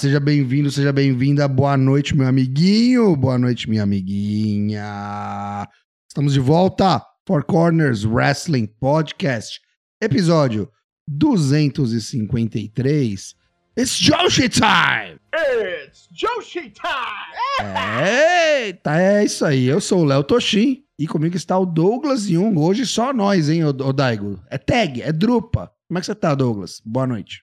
seja 0.00 0.18
bem-vindo, 0.18 0.70
seja 0.70 0.94
bem-vinda. 0.94 1.46
Boa 1.46 1.76
noite, 1.76 2.16
meu 2.16 2.26
amiguinho. 2.26 3.14
Boa 3.14 3.38
noite, 3.38 3.68
minha 3.68 3.82
amiguinha. 3.82 5.68
Estamos 6.08 6.32
de 6.32 6.40
volta. 6.40 7.04
Four 7.26 7.44
Corners 7.44 8.06
Wrestling 8.06 8.66
Podcast, 8.80 9.60
episódio 10.00 10.70
253. 11.06 13.36
It's 13.76 13.98
Joshi 13.98 14.48
Time! 14.48 15.20
It's 15.34 16.08
Joshi 16.10 16.70
Time! 16.70 17.68
Eita, 18.02 18.98
é 18.98 19.22
isso 19.22 19.44
aí. 19.44 19.66
Eu 19.66 19.82
sou 19.82 20.00
o 20.00 20.04
Léo 20.04 20.24
Toshin 20.24 20.82
e 20.98 21.06
comigo 21.06 21.36
está 21.36 21.58
o 21.58 21.66
Douglas 21.66 22.22
Jung. 22.22 22.58
Hoje 22.58 22.86
só 22.86 23.12
nós, 23.12 23.50
hein, 23.50 23.66
ô, 23.66 23.68
ô 23.68 23.92
Daigo? 23.92 24.42
É 24.48 24.56
tag, 24.56 25.02
é 25.02 25.12
drupa. 25.12 25.70
Como 25.86 25.98
é 25.98 26.00
que 26.00 26.06
você 26.06 26.14
tá, 26.14 26.34
Douglas? 26.34 26.80
Boa 26.86 27.06
noite. 27.06 27.42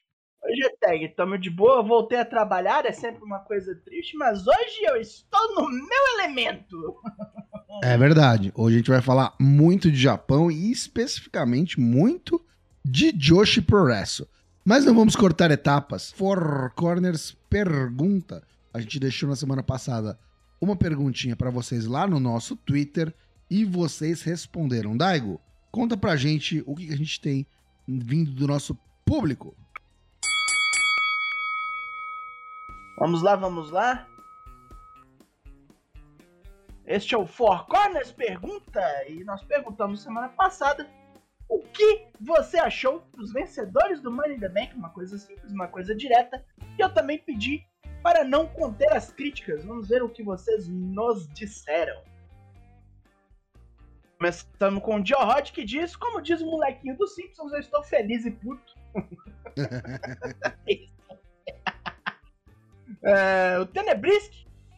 Tag, 0.87 1.05
tamo 1.09 1.37
de 1.37 1.49
boa, 1.49 1.83
voltei 1.83 2.17
a 2.17 2.23
trabalhar, 2.23 2.85
é 2.85 2.93
sempre 2.93 3.21
uma 3.21 3.39
coisa 3.39 3.75
triste, 3.75 4.15
mas 4.15 4.47
hoje 4.47 4.83
eu 4.83 4.95
estou 4.95 5.53
no 5.55 5.69
meu 5.69 6.19
elemento. 6.19 6.95
É 7.83 7.95
verdade. 7.95 8.51
Hoje 8.55 8.75
a 8.75 8.77
gente 8.79 8.89
vai 8.89 9.01
falar 9.03 9.35
muito 9.39 9.91
de 9.91 9.97
Japão 9.97 10.49
e 10.49 10.71
especificamente 10.71 11.79
muito 11.79 12.43
de 12.83 13.11
Joshi 13.11 13.61
Pro 13.61 13.83
Wrestle. 13.83 14.27
Mas 14.65 14.83
não 14.83 14.95
vamos 14.95 15.15
cortar 15.15 15.51
etapas. 15.51 16.11
Four 16.13 16.71
Corners 16.75 17.37
pergunta. 17.47 18.41
A 18.73 18.79
gente 18.79 18.99
deixou 18.99 19.29
na 19.29 19.35
semana 19.35 19.61
passada 19.61 20.17
uma 20.59 20.75
perguntinha 20.75 21.35
para 21.35 21.51
vocês 21.51 21.85
lá 21.85 22.07
no 22.07 22.19
nosso 22.19 22.55
Twitter 22.55 23.13
e 23.47 23.63
vocês 23.63 24.23
responderam. 24.23 24.97
Daigo, 24.97 25.39
conta 25.69 25.95
pra 25.95 26.15
gente 26.15 26.63
o 26.65 26.73
que 26.73 26.91
a 26.91 26.97
gente 26.97 27.21
tem 27.21 27.45
vindo 27.87 28.31
do 28.31 28.47
nosso 28.47 28.75
público. 29.05 29.55
Vamos 32.97 33.21
lá, 33.21 33.35
vamos 33.35 33.69
lá. 33.69 34.07
Este 36.87 37.13
é 37.13 37.17
o 37.17 37.27
Four 37.27 37.67
Corners 37.67 38.11
Pergunta 38.11 38.81
e 39.07 39.23
nós 39.23 39.43
perguntamos 39.43 40.01
semana 40.01 40.29
passada 40.29 40.89
o 41.47 41.59
que 41.59 42.07
você 42.19 42.57
achou 42.57 43.07
dos 43.15 43.31
vencedores 43.31 44.01
do 44.01 44.11
Money 44.11 44.37
in 44.37 44.39
the 44.39 44.49
Bank, 44.49 44.75
uma 44.75 44.89
coisa 44.89 45.17
simples, 45.17 45.51
uma 45.51 45.67
coisa 45.67 45.93
direta. 45.93 46.43
E 46.77 46.81
eu 46.81 46.91
também 46.91 47.19
pedi 47.19 47.63
para 48.01 48.23
não 48.23 48.47
conter 48.47 48.91
as 48.91 49.11
críticas. 49.11 49.63
Vamos 49.63 49.89
ver 49.89 50.01
o 50.01 50.09
que 50.09 50.23
vocês 50.23 50.67
nos 50.67 51.27
disseram. 51.33 52.01
Começamos 54.17 54.83
com 54.83 54.99
o 54.99 55.05
Joe 55.05 55.23
Rod 55.23 55.51
que 55.51 55.63
diz: 55.63 55.95
Como 55.95 56.19
diz 56.19 56.41
o 56.41 56.45
molequinho 56.47 56.97
dos 56.97 57.13
Simpsons, 57.13 57.53
eu 57.53 57.59
estou 57.59 57.83
feliz 57.83 58.25
e 58.25 58.31
puto. 58.31 58.73
é, 63.03 63.57
o 63.59 63.65
Tenebrisk, 63.65 64.31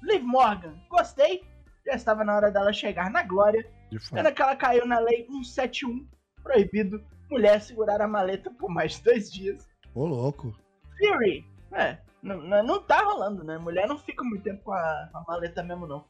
Liv 0.03 0.23
Morgan, 0.23 0.75
gostei. 0.89 1.43
Já 1.85 1.93
estava 1.93 2.23
na 2.23 2.35
hora 2.35 2.51
dela 2.51 2.73
chegar 2.73 3.09
na 3.09 3.23
glória. 3.23 3.65
Pena 4.11 4.31
que 4.31 4.41
ela 4.41 4.55
caiu 4.55 4.85
na 4.85 4.99
lei 4.99 5.25
171, 5.25 6.07
proibido 6.43 7.03
mulher 7.29 7.61
segurar 7.61 8.01
a 8.01 8.07
maleta 8.07 8.51
por 8.51 8.69
mais 8.69 8.93
de 8.93 9.03
dois 9.03 9.31
dias. 9.31 9.67
Ô, 9.95 10.05
louco. 10.05 10.55
Fury, 10.97 11.45
é, 11.71 11.97
não, 12.21 12.63
não, 12.63 12.81
tá 12.81 12.99
rolando, 13.03 13.43
né? 13.43 13.57
Mulher 13.57 13.87
não 13.87 13.97
fica 13.97 14.23
muito 14.23 14.43
tempo 14.43 14.63
com 14.63 14.73
a, 14.73 15.09
a 15.13 15.23
maleta 15.27 15.63
mesmo, 15.63 15.87
não. 15.87 16.05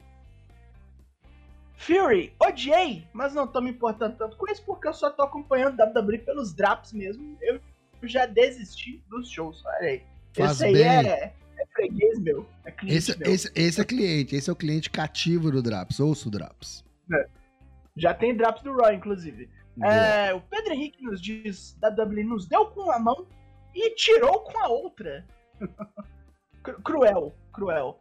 Fury, 1.78 2.34
odiei, 2.40 3.08
mas 3.14 3.34
não 3.34 3.48
tô 3.48 3.62
me 3.62 3.70
importando 3.70 4.18
tanto 4.18 4.36
com 4.36 4.52
isso 4.52 4.64
porque 4.66 4.88
eu 4.88 4.94
só 4.94 5.10
tô 5.10 5.22
acompanhando 5.22 5.82
WWE 5.82 6.18
pelos 6.18 6.54
drops 6.54 6.92
mesmo. 6.92 7.38
Eu 7.42 7.62
já 8.04 8.26
desisti 8.26 9.02
dos 9.08 9.30
shows, 9.30 9.64
olha 9.66 9.88
aí. 9.88 10.04
Faz 10.36 10.52
esse 10.52 10.66
aí 10.66 10.74
bem. 10.74 11.08
é 11.08 11.34
freguês 11.80 12.20
meu, 12.20 12.46
é 12.66 12.72
cliente 12.72 12.98
Esse, 12.98 13.18
meu. 13.18 13.32
esse, 13.32 13.52
esse 13.56 13.82
é 13.82 13.86
cliente, 13.86 14.36
esse 14.36 14.50
é 14.50 14.54
o 14.54 14.56
cliente 14.56 14.90
cativo 14.90 15.52
do 15.52 15.62
Draps. 15.62 16.00
Ouço 16.00 16.28
o 16.28 16.32
Draps. 16.32 16.84
Já 17.96 18.14
tem 18.14 18.36
drops 18.36 18.62
do 18.64 18.74
Raw, 18.76 18.94
inclusive. 18.94 19.50
É, 19.84 20.34
o 20.34 20.42
Pedro 20.42 20.74
Henrique 20.74 21.02
nos 21.04 21.22
diz, 21.22 21.76
da 21.80 21.90
WWE 21.90 22.24
nos 22.24 22.48
deu 22.48 22.66
com 22.68 22.82
uma 22.82 23.00
mão 23.00 23.28
e 23.74 23.94
tirou 23.96 24.42
com 24.42 24.58
a 24.58 24.68
outra. 24.68 25.26
Cru- 26.64 26.82
cruel, 26.82 27.36
cruel. 27.54 28.00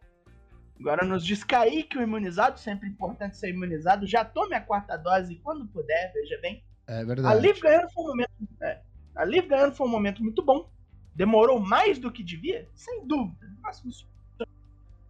Agora 0.79 1.05
nos 1.05 1.25
diz 1.25 1.43
Kaique, 1.43 1.97
o 1.97 2.01
imunizado, 2.01 2.59
sempre 2.59 2.87
importante 2.89 3.37
ser 3.37 3.49
imunizado. 3.49 4.05
Já 4.07 4.23
tome 4.25 4.55
a 4.55 4.61
quarta 4.61 4.97
dose 4.97 5.35
quando 5.37 5.65
puder, 5.67 6.11
veja 6.13 6.37
bem. 6.41 6.63
É 6.87 7.01
A 7.01 7.03
verdade. 7.05 7.41
Liv 7.41 7.59
ganhando 7.61 7.89
foi 7.91 8.03
um 8.03 8.07
momento. 8.07 8.29
É, 8.61 8.81
a 9.15 9.25
Liv 9.25 9.47
ganhando 9.47 9.75
foi 9.75 9.87
um 9.87 9.89
momento 9.91 10.21
muito 10.23 10.43
bom. 10.43 10.69
Demorou 11.15 11.59
mais 11.59 11.97
do 11.99 12.11
que 12.11 12.23
devia? 12.23 12.67
Sem 12.75 13.05
dúvida. 13.05 13.48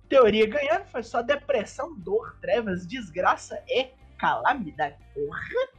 Teoria 0.07 0.47
ganhando 0.47 0.85
foi 0.85 1.03
só 1.03 1.21
depressão, 1.21 1.95
dor, 1.95 2.35
trevas, 2.41 2.85
desgraça 2.85 3.61
e 3.67 3.89
calamidade. 4.17 4.95
Porra! 5.13 5.69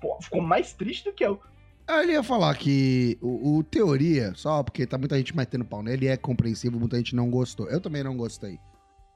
Pô, 0.00 0.18
ficou 0.20 0.42
mais 0.42 0.74
triste 0.74 1.04
do 1.04 1.12
que 1.12 1.24
eu. 1.24 1.40
Ah, 1.88 2.02
Ele 2.02 2.12
ia 2.12 2.22
falar 2.22 2.54
que 2.56 3.16
o, 3.22 3.58
o 3.58 3.64
Teoria, 3.64 4.32
só 4.34 4.62
porque 4.62 4.86
tá 4.86 4.98
muita 4.98 5.16
gente 5.16 5.34
metendo 5.34 5.64
pau 5.64 5.82
nele, 5.82 6.08
é 6.08 6.16
compreensível, 6.16 6.78
muita 6.78 6.96
gente 6.96 7.14
não 7.14 7.30
gostou. 7.30 7.68
Eu 7.68 7.80
também 7.80 8.02
não 8.02 8.16
gostei. 8.16 8.58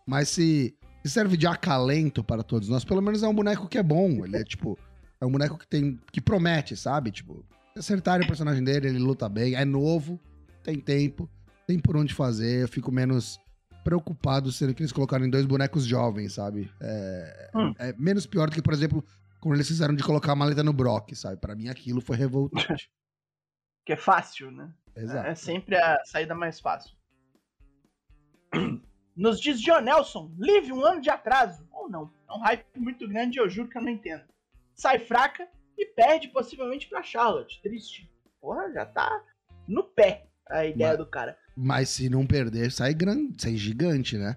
Mas 0.07 0.29
se, 0.29 0.75
se 1.05 1.11
serve 1.11 1.37
de 1.37 1.47
acalento 1.47 2.25
para 2.25 2.43
todos 2.43 2.69
nós, 2.69 2.85
pelo 2.85 3.03
menos 3.03 3.23
é 3.23 3.29
um 3.29 3.35
boneco 3.35 3.69
que 3.69 3.77
é 3.77 3.83
bom. 3.83 4.25
Ele 4.25 4.37
é 4.37 4.45
tipo. 4.45 4.79
É 5.21 5.27
um 5.27 5.31
boneco 5.31 5.59
que 5.59 5.67
tem. 5.67 5.99
que 6.11 6.21
promete, 6.21 6.77
sabe? 6.77 7.11
Tipo, 7.11 7.45
se 7.75 7.81
acertarem 7.81 8.25
o 8.25 8.29
personagem 8.29 8.65
dele, 8.65 8.89
ele 8.89 8.99
luta 8.99 9.29
bem, 9.29 9.55
é 9.55 9.65
novo, 9.65 10.19
tem 10.63 10.81
tempo, 10.81 11.29
tem 11.71 11.79
por 11.79 11.97
onde 11.97 12.13
fazer. 12.15 12.63
Eu 12.63 12.69
fico 12.69 12.91
menos 12.91 13.39
preocupado 13.85 14.51
sendo 14.53 14.75
que 14.75 14.83
eles 14.83 14.93
colocaram 14.93 15.25
em 15.25 15.31
dois 15.31 15.47
bonecos 15.47 15.85
jovens, 15.87 16.35
sabe? 16.35 16.71
É, 16.81 17.51
Hum. 17.55 17.73
é 17.79 17.93
menos 17.97 18.27
pior 18.27 18.49
do 18.51 18.55
que, 18.55 18.61
por 18.63 18.73
exemplo, 18.75 19.05
quando 19.41 19.55
eles 19.55 19.69
fizeram 19.69 19.95
de 19.95 20.03
colocar 20.03 20.33
a 20.33 20.37
maleta 20.37 20.63
no 20.63 20.73
Brock, 20.73 21.15
sabe? 21.15 21.37
Pra 21.41 21.55
mim 21.55 21.69
aquilo 21.69 22.01
foi 22.01 22.17
revoltante. 22.17 22.91
Que 23.87 23.95
é 23.95 23.97
fácil, 23.97 24.51
né? 24.51 24.71
Exato. 24.95 25.27
É 25.27 25.35
sempre 25.35 25.75
a 25.75 25.99
saída 26.05 26.35
mais 26.35 26.61
fácil. 26.61 26.95
Nos 29.17 29.41
diz 29.41 29.61
John 29.61 29.81
Nelson, 29.81 30.31
live 30.39 30.73
um 30.73 30.85
ano 30.85 31.01
de 31.01 31.09
atraso. 31.11 31.67
Ou 31.73 31.89
não. 31.89 32.13
É 32.29 32.33
um 32.33 32.41
hype 32.41 32.65
muito 32.79 33.09
grande 33.09 33.39
e 33.39 33.41
eu 33.41 33.49
juro 33.49 33.69
que 33.69 33.79
eu 33.79 33.83
não 33.83 33.89
entendo. 33.89 34.23
Sai 34.75 34.99
fraca 34.99 35.49
e 35.79 35.87
perde 35.87 36.29
possivelmente 36.29 36.89
pra 36.89 37.03
Charlotte. 37.03 37.61
Triste. 37.63 38.11
Porra, 38.41 38.71
já 38.73 38.85
tá 38.87 39.25
no 39.67 39.83
pé 39.83 40.29
a 40.49 40.67
ideia 40.67 40.91
Mas- 40.91 40.99
do 40.99 41.07
cara. 41.07 41.37
Mas 41.57 41.89
se 41.91 42.09
não 42.09 42.27
perder, 42.27 42.71
sai 42.73 42.95
grande, 42.95 43.35
sai 43.43 43.57
gigante, 43.57 44.17
né? 44.17 44.37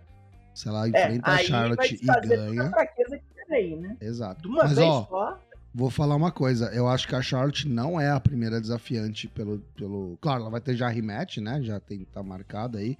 Se 0.54 0.68
ela 0.68 0.86
É, 0.86 0.90
enfrenta 0.90 1.30
a 1.30 1.32
aí 1.32 1.38
vai 1.38 1.46
Charlotte 1.46 2.00
e 2.04 2.10
a 2.10 2.20
ganha. 2.20 2.70
fraqueza 2.70 3.18
que 3.18 3.24
tem 3.48 3.56
aí, 3.58 3.76
né? 3.76 3.98
Exato. 4.02 4.42
De 4.42 4.48
uma 4.48 4.64
Mas 4.64 4.76
vez 4.76 4.88
ó, 4.88 5.06
só. 5.10 5.40
vou 5.74 5.90
falar 5.90 6.16
uma 6.16 6.32
coisa. 6.32 6.66
Eu 6.74 6.88
acho 6.88 7.08
que 7.08 7.16
a 7.16 7.22
Charlotte 7.22 7.68
não 7.68 8.00
é 8.00 8.10
a 8.12 8.20
primeira 8.20 8.60
desafiante 8.62 9.28
pelo. 9.28 9.60
pelo... 9.76 10.18
Claro, 10.22 10.42
ela 10.42 10.50
vai 10.52 10.62
ter 10.62 10.76
já 10.76 10.88
rematch, 10.90 11.38
né? 11.38 11.62
Já 11.64 11.80
tem 11.80 12.04
tá 12.06 12.22
marcada 12.22 12.80
aí 12.80 12.98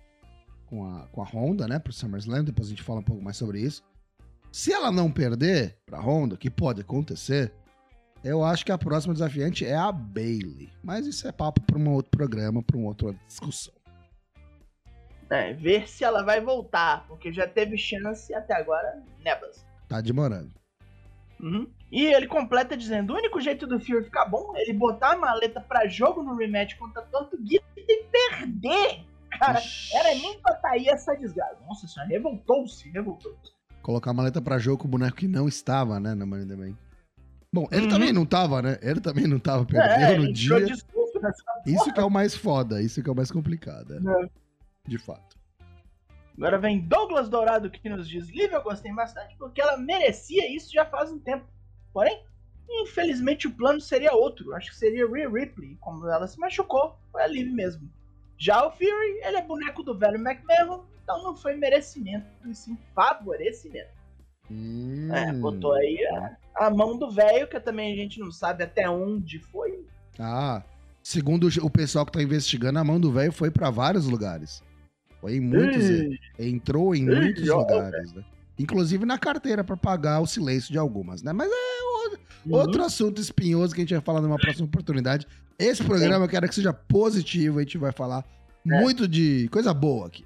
com 0.66 0.86
a, 0.86 1.08
com 1.12 1.22
a 1.22 1.26
Honda, 1.26 1.68
né? 1.68 1.78
Pro 1.80 1.94
SummerSlam. 1.94 2.44
Depois 2.44 2.68
a 2.68 2.70
gente 2.72 2.82
fala 2.84 3.00
um 3.00 3.04
pouco 3.04 3.22
mais 3.22 3.38
sobre 3.38 3.60
isso. 3.62 3.84
Se 4.52 4.72
ela 4.72 4.92
não 4.92 5.12
perder 5.12 5.76
pra 5.86 6.00
Honda, 6.00 6.38
que 6.38 6.50
pode 6.50 6.82
acontecer, 6.82 7.52
eu 8.24 8.44
acho 8.44 8.66
que 8.66 8.72
a 8.72 8.78
próxima 8.78 9.14
desafiante 9.14 9.66
é 9.66 9.76
a 9.76 9.92
Bailey. 9.92 10.70
Mas 10.84 11.06
isso 11.08 11.28
é 11.28 11.32
papo 11.32 11.62
pra 11.62 11.78
um 11.78 11.90
outro 11.92 12.10
programa, 12.12 12.62
pra 12.64 12.78
uma 12.78 12.88
outra 12.88 13.14
discussão. 13.28 13.74
É, 15.30 15.54
ver 15.54 15.88
se 15.90 16.04
ela 16.04 16.24
vai 16.24 16.40
voltar. 16.42 17.06
Porque 17.08 17.32
já 17.32 17.48
teve 17.48 17.78
chance 17.78 18.34
até 18.34 18.54
agora, 18.56 19.02
nebas. 19.24 19.66
Tá 19.88 20.00
demorando. 20.02 20.52
Uhum. 21.40 21.68
E 21.92 22.06
ele 22.06 22.28
completa 22.28 22.78
dizendo: 22.78 23.14
o 23.14 23.18
único 23.18 23.42
jeito 23.42 23.68
do 23.68 23.80
Fury 23.80 24.04
ficar 24.06 24.26
bom 24.26 24.54
é 24.56 24.62
ele 24.62 24.74
botar 24.74 25.12
a 25.14 25.18
maleta 25.18 25.60
pra 25.60 25.88
jogo 25.88 26.24
no 26.24 26.36
rematch 26.36 26.76
contra 26.78 27.02
Tortuguita 27.04 27.66
e 27.78 28.04
perder. 28.06 29.04
Cara, 29.40 29.60
Ixi. 29.60 29.96
era 29.98 30.10
nem 30.16 30.40
pra 30.40 30.54
tá 30.56 30.70
aí 30.70 30.88
essa 30.88 31.16
desgraça. 31.16 31.58
Nossa 31.68 31.88
senhora, 31.88 32.10
revoltou-se, 32.12 32.90
revoltou-se. 32.90 33.52
colocar 33.82 34.12
a 34.12 34.14
maleta 34.14 34.42
pra 34.42 34.60
jogo 34.60 34.78
com 34.84 34.88
o 34.88 34.92
boneco 34.92 35.18
que 35.18 35.28
não 35.28 35.48
estava, 35.48 36.00
né, 36.00 36.14
na 36.14 36.26
the 36.26 36.56
Bank. 36.56 36.76
Bom, 37.52 37.68
ele 37.72 37.84
Uhum. 37.84 37.90
também 37.90 38.14
não 38.14 38.26
tava, 38.26 38.62
né? 38.62 38.78
Ele 38.82 39.02
também 39.02 39.28
não 39.28 39.38
tava, 39.40 39.64
É, 39.64 39.66
perdeu 39.66 40.10
ele 40.16 40.28
no 40.28 40.34
dia. 40.34 40.58
Isso 41.66 41.94
que 41.94 42.00
é 42.00 42.04
o 42.04 42.10
mais 42.10 42.36
foda, 42.36 42.82
isso 42.82 43.02
que 43.04 43.10
é 43.10 43.12
o 43.12 43.16
mais 43.16 43.32
complicado, 43.32 43.94
é. 43.94 43.98
É. 43.98 44.30
de 44.86 44.98
fato. 44.98 45.38
Agora 46.38 46.58
vem 46.58 46.80
Douglas 46.80 47.30
Dourado 47.30 47.70
que 47.70 47.88
nos 47.90 48.08
diz: 48.08 48.28
Liv, 48.30 48.52
eu 48.52 48.64
gostei 48.64 48.92
bastante 48.92 49.36
porque 49.38 49.62
ela 49.62 49.78
merecia 49.78 50.52
isso 50.54 50.72
já 50.72 50.86
faz 50.86 51.12
um 51.12 51.20
tempo. 51.20 51.46
Porém, 51.94 52.24
infelizmente 52.68 53.48
o 53.48 53.52
plano 53.54 53.80
seria 53.80 54.14
outro. 54.14 54.54
Acho 54.56 54.72
que 54.72 54.78
seria 54.78 55.08
Rhea 55.08 55.30
Ripley. 55.30 55.78
Como 55.80 56.08
ela 56.08 56.28
se 56.28 56.40
machucou, 56.40 56.98
foi 57.12 57.22
a 57.22 57.28
Liv 57.28 57.52
mesmo. 57.52 57.90
Já 58.38 58.66
o 58.66 58.72
Fury, 58.72 59.22
ele 59.24 59.38
é 59.38 59.42
boneco 59.44 59.84
do 59.84 59.98
velho 59.98 60.18
McMahon, 60.18 60.84
então 61.04 61.24
não 61.24 61.36
foi 61.36 61.56
merecimento, 61.56 62.26
e 62.46 62.54
sim 62.56 62.78
favorecimento. 62.96 63.92
Hum, 64.52 65.14
É, 65.14 65.32
botou 65.34 65.74
aí 65.74 66.04
a, 66.08 66.66
a 66.66 66.70
mão 66.70 66.98
do 66.98 67.10
velho, 67.12 67.48
que 67.48 67.60
também 67.60 67.94
a 67.94 67.96
gente 67.96 68.20
não 68.20 68.32
sabe 68.32 68.64
até 68.64 68.90
onde 68.90 69.40
foi. 69.40 69.86
Ah, 70.20 70.62
segundo 71.02 71.48
o 71.62 71.70
pessoal 71.70 72.06
que 72.06 72.12
tá 72.12 72.22
investigando, 72.24 72.80
a 72.80 72.84
mão 72.84 73.00
do 73.00 73.12
velho 73.12 73.32
foi 73.32 73.52
pra 73.52 73.70
vários 73.70 74.08
lugares. 74.08 74.64
Foi 75.24 75.38
em 75.38 75.40
muitos. 75.40 76.20
entrou 76.38 76.94
em 76.94 77.06
muitos 77.06 77.48
lugares, 77.48 78.12
né? 78.12 78.26
Inclusive 78.60 79.06
na 79.06 79.18
carteira 79.18 79.64
para 79.64 79.78
pagar 79.78 80.20
o 80.20 80.28
silêncio 80.28 80.70
de 80.70 80.78
algumas, 80.78 81.24
né? 81.24 81.32
Mas 81.32 81.50
é 81.50 81.84
outro, 82.04 82.20
uhum. 82.46 82.56
outro 82.58 82.84
assunto 82.84 83.22
espinhoso 83.22 83.74
que 83.74 83.80
a 83.80 83.84
gente 83.86 83.94
vai 83.94 84.04
falar 84.04 84.20
numa 84.20 84.36
próxima 84.38 84.66
oportunidade. 84.66 85.26
Esse 85.58 85.82
programa 85.82 86.18
Sim. 86.18 86.24
eu 86.24 86.28
quero 86.28 86.50
que 86.50 86.56
seja 86.56 86.74
positivo, 86.74 87.60
a 87.60 87.62
gente 87.62 87.78
vai 87.78 87.94
falar 87.94 88.26
é. 88.70 88.82
muito 88.82 89.08
de 89.08 89.48
coisa 89.48 89.74
boa 89.74 90.08
aqui. 90.08 90.26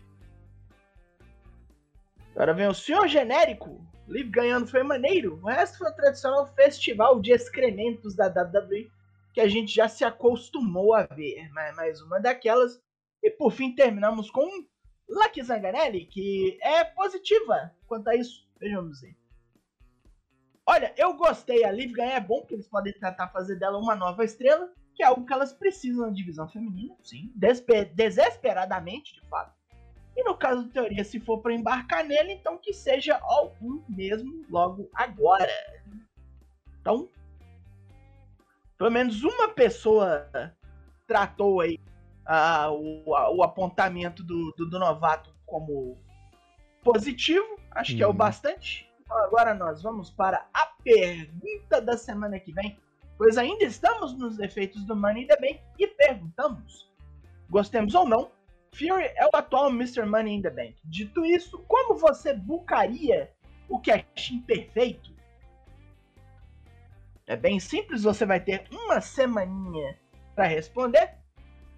Agora 2.33 2.55
vem 2.55 2.67
o 2.67 2.73
senhor 2.73 3.07
genérico. 3.07 3.79
Live 4.07 4.31
ganhando 4.31 4.65
foi 4.65 4.81
maneiro. 4.81 5.39
O 5.43 5.47
resto 5.47 5.77
foi 5.77 5.91
o 5.91 5.95
tradicional 5.95 6.47
festival 6.55 7.21
de 7.21 7.33
excrementos 7.33 8.15
da 8.15 8.29
WWE 8.29 8.89
que 9.31 9.41
a 9.41 9.47
gente 9.47 9.75
já 9.75 9.87
se 9.87 10.03
acostumou 10.03 10.95
a 10.95 11.03
ver. 11.03 11.47
Mais 11.75 12.01
uma 12.01 12.19
daquelas. 12.19 12.81
E 13.21 13.29
por 13.29 13.51
fim 13.51 13.75
terminamos 13.75 14.31
com 14.31 14.65
Lucky 15.09 15.41
Zanganelli, 15.41 16.05
que 16.05 16.57
é 16.61 16.83
positiva 16.83 17.73
quanto 17.87 18.09
a 18.09 18.15
isso. 18.15 18.47
Vejamos 18.59 19.03
aí. 19.03 19.15
Olha, 20.65 20.93
eu 20.97 21.13
gostei. 21.13 21.63
A 21.63 21.71
Liv 21.71 21.93
ganhar 21.93 22.15
é 22.15 22.19
bom, 22.19 22.39
porque 22.39 22.55
eles 22.55 22.67
podem 22.67 22.91
tentar 22.93 23.29
fazer 23.29 23.55
dela 23.55 23.77
uma 23.77 23.95
nova 23.95 24.25
estrela, 24.25 24.69
que 24.93 25.01
é 25.03 25.05
algo 25.05 25.25
que 25.25 25.31
elas 25.31 25.53
precisam 25.53 26.07
na 26.07 26.13
divisão 26.13 26.47
feminina, 26.49 26.95
sim. 27.03 27.31
desesperadamente, 27.93 29.13
de 29.13 29.21
fato. 29.29 29.55
E 30.15 30.23
no 30.23 30.35
caso 30.35 30.65
de 30.65 30.71
teoria, 30.71 31.03
se 31.03 31.19
for 31.19 31.41
para 31.41 31.53
embarcar 31.53 32.03
nele, 32.03 32.33
então 32.33 32.57
que 32.57 32.73
seja 32.73 33.17
algum 33.21 33.83
mesmo 33.87 34.43
logo 34.49 34.89
agora. 34.93 35.53
Então, 36.81 37.07
pelo 38.77 38.89
menos 38.89 39.23
uma 39.23 39.49
pessoa 39.49 40.27
tratou 41.07 41.61
aí 41.61 41.79
o, 42.69 43.15
a, 43.15 43.31
o, 43.31 43.43
apontamento 43.43 44.23
do, 44.23 44.53
do, 44.57 44.69
do, 44.69 44.79
novato 44.79 45.33
como 45.45 45.97
positivo. 46.83 47.57
Acho 47.71 47.95
que 47.95 48.03
é 48.03 48.05
o 48.05 48.09
uhum. 48.09 48.15
bastante. 48.15 48.89
Então 49.01 49.17
agora 49.19 49.53
nós 49.53 49.81
vamos 49.81 50.09
para 50.09 50.45
a 50.53 50.65
pergunta 50.83 51.81
da 51.81 51.97
semana 51.97 52.39
que 52.39 52.51
vem. 52.51 52.77
Pois 53.17 53.37
ainda 53.37 53.63
estamos 53.63 54.17
nos 54.17 54.37
defeitos 54.37 54.83
do 54.85 54.95
Money 54.95 55.23
in 55.23 55.27
the 55.27 55.37
Bank 55.37 55.61
e 55.79 55.87
perguntamos: 55.87 56.91
gostemos 57.49 57.95
ou 57.95 58.07
não, 58.07 58.29
Fury 58.73 59.05
é 59.15 59.25
o 59.25 59.35
atual 59.35 59.69
Mr. 59.69 60.05
Money 60.05 60.35
in 60.35 60.41
the 60.41 60.49
Bank. 60.49 60.75
Dito 60.85 61.25
isso, 61.25 61.59
como 61.67 61.95
você 61.95 62.33
bucaria 62.33 63.31
o 63.69 63.79
cash 63.79 64.31
imperfeito? 64.31 65.15
É 67.25 67.35
bem 67.35 67.59
simples, 67.59 68.03
você 68.03 68.25
vai 68.25 68.39
ter 68.39 68.65
uma 68.71 69.01
semaninha 69.01 69.97
para 70.35 70.45
responder. 70.45 71.16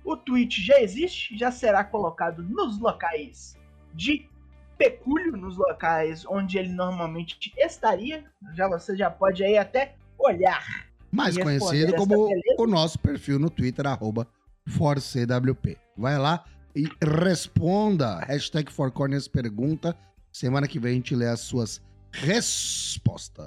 O 0.09 0.17
tweet 0.17 0.59
já 0.65 0.81
existe, 0.81 1.38
já 1.38 1.51
será 1.51 1.83
colocado 1.83 2.41
nos 2.41 2.79
locais 2.79 3.56
de 3.94 4.27
pecúlio, 4.75 5.38
nos 5.38 5.56
locais 5.56 6.25
onde 6.25 6.57
ele 6.57 6.69
normalmente 6.69 7.53
estaria. 7.56 8.25
Já 8.56 8.67
você 8.67 8.97
já 8.97 9.11
pode 9.11 9.44
aí 9.44 9.56
até 9.56 9.94
olhar. 10.17 10.65
Mais 11.11 11.38
conhecido 11.38 11.94
como 11.94 12.27
o 12.57 12.65
nosso 12.65 12.97
perfil 12.97 13.38
no 13.38 13.51
Twitter, 13.51 13.85
arroba 13.85 14.27
ForceWP. 14.67 15.77
Vai 15.95 16.17
lá 16.17 16.44
e 16.75 16.89
responda. 17.23 18.17
Hashtag 18.21 18.71
ForCorners 18.71 19.27
pergunta. 19.27 19.95
Semana 20.31 20.67
que 20.67 20.79
vem 20.79 20.94
a 20.94 20.95
gente 20.95 21.15
lê 21.15 21.27
as 21.27 21.41
suas 21.41 21.79
respostas. 22.11 23.45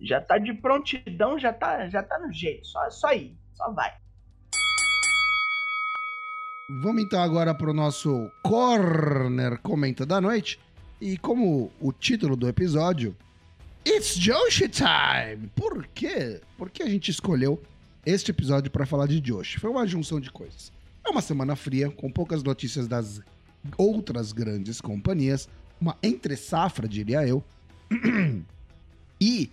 Já 0.00 0.20
tá 0.20 0.38
de 0.38 0.54
prontidão, 0.54 1.38
já 1.38 1.52
tá, 1.52 1.88
já 1.88 2.02
tá 2.02 2.18
no 2.18 2.32
jeito. 2.32 2.66
Só, 2.66 2.90
só 2.90 3.12
ir, 3.12 3.38
só 3.52 3.70
vai. 3.70 3.94
Vamos 6.78 7.02
então 7.02 7.20
agora 7.20 7.52
para 7.52 7.68
o 7.68 7.74
nosso 7.74 8.30
Corner 8.44 9.58
Comenta 9.58 10.06
da 10.06 10.20
Noite. 10.20 10.58
E 11.00 11.18
como 11.18 11.70
o 11.80 11.92
título 11.92 12.36
do 12.36 12.48
episódio, 12.48 13.14
It's 13.84 14.16
Joshi 14.16 14.68
Time! 14.68 15.50
Por 15.56 15.84
quê? 15.88 16.40
Por 16.56 16.70
que 16.70 16.84
a 16.84 16.88
gente 16.88 17.10
escolheu 17.10 17.60
este 18.06 18.30
episódio 18.30 18.70
para 18.70 18.86
falar 18.86 19.08
de 19.08 19.20
Joshi? 19.20 19.58
Foi 19.58 19.68
uma 19.68 19.84
junção 19.84 20.20
de 20.20 20.30
coisas. 20.30 20.72
É 21.04 21.10
uma 21.10 21.20
semana 21.20 21.56
fria, 21.56 21.90
com 21.90 22.08
poucas 22.08 22.40
notícias 22.42 22.86
das 22.86 23.20
outras 23.76 24.32
grandes 24.32 24.80
companhias, 24.80 25.48
uma 25.80 25.96
entre-safra, 26.00 26.86
diria 26.86 27.26
eu. 27.26 27.42
e, 29.20 29.50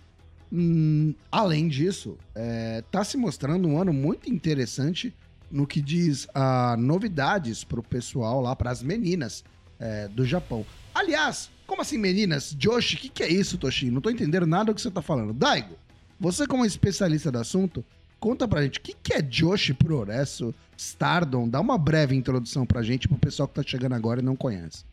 hum, 0.52 1.12
além 1.32 1.66
disso, 1.66 2.16
é, 2.32 2.84
tá 2.92 3.02
se 3.02 3.16
mostrando 3.16 3.66
um 3.66 3.76
ano 3.76 3.92
muito 3.92 4.32
interessante 4.32 5.12
no 5.50 5.66
que 5.66 5.80
diz 5.80 6.26
a 6.34 6.76
novidades 6.78 7.64
pro 7.64 7.82
pessoal 7.82 8.40
lá, 8.40 8.54
para 8.54 8.70
as 8.70 8.82
meninas 8.82 9.44
é, 9.78 10.08
do 10.08 10.24
Japão. 10.24 10.64
Aliás, 10.94 11.50
como 11.66 11.82
assim 11.82 11.98
meninas? 11.98 12.54
Joshi, 12.58 12.96
o 12.96 12.98
que, 12.98 13.08
que 13.08 13.22
é 13.22 13.28
isso, 13.28 13.58
Toshi? 13.58 13.90
Não 13.90 14.00
tô 14.00 14.10
entendendo 14.10 14.46
nada 14.46 14.66
do 14.66 14.74
que 14.74 14.80
você 14.80 14.90
tá 14.90 15.02
falando. 15.02 15.32
Daigo, 15.32 15.76
você 16.18 16.46
como 16.46 16.64
especialista 16.64 17.30
do 17.30 17.38
assunto, 17.38 17.84
conta 18.18 18.48
pra 18.48 18.62
gente, 18.62 18.78
o 18.78 18.82
que, 18.82 18.94
que 18.94 19.14
é 19.14 19.22
Joshi 19.22 19.74
Progresso, 19.74 20.54
Stardom? 20.76 21.48
Dá 21.48 21.60
uma 21.60 21.78
breve 21.78 22.14
introdução 22.14 22.66
pra 22.66 22.82
gente, 22.82 23.06
pro 23.06 23.18
pessoal 23.18 23.46
que 23.46 23.54
tá 23.54 23.62
chegando 23.62 23.94
agora 23.94 24.20
e 24.20 24.24
não 24.24 24.34
conhece. 24.34 24.84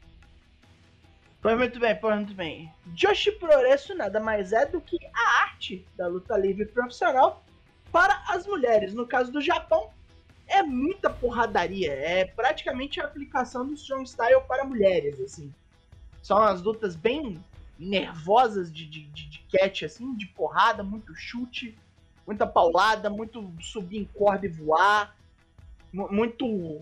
Pois 1.42 1.58
muito 1.58 1.80
bem, 1.80 1.96
pois 1.96 2.16
muito 2.16 2.34
bem. 2.34 2.72
Joshi 2.88 3.32
Progresso 3.34 3.96
nada 3.96 4.20
mais 4.20 4.52
é 4.52 4.66
do 4.66 4.82
que 4.82 4.98
a 5.14 5.44
arte 5.44 5.86
da 5.96 6.08
luta 6.08 6.36
livre 6.38 6.66
profissional 6.66 7.46
para 7.92 8.22
as 8.28 8.46
mulheres. 8.46 8.94
No 8.94 9.08
caso 9.08 9.32
do 9.32 9.40
Japão, 9.40 9.90
é 10.48 10.62
muita 10.64 11.10
porradaria. 11.10 11.92
É 11.92 12.26
praticamente 12.26 13.00
a 13.00 13.06
aplicação 13.06 13.66
do 13.66 13.74
Strong 13.74 14.08
Style 14.08 14.42
para 14.48 14.64
mulheres, 14.64 15.20
assim. 15.20 15.54
São 16.22 16.38
as 16.38 16.62
lutas 16.62 16.96
bem 16.96 17.44
nervosas 17.78 18.72
de, 18.72 18.86
de, 18.86 19.02
de, 19.02 19.30
de 19.30 19.40
catch, 19.52 19.84
assim, 19.84 20.16
de 20.16 20.28
porrada, 20.28 20.84
muito 20.84 21.14
chute, 21.16 21.78
muita 22.26 22.48
paulada, 22.48 23.10
muito 23.10 23.52
subir 23.62 24.00
em 24.00 24.06
corda 24.06 24.46
e 24.46 24.50
voar, 24.50 25.16
muito. 25.92 26.82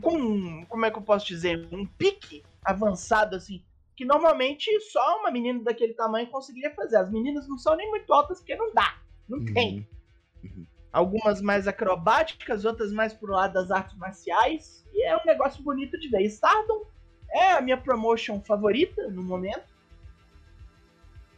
Com, 0.00 0.64
como 0.66 0.86
é 0.86 0.90
que 0.90 0.98
eu 0.98 1.02
posso 1.02 1.26
dizer? 1.26 1.68
Um 1.72 1.86
pique 1.86 2.42
avançado, 2.64 3.36
assim, 3.36 3.62
que 3.94 4.04
normalmente 4.04 4.80
só 4.80 5.20
uma 5.20 5.30
menina 5.30 5.62
daquele 5.62 5.94
tamanho 5.94 6.28
conseguiria 6.28 6.74
fazer. 6.74 6.96
As 6.96 7.10
meninas 7.10 7.46
não 7.48 7.58
são 7.58 7.76
nem 7.76 7.88
muito 7.90 8.12
altas 8.12 8.38
porque 8.38 8.56
não 8.56 8.72
dá, 8.72 8.98
não 9.28 9.38
uhum. 9.38 9.52
tem. 9.52 9.88
Uhum 10.42 10.66
algumas 10.96 11.42
mais 11.42 11.68
acrobáticas, 11.68 12.64
outras 12.64 12.90
mais 12.90 13.12
pro 13.12 13.30
lado 13.30 13.52
das 13.52 13.70
artes 13.70 13.94
marciais. 13.98 14.82
E 14.94 15.02
é 15.02 15.14
um 15.14 15.26
negócio 15.26 15.62
bonito 15.62 16.00
de 16.00 16.08
ver. 16.08 16.22
Stardom 16.22 16.86
é 17.30 17.52
a 17.52 17.60
minha 17.60 17.76
promotion 17.76 18.40
favorita 18.40 19.06
no 19.08 19.22
momento. 19.22 19.76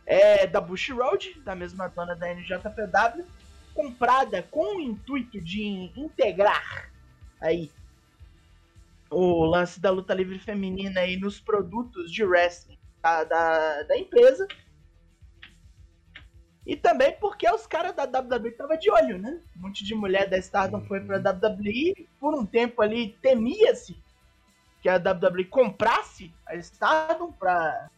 É 0.06 0.46
da 0.46 0.60
Bush 0.60 0.90
Road, 0.90 1.40
da 1.40 1.56
mesma 1.56 1.88
dona 1.88 2.14
da 2.14 2.32
NJPW, 2.32 3.24
comprada 3.74 4.44
com 4.44 4.76
o 4.76 4.80
intuito 4.80 5.40
de 5.40 5.90
integrar 5.96 6.92
aí 7.40 7.68
o 9.10 9.44
lance 9.44 9.80
da 9.80 9.90
luta 9.90 10.14
livre 10.14 10.38
feminina 10.38 11.00
aí 11.00 11.16
nos 11.16 11.40
produtos 11.40 12.12
de 12.12 12.22
wrestling 12.22 12.78
da, 13.02 13.24
da, 13.24 13.82
da 13.82 13.98
empresa 13.98 14.46
e 16.68 16.76
também 16.76 17.16
porque 17.18 17.50
os 17.50 17.66
caras 17.66 17.96
da 17.96 18.04
WWE 18.04 18.50
estavam 18.50 18.78
de 18.78 18.90
olho, 18.90 19.18
né? 19.18 19.40
Um 19.56 19.62
monte 19.62 19.82
de 19.82 19.94
mulher 19.94 20.28
da 20.28 20.36
Stardom 20.36 20.82
foi 20.82 21.00
pra 21.00 21.16
WWE. 21.16 22.06
Por 22.20 22.34
um 22.34 22.44
tempo 22.44 22.82
ali 22.82 23.16
temia-se 23.22 23.96
que 24.82 24.88
a 24.90 24.96
WWE 24.96 25.46
comprasse 25.46 26.30
a 26.46 26.54
Stardom 26.56 27.32
pra 27.32 27.88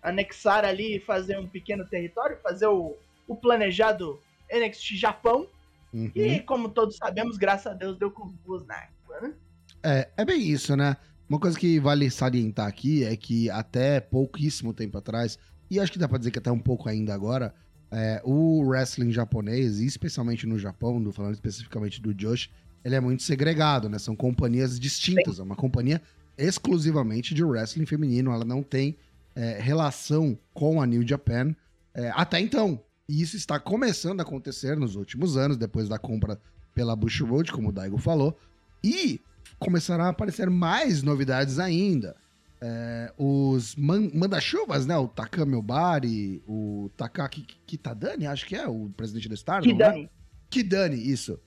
anexar 0.00 0.64
ali 0.64 0.96
e 0.96 1.00
fazer 1.00 1.40
um 1.40 1.48
pequeno 1.48 1.84
território, 1.84 2.38
fazer 2.40 2.68
o, 2.68 2.96
o 3.26 3.34
planejado 3.34 4.20
NXT 4.48 4.94
Japão. 4.94 5.48
Uhum. 5.92 6.12
E 6.14 6.38
como 6.38 6.68
todos 6.68 6.98
sabemos, 6.98 7.36
graças 7.36 7.66
a 7.66 7.74
Deus 7.74 7.98
deu 7.98 8.12
com 8.12 8.26
os 8.26 8.34
boas 8.36 8.64
na 8.64 8.76
água, 8.76 9.20
né? 9.22 9.34
É, 9.82 10.08
é 10.16 10.24
bem 10.24 10.40
isso, 10.40 10.76
né? 10.76 10.96
Uma 11.28 11.40
coisa 11.40 11.58
que 11.58 11.80
vale 11.80 12.08
salientar 12.08 12.68
aqui 12.68 13.02
é 13.02 13.16
que 13.16 13.50
até 13.50 13.98
pouquíssimo 13.98 14.72
tempo 14.72 14.96
atrás, 14.98 15.36
e 15.68 15.80
acho 15.80 15.90
que 15.90 15.98
dá 15.98 16.06
pra 16.08 16.18
dizer 16.18 16.30
que 16.30 16.38
até 16.38 16.52
um 16.52 16.60
pouco 16.60 16.88
ainda 16.88 17.12
agora, 17.12 17.52
é, 17.90 18.20
o 18.24 18.62
wrestling 18.62 19.10
japonês, 19.10 19.80
e 19.80 19.86
especialmente 19.86 20.46
no 20.46 20.58
Japão, 20.58 21.02
do, 21.02 21.12
falando 21.12 21.34
especificamente 21.34 22.00
do 22.00 22.14
Josh, 22.14 22.48
ele 22.84 22.94
é 22.94 23.00
muito 23.00 23.22
segregado, 23.22 23.88
né? 23.88 23.98
São 23.98 24.16
companhias 24.16 24.78
distintas. 24.78 25.36
Sim. 25.36 25.42
É 25.42 25.44
uma 25.44 25.56
companhia 25.56 26.00
exclusivamente 26.38 27.34
de 27.34 27.44
wrestling 27.44 27.86
feminino. 27.86 28.32
Ela 28.32 28.44
não 28.44 28.62
tem 28.62 28.96
é, 29.34 29.58
relação 29.60 30.38
com 30.54 30.80
a 30.80 30.86
New 30.86 31.06
Japan 31.06 31.54
é, 31.94 32.10
até 32.14 32.40
então. 32.40 32.80
E 33.08 33.20
isso 33.20 33.36
está 33.36 33.58
começando 33.58 34.20
a 34.20 34.22
acontecer 34.22 34.76
nos 34.76 34.94
últimos 34.94 35.36
anos, 35.36 35.56
depois 35.56 35.88
da 35.88 35.98
compra 35.98 36.40
pela 36.74 36.94
Bush 36.94 37.20
Road, 37.20 37.52
como 37.52 37.68
o 37.68 37.72
Daigo 37.72 37.98
falou. 37.98 38.38
E 38.82 39.20
começarão 39.58 40.04
a 40.04 40.08
aparecer 40.08 40.48
mais 40.48 41.02
novidades 41.02 41.58
ainda. 41.58 42.16
É, 42.62 43.12
os 43.16 43.74
man 43.74 44.10
manda-chuvas, 44.12 44.86
né? 44.86 44.96
O 44.96 45.08
Takami 45.08 45.54
Obari, 45.54 46.42
o 46.46 46.90
Takaki 46.96 47.46
Kitadani, 47.66 48.26
acho 48.26 48.46
que 48.46 48.54
é 48.54 48.68
o 48.68 48.90
presidente 48.94 49.28
do 49.28 49.34
Stardom, 49.34 49.70
Kidani. 49.70 50.02
Né? 50.02 50.08
Kidani, 50.50 51.10
isso. 51.10 51.38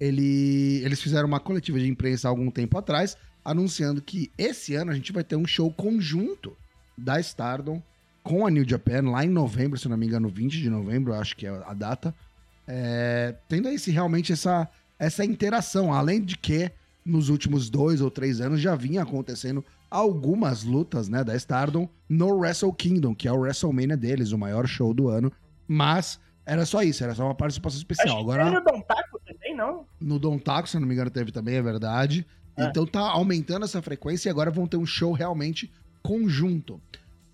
Ele, 0.00 0.80
eles 0.82 1.00
fizeram 1.00 1.28
uma 1.28 1.38
coletiva 1.38 1.78
de 1.78 1.86
imprensa 1.86 2.26
há 2.26 2.30
algum 2.30 2.50
tempo 2.50 2.78
atrás 2.78 3.16
anunciando 3.44 4.00
que 4.00 4.30
esse 4.38 4.74
ano 4.74 4.90
a 4.90 4.94
gente 4.94 5.12
vai 5.12 5.24
ter 5.24 5.36
um 5.36 5.46
show 5.46 5.70
conjunto 5.72 6.56
da 6.96 7.20
Stardom 7.20 7.82
com 8.22 8.46
a 8.46 8.50
New 8.50 8.68
Japan, 8.68 9.10
lá 9.10 9.24
em 9.24 9.28
novembro, 9.28 9.78
se 9.78 9.88
não 9.88 9.96
me 9.96 10.06
engano, 10.06 10.28
20 10.28 10.52
de 10.52 10.70
novembro, 10.70 11.12
acho 11.12 11.36
que 11.36 11.46
é 11.46 11.50
a 11.50 11.74
data. 11.74 12.14
É, 12.66 13.34
tendo 13.48 13.68
aí 13.68 13.78
se 13.78 13.90
realmente 13.90 14.32
essa, 14.32 14.68
essa 14.98 15.24
interação, 15.24 15.92
além 15.92 16.22
de 16.22 16.36
que 16.38 16.70
nos 17.04 17.28
últimos 17.28 17.68
dois 17.68 18.00
ou 18.00 18.10
três 18.10 18.40
anos 18.40 18.60
já 18.60 18.76
vinha 18.76 19.02
acontecendo 19.02 19.64
algumas 19.92 20.62
lutas 20.64 21.08
né, 21.08 21.22
da 21.22 21.34
Stardom 21.36 21.88
no 22.08 22.28
Wrestle 22.34 22.72
Kingdom, 22.72 23.14
que 23.14 23.28
é 23.28 23.32
o 23.32 23.36
WrestleMania 23.40 23.96
deles, 23.96 24.32
o 24.32 24.38
maior 24.38 24.66
show 24.66 24.92
do 24.94 25.08
ano. 25.08 25.30
Mas 25.68 26.18
era 26.44 26.64
só 26.66 26.82
isso, 26.82 27.04
era 27.04 27.14
só 27.14 27.24
uma 27.24 27.34
participação 27.34 27.78
especial. 27.78 28.16
Acho 28.16 28.20
Agora, 28.22 28.50
no 28.50 28.64
Don 28.64 28.80
Taco 28.80 29.20
também, 29.24 29.56
não? 29.56 29.86
no 30.00 30.18
Don 30.18 30.38
Taco, 30.38 30.68
se 30.68 30.78
não 30.78 30.86
me 30.86 30.94
engano, 30.94 31.10
teve 31.10 31.30
também, 31.30 31.56
é 31.56 31.62
verdade. 31.62 32.26
É. 32.56 32.64
Então 32.64 32.84
tá 32.86 33.00
aumentando 33.00 33.64
essa 33.64 33.80
frequência 33.80 34.28
e 34.28 34.30
agora 34.30 34.50
vão 34.50 34.66
ter 34.66 34.76
um 34.76 34.84
show 34.86 35.12
realmente 35.12 35.70
conjunto. 36.02 36.80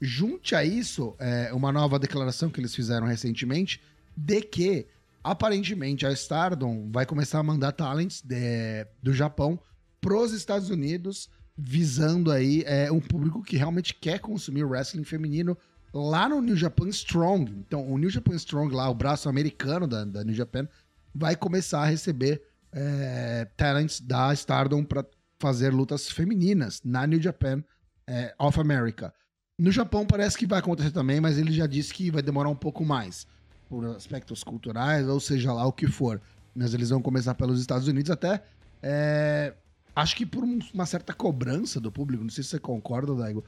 Junte 0.00 0.54
a 0.54 0.62
isso 0.64 1.16
é, 1.18 1.50
uma 1.52 1.72
nova 1.72 1.98
declaração 1.98 2.50
que 2.50 2.60
eles 2.60 2.74
fizeram 2.74 3.06
recentemente 3.06 3.80
de 4.16 4.40
que 4.42 4.86
aparentemente 5.24 6.06
a 6.06 6.12
Stardom 6.12 6.88
vai 6.92 7.04
começar 7.04 7.40
a 7.40 7.42
mandar 7.42 7.72
talents 7.72 8.22
de- 8.22 8.86
do 9.02 9.12
Japão 9.12 9.58
pros 10.00 10.32
Estados 10.32 10.70
Unidos, 10.70 11.28
visando 11.58 12.30
aí 12.30 12.62
é, 12.66 12.90
um 12.92 13.00
público 13.00 13.42
que 13.42 13.56
realmente 13.56 13.92
quer 13.92 14.20
consumir 14.20 14.62
wrestling 14.62 15.02
feminino 15.02 15.58
lá 15.92 16.28
no 16.28 16.40
New 16.40 16.56
Japan 16.56 16.88
Strong. 16.88 17.50
Então, 17.66 17.90
o 17.90 17.98
New 17.98 18.08
Japan 18.08 18.36
Strong 18.36 18.72
lá, 18.72 18.88
o 18.88 18.94
braço 18.94 19.28
americano 19.28 19.88
da, 19.88 20.04
da 20.04 20.22
New 20.22 20.34
Japan, 20.34 20.68
vai 21.12 21.34
começar 21.34 21.82
a 21.82 21.86
receber 21.86 22.40
é, 22.72 23.48
talents 23.56 24.00
da 24.00 24.32
Stardom 24.34 24.84
para 24.84 25.04
fazer 25.40 25.70
lutas 25.70 26.08
femininas 26.08 26.80
na 26.84 27.04
New 27.06 27.20
Japan 27.20 27.64
é, 28.06 28.32
of 28.38 28.60
America. 28.60 29.12
No 29.58 29.72
Japão 29.72 30.06
parece 30.06 30.38
que 30.38 30.46
vai 30.46 30.60
acontecer 30.60 30.92
também, 30.92 31.20
mas 31.20 31.38
ele 31.38 31.50
já 31.50 31.66
disse 31.66 31.92
que 31.92 32.08
vai 32.08 32.22
demorar 32.22 32.50
um 32.50 32.56
pouco 32.56 32.84
mais, 32.84 33.26
por 33.68 33.84
aspectos 33.86 34.44
culturais, 34.44 35.08
ou 35.08 35.18
seja 35.18 35.52
lá 35.52 35.66
o 35.66 35.72
que 35.72 35.88
for. 35.88 36.20
Mas 36.54 36.72
eles 36.72 36.90
vão 36.90 37.02
começar 37.02 37.34
pelos 37.34 37.60
Estados 37.60 37.88
Unidos 37.88 38.12
até. 38.12 38.44
é, 38.80 39.54
acho 40.00 40.16
que 40.16 40.24
por 40.26 40.44
um- 40.44 40.58
uma 40.72 40.86
certa 40.86 41.12
cobrança 41.12 41.80
do 41.80 41.90
público, 41.90 42.22
não 42.22 42.30
sei 42.30 42.42
se 42.44 42.50
você 42.50 42.58
concorda, 42.58 43.14
Daigo. 43.14 43.44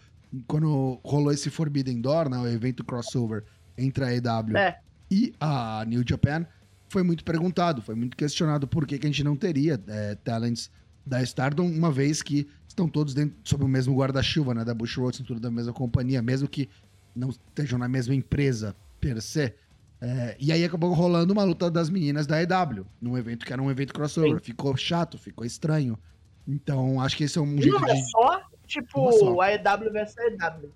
Quando 0.47 1.01
rolou 1.05 1.33
esse 1.33 1.51
Forbidden 1.51 2.01
Door, 2.01 2.29
né, 2.29 2.39
o 2.39 2.47
evento 2.49 2.85
crossover 2.85 3.45
entre 3.77 4.05
a 4.05 4.15
EW 4.15 4.57
É. 4.57 4.79
e 5.11 5.33
a 5.41 5.85
New 5.87 6.03
Japan, 6.09 6.47
foi 6.89 7.03
muito 7.03 7.25
perguntado, 7.25 7.81
foi 7.83 7.95
muito 7.95 8.17
questionado 8.17 8.67
por 8.67 8.87
que, 8.87 8.99
que 8.99 9.07
a 9.07 9.11
gente 9.11 9.25
não 9.25 9.37
teria 9.37 9.81
é, 9.87 10.15
talents 10.17 10.71
da 11.07 11.23
Stardom, 11.23 11.67
uma 11.67 11.91
vez 11.91 12.23
que 12.23 12.47
estão 12.69 12.89
todos 12.89 13.15
dentro, 13.15 13.37
sob 13.43 13.65
o 13.65 13.69
mesmo 13.69 13.95
guarda-chuva, 13.97 14.55
né, 14.55 14.65
da 14.65 14.75
Bush 14.75 14.97
Road, 14.97 15.23
tudo 15.25 15.41
da 15.41 15.51
mesma 15.51 15.73
companhia, 15.73 16.21
mesmo 16.23 16.47
que 16.49 16.69
não 17.15 17.31
estejam 17.31 17.79
na 17.79 17.89
mesma 17.89 18.15
empresa 18.15 18.77
per 19.01 19.21
se. 19.21 19.53
É, 20.01 20.37
e 20.39 20.51
aí 20.53 20.65
acabou 20.65 20.93
rolando 20.95 21.33
uma 21.33 21.43
luta 21.45 21.71
das 21.71 21.91
meninas 21.91 22.27
da 22.27 22.41
EW, 22.41 22.87
num 23.01 23.19
evento 23.19 23.45
que 23.45 23.53
era 23.53 23.61
um 23.63 23.71
evento 23.71 23.93
crossover. 23.93 24.39
Sim. 24.39 24.45
Ficou 24.45 24.77
chato, 24.77 25.19
ficou 25.19 25.45
estranho. 25.45 25.99
Então, 26.47 27.01
acho 27.01 27.17
que 27.17 27.25
esse 27.25 27.39
é 27.39 27.41
um 27.41 27.57
E 27.57 27.63
jeito 27.63 27.79
não 27.81 27.89
é 27.89 27.95
de. 27.95 28.11
só, 28.11 28.43
tipo, 28.67 29.13
só. 29.13 29.41
a 29.41 29.53
EW 29.55 29.93
versus 29.93 30.19
a 30.19 30.27
EW. 30.27 30.73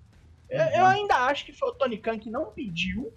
Eu, 0.49 0.61
Uhum. 0.63 0.69
eu 0.77 0.85
ainda 0.85 1.15
acho 1.25 1.45
que 1.45 1.53
foi 1.53 1.69
o 1.69 1.73
Tony 1.73 1.97
Khan 1.97 2.19
que 2.19 2.29
não 2.29 2.51
pediu 2.51 3.11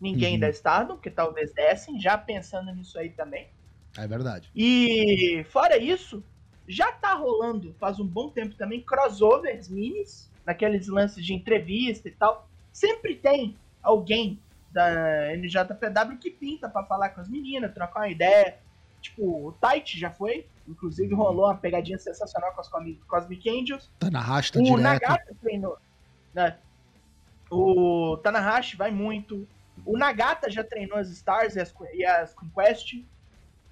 ninguém 0.00 0.34
Uhum. 0.34 0.40
da 0.40 0.50
Stardom, 0.50 0.96
que 0.96 1.10
talvez 1.10 1.52
dessem, 1.52 2.00
já 2.00 2.16
pensando 2.18 2.74
nisso 2.74 2.98
aí 2.98 3.10
também. 3.10 3.48
É 3.96 4.06
verdade. 4.08 4.50
E 4.54 5.44
fora 5.50 5.76
isso, 5.76 6.24
já 6.66 6.90
tá 6.92 7.14
rolando 7.14 7.74
faz 7.78 8.00
um 8.00 8.06
bom 8.06 8.30
tempo 8.30 8.54
também 8.56 8.80
crossovers 8.80 9.68
minis, 9.68 10.32
naqueles 10.44 10.88
lances 10.88 11.24
de 11.24 11.32
entrevista 11.32 12.08
e 12.08 12.12
tal. 12.12 12.48
Sempre 12.72 13.14
tem 13.14 13.56
alguém 13.82 14.40
da 14.72 15.32
NJPW 15.36 16.18
que 16.18 16.30
pinta 16.30 16.68
pra 16.68 16.82
falar 16.84 17.10
com 17.10 17.20
as 17.20 17.28
meninas, 17.28 17.72
trocar 17.72 18.00
uma 18.00 18.08
ideia. 18.08 18.58
Tipo, 19.04 19.48
o 19.48 19.52
Tite 19.52 19.98
já 19.98 20.10
foi, 20.10 20.46
inclusive 20.66 21.14
rolou 21.14 21.44
uma 21.44 21.54
pegadinha 21.56 21.98
sensacional 21.98 22.52
com 22.54 22.62
Comi- 22.62 22.98
Cosmic 23.06 23.48
Angels. 23.50 23.90
Tá 23.98 24.10
na 24.10 24.20
rasta 24.20 24.58
O 24.58 24.62
direto. 24.62 24.80
Nagata 24.80 25.36
treinou. 25.42 25.76
Né? 26.32 26.56
O 27.50 28.16
Tanahashi 28.22 28.76
vai 28.76 28.90
muito. 28.90 29.46
O 29.84 29.98
Nagata 29.98 30.50
já 30.50 30.64
treinou 30.64 30.96
as 30.98 31.10
Stars 31.10 31.54
e 31.56 31.60
as, 31.60 31.74
e 31.92 32.04
as 32.04 32.32
Conquest. 32.32 33.04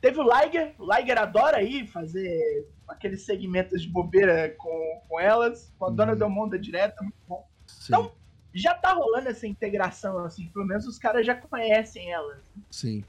Teve 0.02 0.20
o 0.20 0.22
Liger. 0.22 0.74
O 0.78 0.84
Liger 0.94 1.16
adora 1.18 1.56
aí 1.58 1.86
fazer 1.86 2.68
aqueles 2.86 3.22
segmentos 3.22 3.80
de 3.82 3.88
bobeira 3.88 4.54
com, 4.58 5.00
com 5.08 5.18
elas. 5.18 5.72
Com 5.78 5.86
a 5.86 5.90
Dona 5.90 6.12
Uhum. 6.12 6.18
Del 6.18 6.28
Mundo 6.30 6.58
direta, 6.58 7.02
muito 7.02 7.16
bom. 7.26 7.46
Sim, 7.66 7.84
Então- 7.88 8.12
Já 8.54 8.74
tá 8.74 8.92
rolando 8.92 9.30
essa 9.30 9.46
integração, 9.46 10.18
assim. 10.26 10.46
Pelo 10.48 10.66
menos 10.66 10.86
os 10.86 10.98
caras 10.98 11.24
já 11.24 11.34
conhecem 11.34 12.12
elas. 12.12 12.38
sim. 12.70 13.02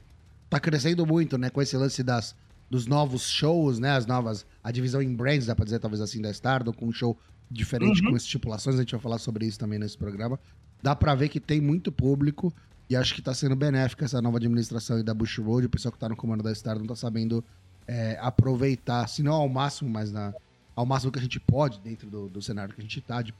Tá 0.54 0.60
crescendo 0.60 1.04
muito, 1.04 1.36
né? 1.36 1.50
Com 1.50 1.60
esse 1.60 1.76
lance 1.76 2.00
das, 2.00 2.36
dos 2.70 2.86
novos 2.86 3.28
shows, 3.28 3.80
né? 3.80 3.90
As 3.90 4.06
novas. 4.06 4.46
A 4.62 4.70
divisão 4.70 5.02
em 5.02 5.12
brands, 5.12 5.46
dá 5.46 5.54
pra 5.56 5.64
dizer 5.64 5.80
talvez 5.80 6.00
assim, 6.00 6.22
da 6.22 6.30
Stardom, 6.30 6.72
com 6.72 6.86
um 6.86 6.92
show 6.92 7.18
diferente, 7.50 8.00
Uhum. 8.04 8.10
com 8.12 8.16
estipulações. 8.16 8.76
A 8.76 8.78
gente 8.78 8.92
vai 8.92 9.00
falar 9.00 9.18
sobre 9.18 9.46
isso 9.46 9.58
também 9.58 9.80
nesse 9.80 9.98
programa. 9.98 10.38
Dá 10.80 10.94
pra 10.94 11.12
ver 11.16 11.28
que 11.28 11.40
tem 11.40 11.60
muito 11.60 11.90
público. 11.90 12.54
E 12.88 12.94
acho 12.94 13.16
que 13.16 13.20
tá 13.20 13.34
sendo 13.34 13.56
benéfica 13.56 14.04
essa 14.04 14.22
nova 14.22 14.36
administração 14.36 14.96
aí 14.96 15.02
da 15.02 15.12
Bush 15.12 15.38
Road. 15.38 15.66
O 15.66 15.70
pessoal 15.70 15.90
que 15.90 15.98
tá 15.98 16.08
no 16.08 16.14
comando 16.14 16.44
da 16.44 16.52
Stardom 16.52 16.86
tá 16.86 16.94
sabendo 16.94 17.42
é, 17.88 18.16
aproveitar, 18.20 19.08
se 19.08 19.24
não 19.24 19.32
ao 19.32 19.48
máximo, 19.48 19.90
mas 19.90 20.12
na, 20.12 20.32
ao 20.76 20.86
máximo 20.86 21.10
que 21.10 21.18
a 21.18 21.22
gente 21.22 21.40
pode, 21.40 21.80
dentro 21.80 22.08
do, 22.08 22.28
do 22.28 22.40
cenário 22.40 22.72
que 22.72 22.80
a 22.80 22.84
gente 22.84 23.00
tá, 23.00 23.22
de 23.22 23.34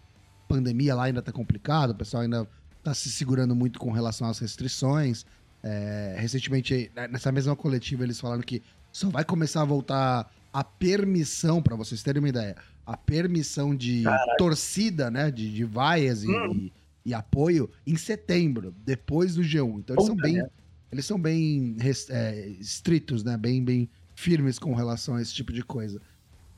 pandemia 0.49 0.97
lá 0.97 1.05
ainda 1.05 1.23
tá 1.23 1.31
complicado, 1.31 1.91
o 1.91 1.95
pessoal 1.95 2.25
ainda 2.25 2.45
tá 2.83 2.93
se 2.93 3.09
segurando 3.09 3.55
muito 3.55 3.79
com 3.79 3.93
relação 3.93 4.29
às 4.29 4.41
restrições. 4.41 5.25
É, 5.67 6.17
recentemente, 6.19 6.91
né, 6.95 7.09
nessa 7.09 7.33
mesma 7.33 7.57
coletiva, 7.57 8.05
eles 8.05 8.21
falaram 8.21 8.43
que 8.43 8.63
só 8.93 9.09
vai 9.09 9.25
começar 9.25 9.63
a 9.63 9.65
voltar 9.65 10.31
a 10.53 10.63
permissão, 10.63 11.63
pra 11.63 11.75
vocês 11.75 12.03
terem 12.03 12.21
uma 12.21 12.29
ideia, 12.29 12.55
a 12.87 12.97
permissão 12.99 13.75
de 13.75 14.05
torcida, 14.37 15.11
né, 15.11 15.31
de, 15.31 15.51
de 15.53 15.65
vaias 15.65 16.23
e, 16.23 16.29
Hum. 16.31 16.53
e- 16.55 16.73
e 17.07 17.15
apoio 17.15 17.71
em 17.87 17.97
setembro, 17.97 18.75
depois 18.85 19.35
do 19.35 19.43
G1. 19.43 19.79
Então 19.81 19.97
eles 19.97 20.07
são 20.07 20.17
bem, 20.17 20.35
merda. 20.35 20.53
eles 20.93 21.05
são 21.07 21.19
bem 21.21 21.77
é, 22.11 22.49
estritos, 22.61 23.25
né, 23.25 23.37
bem, 23.39 23.65
bem 23.65 23.89
firmes 24.15 24.59
com 24.59 24.75
relação 24.75 25.15
a 25.17 25.23
esse 25.23 25.33
tipo 25.35 25.53
de 25.53 25.63
coisa. 25.63 26.01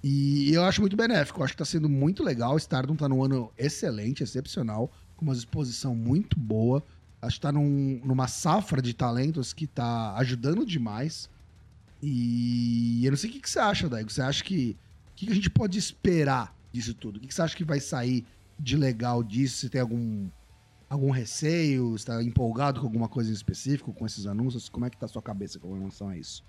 E 0.02 0.52
eu 0.52 0.62
acho 0.64 0.80
muito 0.80 0.96
benéfico, 0.96 1.40
eu 1.40 1.44
acho 1.44 1.54
que 1.54 1.58
tá 1.58 1.64
sendo 1.64 1.88
muito 1.88 2.22
legal. 2.22 2.54
O 2.54 2.58
Stardom 2.58 2.94
tá 2.96 3.08
num 3.08 3.24
ano 3.24 3.50
excelente, 3.58 4.22
excepcional, 4.22 4.92
com 5.16 5.24
uma 5.24 5.34
exposição 5.34 5.94
muito 5.96 6.38
boa. 6.38 6.84
Acho 7.22 7.36
que 7.36 7.40
tá 7.42 7.50
num- 7.52 8.00
numa 8.04 8.28
safra 8.28 8.80
de 8.82 8.92
talentos 8.94 9.52
que 9.52 9.66
tá 9.66 10.14
ajudando 10.16 10.64
demais. 10.64 11.28
E 12.02 13.04
eu 13.04 13.10
não 13.10 13.16
sei 13.16 13.30
o 13.30 13.32
que, 13.32 13.40
que 13.40 13.50
você 13.50 13.58
acha, 13.58 13.88
Daigo. 13.88 14.10
Você 14.10 14.22
acha 14.22 14.44
que. 14.44 14.76
O 15.12 15.14
que, 15.16 15.26
que 15.26 15.32
a 15.32 15.34
gente 15.34 15.48
pode 15.50 15.78
esperar 15.78 16.54
disso 16.72 16.92
tudo? 16.94 17.16
O 17.16 17.20
que, 17.20 17.26
que 17.26 17.34
você 17.34 17.42
acha 17.42 17.56
que 17.56 17.64
vai 17.64 17.80
sair 17.80 18.24
de 18.58 18.76
legal 18.76 19.22
disso? 19.22 19.56
Você 19.56 19.68
tem 19.70 19.80
algum, 19.80 20.28
algum 20.90 21.10
receio? 21.10 21.92
Você 21.92 22.04
tá 22.04 22.22
empolgado 22.22 22.80
com 22.80 22.86
alguma 22.86 23.08
coisa 23.08 23.30
em 23.30 23.34
específico 23.34 23.94
com 23.94 24.04
esses 24.04 24.26
anúncios? 24.26 24.68
Como 24.68 24.84
é 24.84 24.90
que 24.90 24.96
tá 24.98 25.06
a 25.06 25.08
sua 25.08 25.22
cabeça 25.22 25.58
com 25.58 25.72
relação 25.72 26.10
a 26.10 26.16
isso? 26.18 26.44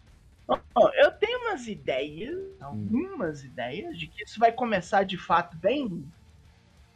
Ó, 0.50 0.89
eu 0.95 1.12
tenho 1.13 1.39
umas 1.47 1.65
ideias, 1.67 2.38
algumas 2.59 3.43
ideias, 3.43 3.97
de 3.97 4.07
que 4.07 4.24
isso 4.24 4.38
vai 4.39 4.51
começar 4.51 5.03
de 5.03 5.17
fato 5.17 5.57
bem 5.57 6.05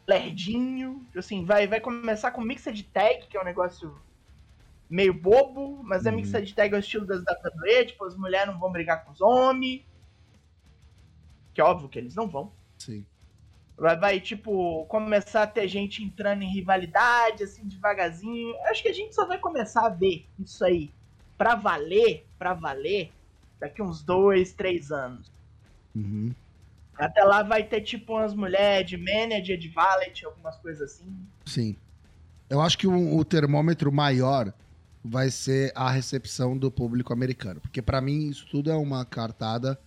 lerdinho. 0.08 1.06
Assim, 1.16 1.46
vai, 1.46 1.68
vai 1.68 1.80
começar 1.80 2.32
com 2.32 2.42
mixed 2.42 2.84
tag, 2.94 3.28
que 3.28 3.38
é 3.38 3.42
um 3.42 3.46
negócio 3.46 3.96
meio 4.90 5.14
bobo, 5.14 5.82
mas 5.84 6.06
é 6.06 6.10
Uhum. 6.10 6.18
mixed 6.18 6.54
tag 6.54 6.74
ao 6.74 6.80
estilo 6.80 7.06
das 7.06 7.22
WWE, 7.22 7.86
tipo, 7.86 8.06
as 8.06 8.16
mulheres 8.16 8.48
não 8.54 8.60
vão 8.60 8.72
brigar 8.72 9.06
com 9.06 9.12
os 9.12 9.22
homens. 9.22 9.84
Que 11.54 11.62
é 11.62 11.64
óbvio 11.64 11.90
que 11.90 12.00
eles 12.00 12.16
não 12.16 12.28
vão. 12.28 12.52
Sim. 12.78 13.06
Vai, 13.78 13.98
vai, 13.98 14.20
tipo, 14.20 14.86
começar 14.86 15.44
a 15.44 15.48
ter 15.48 15.68
gente 15.68 16.04
entrando 16.04 16.44
em 16.44 16.54
rivalidade, 16.54 17.44
assim, 17.44 17.66
devagarzinho. 17.66 18.56
Acho 18.66 18.82
que 18.84 18.90
a 18.90 18.94
gente 18.94 19.16
só 19.16 19.26
vai 19.26 19.40
começar 19.40 19.86
a 19.86 19.90
ver 19.90 20.26
isso 20.40 20.64
aí 20.64 20.92
pra 21.38 21.56
valer, 21.56 22.26
pra 22.38 22.54
valer, 22.54 23.12
daqui 23.60 23.82
uns 23.82 24.04
dois, 24.04 24.54
três 24.54 24.92
anos. 24.92 25.32
Uhum. 25.96 26.34
Até 27.02 27.24
lá 27.24 27.42
vai 27.42 27.64
ter, 27.64 27.82
tipo, 27.82 28.14
umas 28.14 28.34
mulheres 28.34 28.88
de 28.88 28.96
manager, 28.96 29.58
de 29.58 29.68
valet, 29.70 30.24
algumas 30.24 30.56
coisas 30.58 30.92
assim. 30.92 31.12
Sim. 31.46 31.76
Eu 32.48 32.62
acho 32.62 32.78
que 32.78 32.86
o, 32.86 33.18
o 33.18 33.26
termômetro 33.26 33.92
maior 33.92 34.54
vai 35.04 35.32
ser 35.32 35.72
a 35.74 35.90
recepção 35.90 36.56
do 36.56 36.70
público 36.70 37.12
americano. 37.12 37.60
Porque 37.60 37.82
pra 37.82 38.00
mim 38.02 38.30
isso 38.30 38.46
tudo 38.52 38.70
é 38.70 38.76
uma 38.76 39.04
cartada 39.04 39.80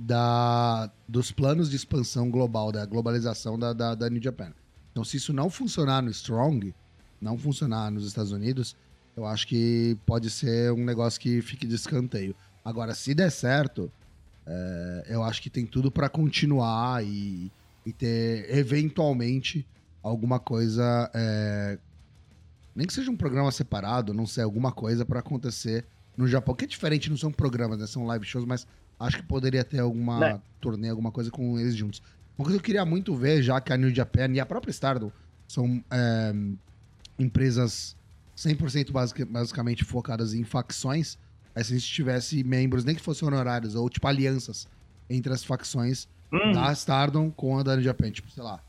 da, 0.00 0.90
dos 1.06 1.30
planos 1.30 1.68
de 1.68 1.76
expansão 1.76 2.30
global, 2.30 2.72
da 2.72 2.86
globalização 2.86 3.58
da, 3.58 3.74
da, 3.74 3.94
da 3.94 4.08
New 4.08 4.22
Japan. 4.22 4.54
Então, 4.90 5.04
se 5.04 5.18
isso 5.18 5.34
não 5.34 5.50
funcionar 5.50 6.00
no 6.00 6.10
Strong, 6.10 6.74
não 7.20 7.36
funcionar 7.36 7.90
nos 7.90 8.06
Estados 8.06 8.32
Unidos, 8.32 8.74
eu 9.14 9.26
acho 9.26 9.46
que 9.46 9.98
pode 10.06 10.30
ser 10.30 10.72
um 10.72 10.82
negócio 10.82 11.20
que 11.20 11.42
fique 11.42 11.66
de 11.66 11.74
escanteio. 11.74 12.34
Agora, 12.64 12.94
se 12.94 13.14
der 13.14 13.30
certo, 13.30 13.92
É, 14.46 15.04
eu 15.08 15.22
acho 15.22 15.40
que 15.40 15.48
tem 15.50 15.64
tudo 15.66 15.90
pra 15.90 16.08
continuar 16.08 17.04
e, 17.04 17.50
e 17.86 17.92
ter, 17.92 18.46
eventualmente, 18.56 19.66
alguma 20.02 20.38
coisa. 20.38 21.10
é, 21.14 21.78
nem 22.74 22.86
que 22.86 22.92
seja 22.92 23.10
um 23.10 23.16
programa 23.16 23.50
separado, 23.52 24.12
não 24.12 24.26
sei, 24.26 24.42
alguma 24.42 24.72
coisa 24.72 25.04
pra 25.04 25.20
acontecer 25.20 25.84
no 26.16 26.26
Japão. 26.26 26.54
Que 26.54 26.64
é 26.64 26.68
diferente, 26.68 27.08
não 27.08 27.16
são 27.16 27.30
programas, 27.30 27.78
né? 27.78 27.86
São 27.86 28.04
live 28.04 28.24
shows, 28.26 28.44
mas 28.44 28.66
acho 28.98 29.18
que 29.18 29.22
poderia 29.22 29.64
ter 29.64 29.78
alguma 29.78 30.18
Né? 30.20 30.40
turnê, 30.60 30.88
alguma 30.88 31.10
coisa 31.12 31.30
com 31.30 31.58
eles 31.58 31.74
juntos. 31.76 32.02
Uma 32.36 32.44
coisa 32.44 32.58
que 32.58 32.62
eu 32.62 32.66
queria 32.66 32.84
muito 32.84 33.14
ver, 33.14 33.42
já 33.42 33.60
que 33.60 33.72
a 33.72 33.76
New 33.76 33.94
Japan 33.94 34.28
e 34.32 34.40
a 34.40 34.46
própria 34.46 34.70
Stardom 34.72 35.10
são 35.46 35.82
é, 35.90 36.34
empresas 37.18 37.96
100% 38.36 38.90
basic, 38.90 39.24
basicamente 39.24 39.84
focadas 39.84 40.34
em 40.34 40.42
facções, 40.42 41.16
é 41.54 41.62
se 41.62 41.72
a 41.72 41.78
gente 41.78 41.90
tivesse 41.92 42.42
membros, 42.44 42.84
nem 42.84 42.94
que 42.94 43.02
fossem 43.02 43.26
honorários, 43.28 43.74
ou 43.74 43.88
tipo 43.88 44.06
alianças 44.06 44.66
entre 45.08 45.32
as 45.32 45.44
facções 45.44 46.08
Hum, 46.32 46.52
da 46.52 46.72
Stardom 46.72 47.30
com 47.30 47.58
a 47.58 47.62
da 47.62 47.74
New 47.76 47.84
Japan. 47.84 48.10
Tipo, 48.10 48.28
sei 48.30 48.42
lá, 48.42 48.60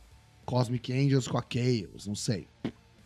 Cosmic 0.46 0.94
Angels 0.94 1.27
com 1.27 1.38
a 1.38 1.42
Chaos, 1.51 2.06
não 2.06 2.13
sei. 2.15 2.48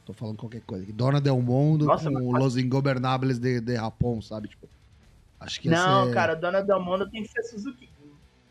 Tô 0.06 0.12
falando 0.12 0.38
qualquer 0.38 0.62
coisa. 0.62 0.92
Dona 0.92 1.22
Del 1.22 1.40
Mundo 1.42 1.86
Nossa, 1.86 2.12
com 2.12 2.32
mas- 2.32 2.44
Los 2.44 2.58
Ingobernables 2.58 3.40
de, 3.40 3.62
de 3.62 3.76
Japão, 3.76 4.22
sabe? 4.22 4.50
Tipo, 4.50 4.68
acho 5.40 5.62
que 5.62 5.70
não, 5.70 6.08
ser- 6.08 6.14
cara, 6.14 6.34
Dona 6.36 6.62
Del 6.62 6.82
Mundo 6.84 7.10
tem 7.10 7.24
que 7.24 7.30
ser 7.30 7.44
Suzuki. 7.44 7.88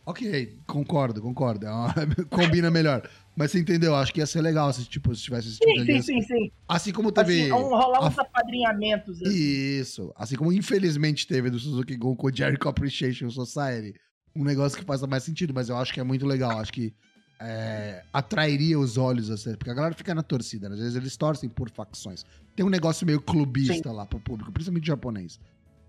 Ok, 0.07 0.57
concordo, 0.67 1.21
concordo. 1.21 1.67
É 1.67 1.71
uma- 1.71 1.93
Combina 2.31 2.71
melhor. 2.71 3.07
Mas 3.39 3.53
você 3.53 3.61
entendeu? 3.61 3.95
Acho 3.95 4.13
que 4.13 4.19
ia 4.21 4.27
ser 4.27 4.41
legal 4.41 4.73
se, 4.73 4.85
tipo, 4.85 5.15
se 5.15 5.23
tivesse 5.23 5.49
esse 5.49 5.59
tipo 5.59 5.73
de 5.73 5.79
Sim, 5.81 5.85
sim, 5.87 5.91
aliança. 5.93 6.07
sim, 6.07 6.23
sim. 6.23 6.51
Assim 6.67 6.93
como 6.93 7.13
teve. 7.13 7.43
Assim, 7.43 7.51
rolar 7.51 7.99
a- 8.03 8.09
uns 8.09 8.19
apadrinhamentos. 8.19 9.23
assim. 9.23 9.31
Isso. 9.33 10.13
Assim 10.17 10.35
como 10.35 10.53
infelizmente 10.53 11.25
teve 11.27 11.49
do 11.49 11.59
Suzuki 11.59 11.97
Gon 11.97 12.17
com 12.17 12.27
o 12.27 12.35
Jericho 12.35 12.69
Appreciation 12.69 13.31
Society. 13.31 13.95
Um 14.35 14.43
negócio 14.43 14.77
que 14.77 14.85
faz 14.85 15.01
mais 15.03 15.23
sentido, 15.23 15.55
mas 15.55 15.69
eu 15.69 15.77
acho 15.77 15.93
que 15.95 16.01
é 16.01 16.03
muito 16.03 16.27
legal. 16.27 16.59
Acho 16.59 16.73
que 16.73 16.93
é, 17.41 18.03
atrairia 18.13 18.77
os 18.79 18.99
olhos, 18.99 19.31
assim, 19.31 19.55
porque 19.55 19.71
a 19.71 19.75
galera 19.75 19.95
fica 19.95 20.13
na 20.15 20.23
torcida. 20.25 20.69
né? 20.69 20.75
Às 20.75 20.81
vezes 20.81 20.97
eles 20.97 21.17
torcem 21.17 21.49
por 21.49 21.71
facções. 21.71 22.27
Tem 22.57 22.67
um 22.67 22.69
negócio 22.69 23.07
meio 23.07 23.21
clubista 23.21 23.93
lá 23.93 24.05
pro 24.05 24.19
público, 24.19 24.51
principalmente 24.51 24.87
japonês. 24.89 25.39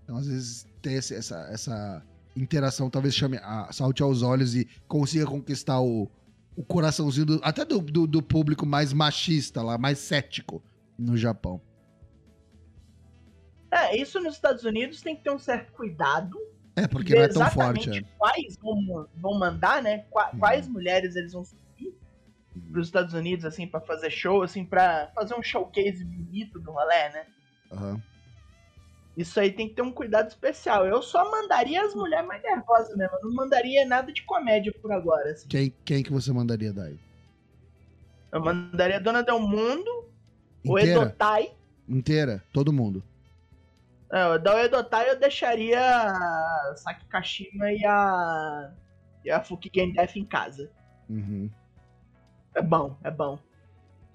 Então, 0.03 0.17
às 0.17 0.27
vezes, 0.27 0.67
ter 0.83 0.93
essa, 0.93 1.49
essa 1.51 2.03
interação 2.35 2.89
talvez 2.91 3.15
chame, 3.15 3.37
a, 3.41 3.69
salte 3.71 4.03
aos 4.03 4.21
olhos 4.21 4.55
e 4.55 4.67
consiga 4.87 5.25
conquistar 5.25 5.79
o, 5.81 6.07
o 6.59 6.63
coraçãozinho 6.63 7.25
do- 7.25 7.39
até 7.41 7.63
do, 7.63 7.79
do, 7.79 8.05
do 8.05 8.21
público 8.21 8.65
mais 8.65 8.91
machista 8.91 9.61
lá, 9.61 9.77
mais 9.77 9.97
cético 9.97 10.61
no 10.97 11.15
Japão. 11.15 11.61
É, 13.71 13.95
isso 13.95 14.19
nos 14.19 14.33
Estados 14.35 14.65
Unidos 14.65 15.01
tem 15.01 15.15
que 15.15 15.23
ter 15.23 15.31
um 15.31 15.39
certo 15.39 15.71
cuidado. 15.71 16.37
É, 16.75 16.85
porque 16.85 17.15
não 17.15 17.21
é 17.21 17.27
tão 17.29 17.49
forte. 17.49 17.89
É. 17.99 18.01
quais 18.17 18.57
vão, 18.57 19.07
vão 19.15 19.39
mandar, 19.39 19.81
né? 19.81 19.99
Qua- 20.09 20.31
Uhum. 20.33 20.39
Quais 20.39 20.67
mulheres 20.67 21.15
eles 21.15 21.31
vão 21.31 21.45
subir 21.45 21.95
pros 22.73 22.87
Estados 22.87 23.13
Unidos, 23.13 23.45
assim, 23.45 23.65
pra 23.65 23.79
fazer 23.79 24.09
show, 24.11 24.43
assim, 24.43 24.65
pra 24.65 25.11
fazer 25.15 25.35
um 25.35 25.41
showcase 25.43 26.03
bonito 26.03 26.59
do 26.59 26.71
rolê, 26.71 27.09
né? 27.09 27.25
Aham. 27.71 28.01
Isso 29.19 29.37
aí 29.37 29.51
tem 29.51 29.67
que 29.67 29.75
ter 29.75 29.81
um 29.81 29.91
cuidado 29.91 30.29
especial. 30.29 30.87
Eu 30.87 31.01
só 31.01 31.29
mandaria 31.29 31.83
as 31.83 31.93
mulheres 31.93 32.25
mais 32.25 32.41
nervosas 32.41 32.95
mesmo. 32.95 33.17
Eu 33.17 33.27
não 33.27 33.35
mandaria 33.35 33.85
nada 33.85 34.13
de 34.13 34.23
comédia 34.23 34.73
por 34.81 34.93
agora, 34.93 35.31
assim. 35.31 35.45
Quem, 35.49 35.73
quem 35.83 36.01
que 36.01 36.09
você 36.09 36.31
mandaria 36.31 36.71
daí? 36.71 36.97
Eu 38.31 38.39
mandaria 38.39 38.95
a 38.95 38.99
Dona 38.99 39.21
Del 39.21 39.41
Mundo, 39.41 40.05
o 40.65 40.79
Inteira? 40.79 41.01
Edotai. 41.01 41.51
Inteira? 41.85 42.41
Todo 42.53 42.71
mundo. 42.71 43.03
É, 44.09 44.39
da 44.39 44.63
Edotai 44.63 45.09
eu 45.09 45.19
deixaria 45.19 45.81
a 45.81 46.73
Saki 46.77 47.05
Kashima 47.07 47.73
e 47.73 47.85
a. 47.85 48.71
e 49.25 49.29
a 49.29 49.43
Fukigen 49.43 49.91
Death 49.91 50.15
em 50.15 50.23
casa. 50.23 50.71
Uhum. 51.09 51.49
É 52.55 52.61
bom, 52.61 52.95
é 53.03 53.11
bom. 53.11 53.37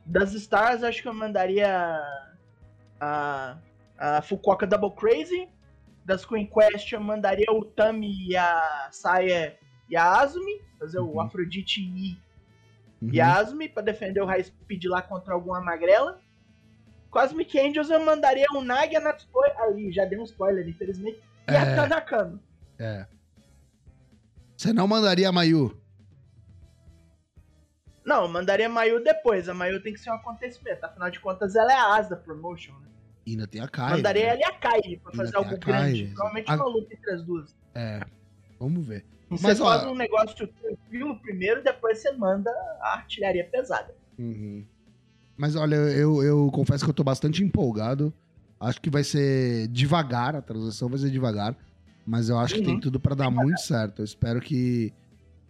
Das 0.07 0.33
Stars, 0.33 0.83
acho 0.83 1.03
que 1.03 1.09
eu 1.09 1.13
mandaria 1.13 2.01
a, 2.99 3.59
a 4.05 4.23
Fukuoka 4.23 4.67
Double 4.67 4.91
Crazy. 4.93 5.49
Das 6.05 6.25
Queen 6.27 6.47
Quest, 6.47 6.93
eu 6.93 7.01
mandaria 7.01 7.47
o 7.51 7.65
Tami 7.65 8.29
e 8.29 8.37
a 8.37 8.89
Saya 8.93 9.59
e 9.89 9.97
a 9.97 10.19
Azumi. 10.21 10.61
Fazer 10.79 10.99
Uhum. 10.99 11.15
o 11.15 11.21
Afrodite 11.21 11.81
e, 11.81 12.19
Uhum. 13.01 13.11
e 13.13 13.21
a 13.21 13.35
Azumi 13.37 13.69
pra 13.69 13.83
defender 13.83 14.21
o 14.21 14.27
High 14.27 14.45
Speed 14.45 14.85
lá 14.85 15.01
contra 15.01 15.33
alguma 15.33 15.61
magrela. 15.63 16.21
Cosmic 17.11 17.59
Angels, 17.59 17.89
eu 17.91 18.05
mandaria 18.05 18.45
o 18.55 18.61
Nagi 18.61 18.97
a 18.97 19.01
Natsupoi. 19.01 19.49
Ali, 19.57 19.93
já 19.93 20.05
dei 20.05 20.19
um 20.19 20.25
spoiler, 20.25 20.69
infelizmente. 20.69 21.23
E 21.49 21.55
a 21.57 21.61
É. 21.63 21.75
Tanakano. 21.77 22.43
É. 22.79 23.07
Você 24.57 24.73
não 24.73 24.87
mandaria 24.89 25.29
a 25.29 25.33
Mayu? 25.33 25.81
Não, 28.05 28.23
eu 28.25 28.29
mandaria 28.29 28.67
a 28.67 28.69
Mayu 28.69 29.03
depois. 29.03 29.49
A 29.49 29.55
Mayu 29.55 29.83
tem 29.83 29.93
que 29.95 30.01
ser 30.01 30.11
um 30.11 30.15
acontecimento. 30.15 30.85
Afinal 30.85 31.11
de 31.11 31.21
contas, 31.21 31.55
ela 31.57 31.73
é 31.73 31.77
a 31.77 31.95
asa 31.95 32.11
da 32.11 32.17
promotion, 32.17 32.73
né? 32.81 32.89
E 33.27 33.31
ainda 33.33 33.47
tem 33.47 33.61
a 33.61 33.69
Kai. 33.69 33.93
Mandaria 33.97 34.23
né? 34.25 34.29
ela 34.31 34.41
e 34.41 34.45
a 34.45 34.53
Kai 34.53 35.01
pra 35.03 35.13
fazer 35.13 35.37
algo 35.37 35.59
grande. 35.59 36.07
Provavelmente 36.15 36.51
A- 36.51 36.57
uma 36.57 36.67
luta 36.67 36.93
entre 36.95 37.11
as 37.11 37.23
duas. 37.23 37.55
É. 37.75 38.01
Vamos 38.61 38.87
ver. 38.87 39.05
E 39.31 39.37
Mas, 39.41 39.57
você 39.59 39.63
ó- 39.63 39.67
faz 39.67 39.85
um 39.85 39.95
negócio 39.95 40.47
tranquilo 40.47 41.19
primeiro, 41.21 41.63
depois 41.63 41.99
você 41.99 42.13
manda 42.13 42.51
a 42.81 42.95
artilharia 42.95 43.45
pesada. 43.51 43.95
Uhum. 44.19 44.65
Mas 45.37 45.57
olha, 45.57 45.75
eu, 45.77 46.23
eu 46.23 46.51
confesso 46.53 46.85
que 46.85 46.91
eu 46.91 46.95
tô 46.95 47.03
bastante 47.03 47.43
empolgado. 47.43 48.13
Acho 48.61 48.81
que 48.81 48.89
vai 48.91 49.03
ser 49.03 49.67
devagar, 49.69 50.37
a 50.37 50.43
transição 50.43 50.89
vai 50.89 50.99
ser 50.99 51.11
devagar. 51.11 51.57
Mas 52.07 52.29
eu 52.29 52.39
acho 52.39 52.55
que 52.55 52.63
tem 52.63 52.75
Uhum. 52.75 52.81
tudo 52.81 53.01
pra 53.01 53.15
dar 53.15 53.31
muito 53.31 53.59
certo. 53.61 54.01
Eu 54.01 54.05
espero 54.05 54.41
que 54.41 54.93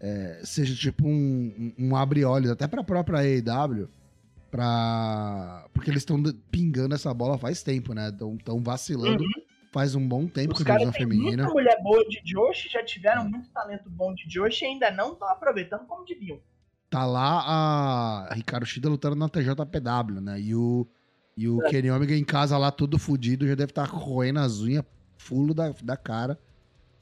é, 0.00 0.40
seja 0.44 0.74
tipo 0.74 1.06
um, 1.06 1.72
um, 1.78 1.88
um 1.88 1.96
abre-olhos, 1.96 2.50
até 2.50 2.66
pra 2.66 2.82
própria 2.84 3.18
AEW. 3.20 3.88
Pra... 4.54 5.66
Porque 5.72 5.90
eles 5.90 6.02
estão 6.02 6.22
pingando 6.48 6.94
essa 6.94 7.12
bola 7.12 7.36
faz 7.36 7.60
tempo, 7.64 7.92
né? 7.92 8.08
Estão 8.08 8.62
vacilando 8.62 9.24
faz 9.72 9.96
um 9.96 10.06
bom 10.06 10.28
tempo 10.28 10.52
Os 10.54 10.62
com 10.62 10.70
a 10.70 10.72
divisão 10.76 10.92
feminina. 10.92 11.42
muita 11.42 11.52
mulher 11.52 11.82
boa 11.82 12.08
de 12.08 12.20
Joshi, 12.24 12.68
já 12.68 12.84
tiveram 12.84 13.28
muito 13.28 13.48
talento 13.50 13.90
bom 13.90 14.14
de 14.14 14.28
Joshi 14.28 14.64
e 14.64 14.68
ainda 14.68 14.92
não 14.92 15.14
estão 15.14 15.28
aproveitando 15.28 15.84
como 15.86 16.04
deviam. 16.04 16.38
Tá 16.88 17.04
lá 17.04 17.40
a 18.28 18.32
Ricardo 18.32 18.64
Shida 18.64 18.88
lutando 18.88 19.16
na 19.16 19.28
TJPW, 19.28 20.20
né? 20.20 20.40
E 20.40 20.54
o, 20.54 20.86
e 21.36 21.48
o 21.48 21.60
É. 21.66 21.70
Kenny 21.70 21.90
Omega 21.90 22.14
em 22.14 22.22
casa 22.22 22.56
lá 22.56 22.70
todo 22.70 22.96
fudido, 22.96 23.48
já 23.48 23.56
deve 23.56 23.72
estar 23.72 23.86
roendo 23.86 24.38
as 24.38 24.60
unhas 24.60 24.84
fulo 25.18 25.52
da, 25.52 25.74
da 25.82 25.96
cara, 25.96 26.38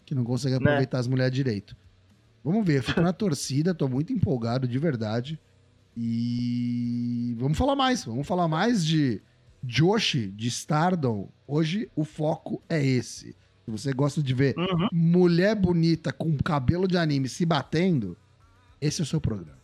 que 0.07 0.15
não 0.15 0.25
consegue 0.25 0.55
Né? 0.55 0.63
aproveitar 0.63 1.01
as 1.01 1.07
mulheres 1.07 1.35
direito. 1.35 1.77
Vamos 2.43 2.67
ver, 2.67 2.79
eu 2.79 2.83
fico 2.83 3.03
na 3.03 3.13
torcida, 3.13 3.75
tô 3.75 3.87
muito 3.87 4.11
empolgado, 4.11 4.67
de 4.67 4.79
verdade. 4.79 5.39
E 5.97 7.35
vamos 7.39 7.57
falar 7.59 7.77
mais, 7.77 8.05
vamos 8.05 8.27
falar 8.27 8.49
mais 8.49 8.85
de 8.85 9.21
Joshi, 9.65 10.29
de 10.29 10.49
Stardom. 10.49 11.29
Hoje 11.47 11.91
o 11.95 12.05
foco 12.05 12.63
é 12.69 12.83
esse. 12.85 13.37
Se 13.65 13.71
você 13.71 13.93
gosta 13.93 14.23
de 14.23 14.35
ver 14.35 14.55
Uhum. 14.59 14.89
mulher 14.93 15.55
bonita 15.55 16.13
com 16.13 16.37
cabelo 16.39 16.89
de 16.89 16.97
anime 16.97 17.29
se 17.29 17.47
batendo, 17.47 18.17
esse 18.81 19.01
é 19.01 19.05
o 19.05 19.07
seu 19.07 19.21
programa. 19.21 19.61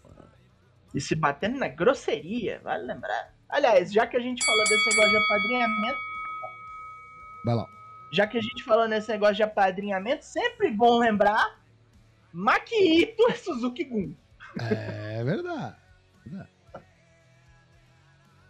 E 0.95 1.01
se 1.01 1.15
batendo 1.15 1.59
na 1.59 1.69
grosseria, 1.69 2.61
vale 2.63 2.85
lembrar. 2.85 3.35
Aliás, 3.49 3.93
já 3.93 4.07
que 4.07 4.17
a 4.17 4.21
gente 4.21 4.45
falou 4.45 4.65
desse 4.65 4.89
negócio 4.91 5.11
de 5.11 5.17
apadrinhamento, 5.17 5.99
Vai 7.45 7.55
lá. 7.55 7.67
já 8.13 8.27
que 8.27 8.39
a 8.39 8.41
gente 8.41 8.63
falou 8.65 8.89
nesse 8.89 9.09
negócio 9.11 9.35
de 9.37 9.43
apadrinhamento, 9.43 10.25
sempre 10.25 10.71
bom 10.71 10.99
lembrar 10.99 11.59
Makito 12.33 13.23
e 13.31 13.35
Suzuki 13.35 13.85
Gun. 13.85 14.13
É 14.61 15.23
verdade. 15.25 15.77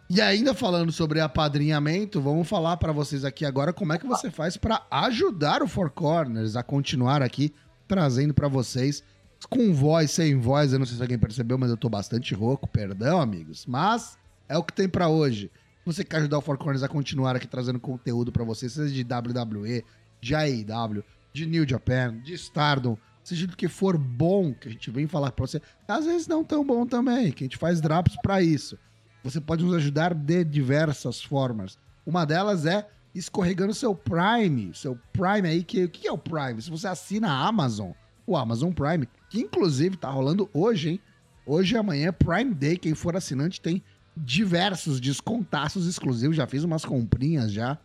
E 0.09 0.19
ainda 0.21 0.55
falando 0.55 0.91
sobre 0.91 1.19
apadrinhamento, 1.19 2.19
vamos 2.19 2.49
falar 2.49 2.77
pra 2.77 2.91
vocês 2.91 3.23
aqui 3.23 3.45
agora 3.45 3.71
como 3.71 3.93
é 3.93 3.97
que 3.99 4.07
você 4.07 4.31
faz 4.31 4.57
pra 4.57 4.83
ajudar 4.89 5.61
o 5.61 5.67
Four 5.67 5.91
Corners 5.91 6.55
a 6.55 6.63
continuar 6.63 7.21
aqui 7.21 7.53
trazendo 7.87 8.33
pra 8.33 8.47
vocês 8.47 9.03
com 9.47 9.71
voz, 9.71 10.09
sem 10.09 10.39
voz. 10.39 10.73
Eu 10.73 10.79
não 10.79 10.85
sei 10.87 10.97
se 10.97 11.01
alguém 11.01 11.19
percebeu, 11.19 11.59
mas 11.59 11.69
eu 11.69 11.77
tô 11.77 11.87
bastante 11.89 12.33
rouco, 12.33 12.67
perdão, 12.67 13.21
amigos. 13.21 13.67
Mas 13.67 14.17
é 14.47 14.57
o 14.57 14.63
que 14.63 14.73
tem 14.73 14.89
pra 14.89 15.07
hoje. 15.07 15.51
Você 15.85 16.03
quer 16.03 16.17
ajudar 16.17 16.39
o 16.39 16.41
Four 16.41 16.57
Corners 16.57 16.81
a 16.81 16.87
continuar 16.87 17.35
aqui 17.35 17.47
trazendo 17.47 17.79
conteúdo 17.79 18.31
pra 18.31 18.43
vocês, 18.43 18.73
seja 18.73 18.91
de 18.91 19.03
WWE, 19.03 19.85
de 20.19 20.33
AEW, 20.35 21.03
de 21.31 21.45
New 21.45 21.67
Japan, 21.67 22.19
de 22.19 22.33
Stardom, 22.33 22.97
seja 23.29 23.47
do 23.47 23.55
que 23.55 23.67
for 23.67 23.97
bom 23.97 24.53
que 24.53 24.67
a 24.67 24.71
gente 24.71 24.91
vem 24.91 25.07
falar 25.07 25.31
pra 25.31 25.45
você. 25.45 25.61
Às 25.87 26.05
vezes 26.05 26.27
não 26.27 26.43
tão 26.43 26.65
bom 26.65 26.85
também, 26.85 27.31
que 27.31 27.43
a 27.43 27.45
gente 27.45 27.57
faz 27.57 27.79
drops 27.81 28.15
pra 28.21 28.41
isso. 28.41 28.77
Você 29.23 29.39
pode 29.41 29.63
nos 29.63 29.73
ajudar 29.75 30.13
de 30.13 30.43
diversas 30.43 31.21
formas. 31.21 31.77
Uma 32.05 32.25
delas 32.25 32.65
é 32.65 32.87
escorregando 33.13 33.73
seu 33.73 33.93
Prime, 33.95 34.71
seu 34.73 34.97
Prime 35.11 35.47
aí, 35.47 35.63
que 35.63 35.83
o 35.83 35.89
que 35.89 36.07
é 36.07 36.11
o 36.11 36.17
Prime? 36.17 36.61
Se 36.61 36.69
você 36.69 36.87
assina 36.87 37.29
a 37.29 37.47
Amazon, 37.47 37.91
o 38.25 38.37
Amazon 38.37 38.71
Prime, 38.71 39.07
que 39.29 39.39
inclusive 39.41 39.97
tá 39.97 40.09
rolando 40.09 40.49
hoje, 40.53 40.89
hein? 40.89 40.99
Hoje 41.45 41.73
e 41.75 41.77
amanhã, 41.77 42.13
Prime 42.13 42.53
Day, 42.53 42.77
quem 42.77 42.93
for 42.93 43.15
assinante 43.15 43.59
tem 43.59 43.81
diversos 44.15 44.99
descontaços 44.99 45.87
exclusivos, 45.87 46.35
já 46.37 46.45
fiz 46.45 46.63
umas 46.63 46.85
comprinhas 46.85 47.51
já. 47.51 47.77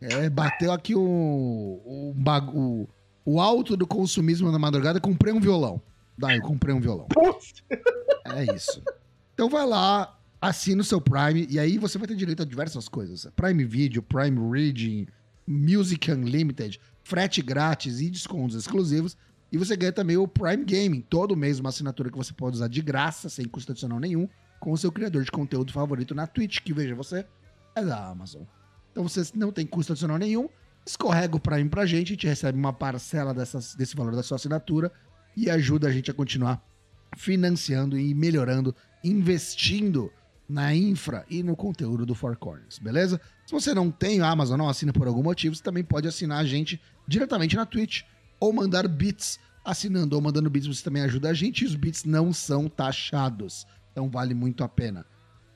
É, 0.00 0.28
bateu 0.28 0.70
aqui 0.72 0.94
o, 0.94 1.00
o, 1.00 2.14
bagu- 2.16 2.88
o, 3.26 3.40
alto 3.40 3.76
do 3.76 3.86
consumismo 3.86 4.50
na 4.50 4.58
madrugada, 4.58 5.00
comprei 5.00 5.32
um 5.32 5.40
violão. 5.40 5.82
Daí, 6.16 6.38
eu 6.38 6.42
comprei 6.42 6.74
um 6.74 6.80
violão. 6.80 7.08
Putz, 7.08 7.62
É 8.34 8.54
isso. 8.54 8.82
Então 9.34 9.50
vai 9.50 9.66
lá, 9.66 10.18
assina 10.40 10.80
o 10.80 10.84
seu 10.84 11.00
Prime 11.00 11.46
e 11.50 11.58
aí 11.58 11.76
você 11.76 11.98
vai 11.98 12.08
ter 12.08 12.16
direito 12.16 12.42
a 12.42 12.46
diversas 12.46 12.88
coisas. 12.88 13.26
Prime 13.36 13.64
Video, 13.64 14.02
Prime 14.02 14.50
Reading, 14.50 15.06
Music 15.46 16.10
Unlimited, 16.10 16.80
frete 17.02 17.42
grátis 17.42 18.00
e 18.00 18.08
descontos 18.08 18.56
exclusivos. 18.56 19.16
E 19.52 19.58
você 19.58 19.76
ganha 19.76 19.92
também 19.92 20.16
o 20.16 20.26
Prime 20.26 20.64
Gaming, 20.64 21.00
todo 21.02 21.36
mês 21.36 21.60
uma 21.60 21.68
assinatura 21.68 22.10
que 22.10 22.16
você 22.16 22.32
pode 22.32 22.56
usar 22.56 22.68
de 22.68 22.82
graça, 22.82 23.28
sem 23.28 23.46
custo 23.46 23.72
adicional 23.72 24.00
nenhum, 24.00 24.28
com 24.58 24.72
o 24.72 24.78
seu 24.78 24.90
criador 24.90 25.22
de 25.22 25.30
conteúdo 25.30 25.72
favorito 25.72 26.14
na 26.14 26.26
Twitch, 26.26 26.60
que 26.60 26.72
veja 26.72 26.94
você, 26.94 27.24
é 27.74 27.84
da 27.84 28.08
Amazon. 28.08 28.42
Então 28.90 29.06
você 29.06 29.22
não 29.34 29.52
tem 29.52 29.64
custo 29.66 29.92
adicional 29.92 30.18
nenhum, 30.18 30.48
escorrega 30.86 31.36
o 31.36 31.40
Prime 31.40 31.68
pra 31.68 31.84
gente, 31.84 32.12
a 32.12 32.14
gente 32.14 32.26
recebe 32.26 32.58
uma 32.58 32.72
parcela 32.72 33.34
dessas, 33.34 33.74
desse 33.74 33.96
valor 33.96 34.14
da 34.14 34.22
sua 34.22 34.36
assinatura 34.36 34.92
e 35.36 35.50
ajuda 35.50 35.88
a 35.88 35.92
gente 35.92 36.10
a 36.10 36.14
continuar 36.14 36.64
financiando 37.16 37.98
e 37.98 38.14
melhorando, 38.14 38.74
investindo 39.02 40.12
na 40.48 40.72
infra 40.72 41.26
e 41.28 41.42
no 41.42 41.56
conteúdo 41.56 42.06
do 42.06 42.14
Four 42.14 42.36
Corners, 42.36 42.78
beleza? 42.78 43.20
Se 43.44 43.52
você 43.52 43.74
não 43.74 43.90
tem 43.90 44.20
Amazon, 44.20 44.58
não 44.58 44.68
assina 44.68 44.92
por 44.92 45.08
algum 45.08 45.22
motivo, 45.22 45.54
você 45.54 45.62
também 45.62 45.82
pode 45.82 46.06
assinar 46.06 46.38
a 46.38 46.44
gente 46.44 46.80
diretamente 47.06 47.56
na 47.56 47.66
Twitch 47.66 48.02
ou 48.38 48.52
mandar 48.52 48.86
bits. 48.86 49.40
Assinando 49.64 50.14
ou 50.14 50.22
mandando 50.22 50.48
bits, 50.48 50.68
você 50.68 50.84
também 50.84 51.02
ajuda 51.02 51.30
a 51.30 51.34
gente 51.34 51.62
e 51.62 51.66
os 51.66 51.74
bits 51.74 52.04
não 52.04 52.32
são 52.32 52.68
taxados. 52.68 53.66
Então 53.90 54.08
vale 54.08 54.32
muito 54.32 54.62
a 54.62 54.68
pena. 54.68 55.04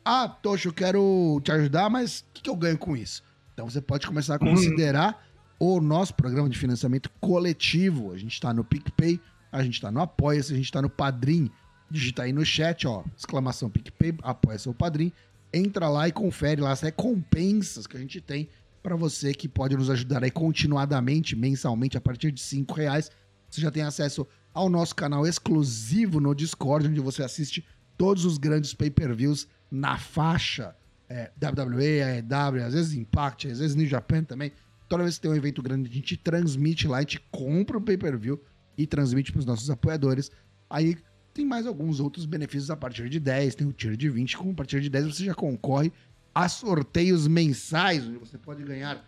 Ah, 0.04 0.28
Tocho, 0.28 0.68
eu 0.68 0.72
quero 0.72 1.40
te 1.44 1.52
ajudar, 1.52 1.88
mas 1.88 2.20
o 2.20 2.24
que, 2.34 2.42
que 2.42 2.50
eu 2.50 2.56
ganho 2.56 2.76
com 2.76 2.96
isso? 2.96 3.22
Então 3.60 3.68
você 3.68 3.82
pode 3.82 4.06
começar 4.06 4.36
a 4.36 4.38
considerar 4.38 5.22
o 5.58 5.82
nosso 5.82 6.14
programa 6.14 6.48
de 6.48 6.58
financiamento 6.58 7.10
coletivo. 7.20 8.10
A 8.10 8.16
gente 8.16 8.32
está 8.32 8.54
no 8.54 8.64
PicPay, 8.64 9.20
a 9.52 9.62
gente 9.62 9.74
está 9.74 9.90
no 9.90 10.00
Apoia-se, 10.00 10.54
a 10.54 10.56
gente 10.56 10.64
está 10.64 10.80
no 10.80 10.88
Padrim. 10.88 11.50
Digita 11.90 12.22
aí 12.22 12.32
no 12.32 12.42
chat, 12.42 12.86
ó, 12.86 13.04
exclamação 13.14 13.68
PicPay, 13.68 14.14
apoia-se 14.22 14.66
ou 14.66 14.74
Padrim. 14.74 15.12
Entra 15.52 15.90
lá 15.90 16.08
e 16.08 16.12
confere 16.12 16.62
lá 16.62 16.70
as 16.70 16.80
recompensas 16.80 17.86
que 17.86 17.98
a 17.98 18.00
gente 18.00 18.18
tem 18.18 18.48
para 18.82 18.96
você 18.96 19.34
que 19.34 19.46
pode 19.46 19.76
nos 19.76 19.90
ajudar 19.90 20.24
aí 20.24 20.30
continuadamente, 20.30 21.36
mensalmente, 21.36 21.98
a 21.98 22.00
partir 22.00 22.32
de 22.32 22.40
5 22.40 22.72
reais. 22.72 23.10
Você 23.50 23.60
já 23.60 23.70
tem 23.70 23.82
acesso 23.82 24.26
ao 24.54 24.70
nosso 24.70 24.96
canal 24.96 25.26
exclusivo 25.26 26.18
no 26.18 26.34
Discord, 26.34 26.88
onde 26.88 27.00
você 27.00 27.22
assiste 27.22 27.62
todos 27.98 28.24
os 28.24 28.38
grandes 28.38 28.72
pay-per-views 28.72 29.46
na 29.70 29.98
faixa 29.98 30.74
é, 31.10 31.30
WWE, 31.42 32.00
AEW, 32.02 32.64
às 32.64 32.72
vezes 32.72 32.94
Impact, 32.94 33.50
às 33.50 33.58
vezes 33.58 33.74
New 33.74 33.86
Japan 33.86 34.22
também. 34.22 34.52
Toda 34.88 35.02
vez 35.02 35.16
que 35.16 35.22
tem 35.22 35.30
um 35.30 35.34
evento 35.34 35.60
grande, 35.60 35.90
a 35.90 35.92
gente 35.92 36.16
transmite 36.16 36.86
lá, 36.86 36.98
a 36.98 37.00
gente 37.00 37.20
compra 37.30 37.76
o 37.76 37.80
pay-per-view 37.80 38.40
e 38.78 38.86
transmite 38.86 39.32
para 39.32 39.40
os 39.40 39.44
nossos 39.44 39.68
apoiadores. 39.68 40.30
Aí 40.68 40.96
tem 41.34 41.44
mais 41.44 41.66
alguns 41.66 41.98
outros 41.98 42.26
benefícios 42.26 42.70
a 42.70 42.76
partir 42.76 43.08
de 43.08 43.18
10, 43.18 43.56
tem 43.56 43.66
o 43.66 43.72
tier 43.72 43.96
de 43.96 44.08
20, 44.08 44.36
com 44.36 44.50
a 44.50 44.54
partir 44.54 44.80
de 44.80 44.88
10 44.88 45.06
você 45.06 45.24
já 45.24 45.34
concorre 45.34 45.92
a 46.32 46.48
sorteios 46.48 47.26
mensais, 47.26 48.06
onde 48.06 48.18
você 48.18 48.38
pode 48.38 48.62
ganhar 48.62 49.04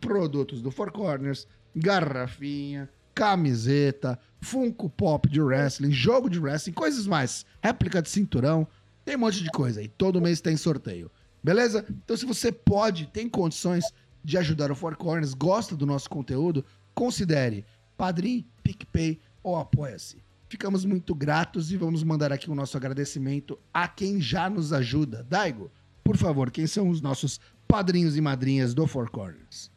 produtos 0.00 0.60
do 0.60 0.70
Four 0.70 0.92
Corners, 0.92 1.46
garrafinha, 1.74 2.90
camiseta, 3.14 4.18
Funko 4.40 4.88
Pop 4.90 5.28
de 5.28 5.40
wrestling, 5.40 5.92
jogo 5.92 6.28
de 6.28 6.38
wrestling, 6.38 6.72
coisas 6.72 7.06
mais, 7.06 7.46
réplica 7.62 8.02
de 8.02 8.10
cinturão, 8.10 8.68
tem 9.04 9.16
um 9.16 9.20
monte 9.20 9.42
de 9.42 9.50
coisa 9.50 9.80
aí. 9.80 9.88
Todo 9.88 10.20
mês 10.20 10.40
tem 10.40 10.56
sorteio. 10.56 11.10
Beleza? 11.42 11.84
Então, 11.88 12.16
se 12.16 12.26
você 12.26 12.50
pode, 12.50 13.06
tem 13.06 13.28
condições 13.28 13.84
de 14.24 14.36
ajudar 14.36 14.70
o 14.70 14.74
Four 14.74 14.96
Corners, 14.96 15.34
gosta 15.34 15.76
do 15.76 15.86
nosso 15.86 16.10
conteúdo, 16.10 16.64
considere 16.94 17.64
Padrim, 17.96 18.46
PicPay 18.62 19.20
ou 19.42 19.56
Apoia-se. 19.56 20.22
Ficamos 20.48 20.84
muito 20.84 21.14
gratos 21.14 21.70
e 21.70 21.76
vamos 21.76 22.02
mandar 22.02 22.32
aqui 22.32 22.50
o 22.50 22.54
nosso 22.54 22.76
agradecimento 22.76 23.58
a 23.72 23.86
quem 23.86 24.20
já 24.20 24.48
nos 24.48 24.72
ajuda. 24.72 25.22
Daigo, 25.28 25.70
por 26.02 26.16
favor, 26.16 26.50
quem 26.50 26.66
são 26.66 26.88
os 26.88 27.00
nossos 27.00 27.38
padrinhos 27.66 28.16
e 28.16 28.20
madrinhas 28.20 28.72
do 28.72 28.86
Four 28.86 29.10
Corners? 29.10 29.70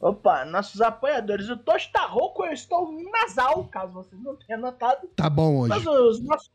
Opa, 0.00 0.44
nossos 0.46 0.80
apoiadores. 0.80 1.48
O 1.50 1.56
Tocho 1.56 1.90
tá 1.92 2.06
rouco, 2.06 2.44
eu 2.44 2.52
estou 2.52 2.90
nasal, 3.10 3.64
caso 3.66 3.92
vocês 3.92 4.22
não 4.22 4.34
tenham 4.36 4.60
notado. 4.60 5.08
Tá 5.14 5.28
bom 5.28 5.58
hoje. 5.58 5.68
Mas 5.68 5.86
os 5.86 6.22
nossos, 6.22 6.50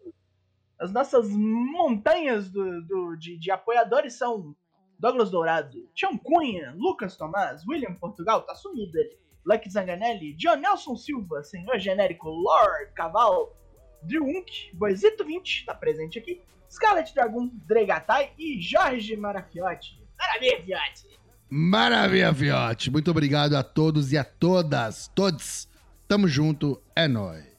as 0.79 0.91
nossas 0.91 1.29
montanhas 1.29 2.49
do, 2.49 2.81
do- 2.83 3.15
de, 3.15 3.37
de 3.37 3.51
apoiadores 3.51 4.13
são 4.13 4.55
Douglas 4.99 5.29
Dourado, 5.29 5.77
Tião 5.93 6.17
Cunha, 6.17 6.73
Lucas 6.77 7.15
Tomás, 7.17 7.65
William 7.67 7.93
Portugal, 7.95 8.41
tá 8.43 8.55
sumido 8.55 8.97
ele, 8.97 9.17
Lucky 9.45 9.69
Zanganelli, 9.69 10.33
John 10.33 10.55
Nelson 10.57 10.95
Silva, 10.95 11.43
Senhor 11.43 11.77
Genérico, 11.79 12.29
Lord 12.29 12.91
Caval, 12.93 13.55
Drew 14.03 14.23
Unk, 14.25 14.71
Boisito 14.73 15.23
20, 15.25 15.65
tá 15.65 15.73
presente 15.75 16.17
aqui, 16.19 16.41
Scarlet 16.69 17.13
Dragon, 17.13 17.49
Dregatai 17.67 18.31
e 18.37 18.59
Jorge 18.61 19.15
Marafiotti. 19.15 20.01
Maravilha, 20.17 20.63
Fiotti! 20.63 21.19
Maravilha, 21.49 22.33
Fiote. 22.33 22.89
Muito 22.91 23.11
obrigado 23.11 23.55
a 23.55 23.63
todos 23.63 24.11
e 24.11 24.17
a 24.17 24.23
todas. 24.23 25.09
Todos. 25.13 25.69
Tamo 26.07 26.27
junto. 26.27 26.81
É 26.95 27.07
nóis. 27.07 27.54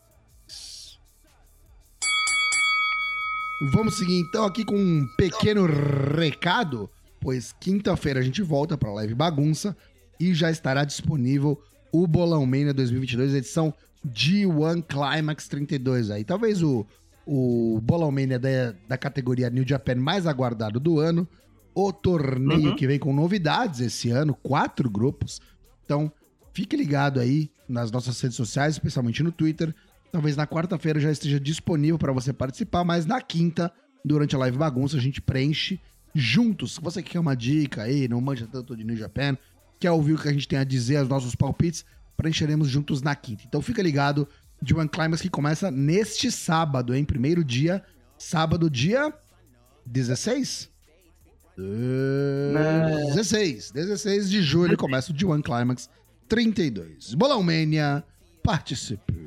Vamos 3.60 3.96
seguir 3.96 4.18
então 4.18 4.44
aqui 4.44 4.64
com 4.64 4.76
um 4.76 5.06
pequeno 5.16 5.66
recado, 5.66 6.90
pois 7.20 7.54
quinta-feira 7.58 8.20
a 8.20 8.22
gente 8.22 8.42
volta 8.42 8.76
para 8.76 8.92
Live 8.92 9.14
Bagunça 9.14 9.76
e 10.20 10.34
já 10.34 10.50
estará 10.50 10.84
disponível 10.84 11.60
o 11.90 12.06
Bolão 12.06 12.44
Mania 12.44 12.74
2022, 12.74 13.34
edição 13.34 13.72
G1 14.06 14.84
Climax 14.86 15.48
32 15.48 16.10
aí. 16.10 16.22
Talvez 16.22 16.62
o, 16.62 16.86
o 17.26 17.80
Bolão 17.82 18.10
Mania 18.10 18.38
da, 18.38 18.74
da 18.86 18.98
categoria 18.98 19.48
New 19.48 19.66
Japan 19.66 19.94
mais 19.96 20.26
aguardado 20.26 20.78
do 20.78 20.98
ano. 21.00 21.26
O 21.74 21.92
torneio 21.92 22.70
Uhum. 22.70 22.76
que 22.76 22.86
vem 22.86 22.98
com 22.98 23.12
novidades 23.12 23.80
esse 23.80 24.10
ano, 24.10 24.34
quatro 24.34 24.88
grupos. 24.88 25.40
Então, 25.84 26.10
fique 26.54 26.74
ligado 26.74 27.20
aí 27.20 27.50
nas 27.68 27.90
nossas 27.90 28.18
redes 28.18 28.36
sociais, 28.36 28.74
especialmente 28.76 29.22
no 29.22 29.30
Twitter. 29.30 29.74
Talvez 30.16 30.34
na 30.34 30.46
quarta-feira 30.46 30.98
já 30.98 31.12
esteja 31.12 31.38
disponível 31.38 31.98
para 31.98 32.10
você 32.10 32.32
participar, 32.32 32.82
mas 32.84 33.04
na 33.04 33.20
quinta, 33.20 33.70
durante 34.02 34.34
a 34.34 34.38
live 34.38 34.56
bagunça, 34.56 34.96
a 34.96 35.00
gente 35.00 35.20
preenche 35.20 35.78
juntos. 36.14 36.76
Se 36.76 36.80
você 36.80 37.02
quer 37.02 37.20
uma 37.20 37.36
dica 37.36 37.82
aí, 37.82 38.08
não 38.08 38.18
manja 38.18 38.48
tanto 38.50 38.74
de 38.74 38.82
New 38.82 38.96
Japan, 38.96 39.36
quer 39.78 39.90
ouvir 39.90 40.14
o 40.14 40.18
que 40.18 40.26
a 40.26 40.32
gente 40.32 40.48
tem 40.48 40.58
a 40.58 40.64
dizer, 40.64 41.02
os 41.02 41.08
nossos 41.10 41.34
palpites, 41.34 41.84
preencheremos 42.16 42.66
juntos 42.66 43.02
na 43.02 43.14
quinta. 43.14 43.42
Então 43.46 43.60
fica 43.60 43.82
ligado 43.82 44.26
de 44.62 44.74
One 44.74 44.88
Climax 44.88 45.20
que 45.20 45.28
começa 45.28 45.70
neste 45.70 46.30
sábado, 46.30 46.94
hein? 46.94 47.04
Primeiro 47.04 47.44
dia, 47.44 47.84
sábado, 48.16 48.70
dia 48.70 49.12
16? 49.84 50.70
Não. 51.58 53.14
16. 53.14 53.70
16 53.70 54.30
de 54.30 54.40
julho 54.40 54.78
começa 54.78 55.12
o 55.12 55.14
D1 55.14 55.42
Climax 55.42 55.90
32. 56.26 57.12
Bolão 57.12 57.42
Mania, 57.42 58.02
participe. 58.42 59.25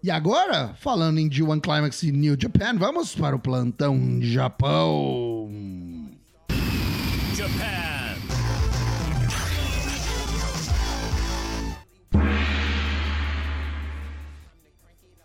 E 0.00 0.12
agora, 0.12 0.74
falando 0.74 1.18
em 1.18 1.28
D1 1.28 1.60
Climax 1.60 2.04
e 2.04 2.12
New 2.12 2.36
Japan, 2.40 2.78
vamos 2.78 3.16
para 3.16 3.34
o 3.34 3.38
plantão 3.38 4.22
Japão. 4.22 5.50
Japan. 7.34 8.14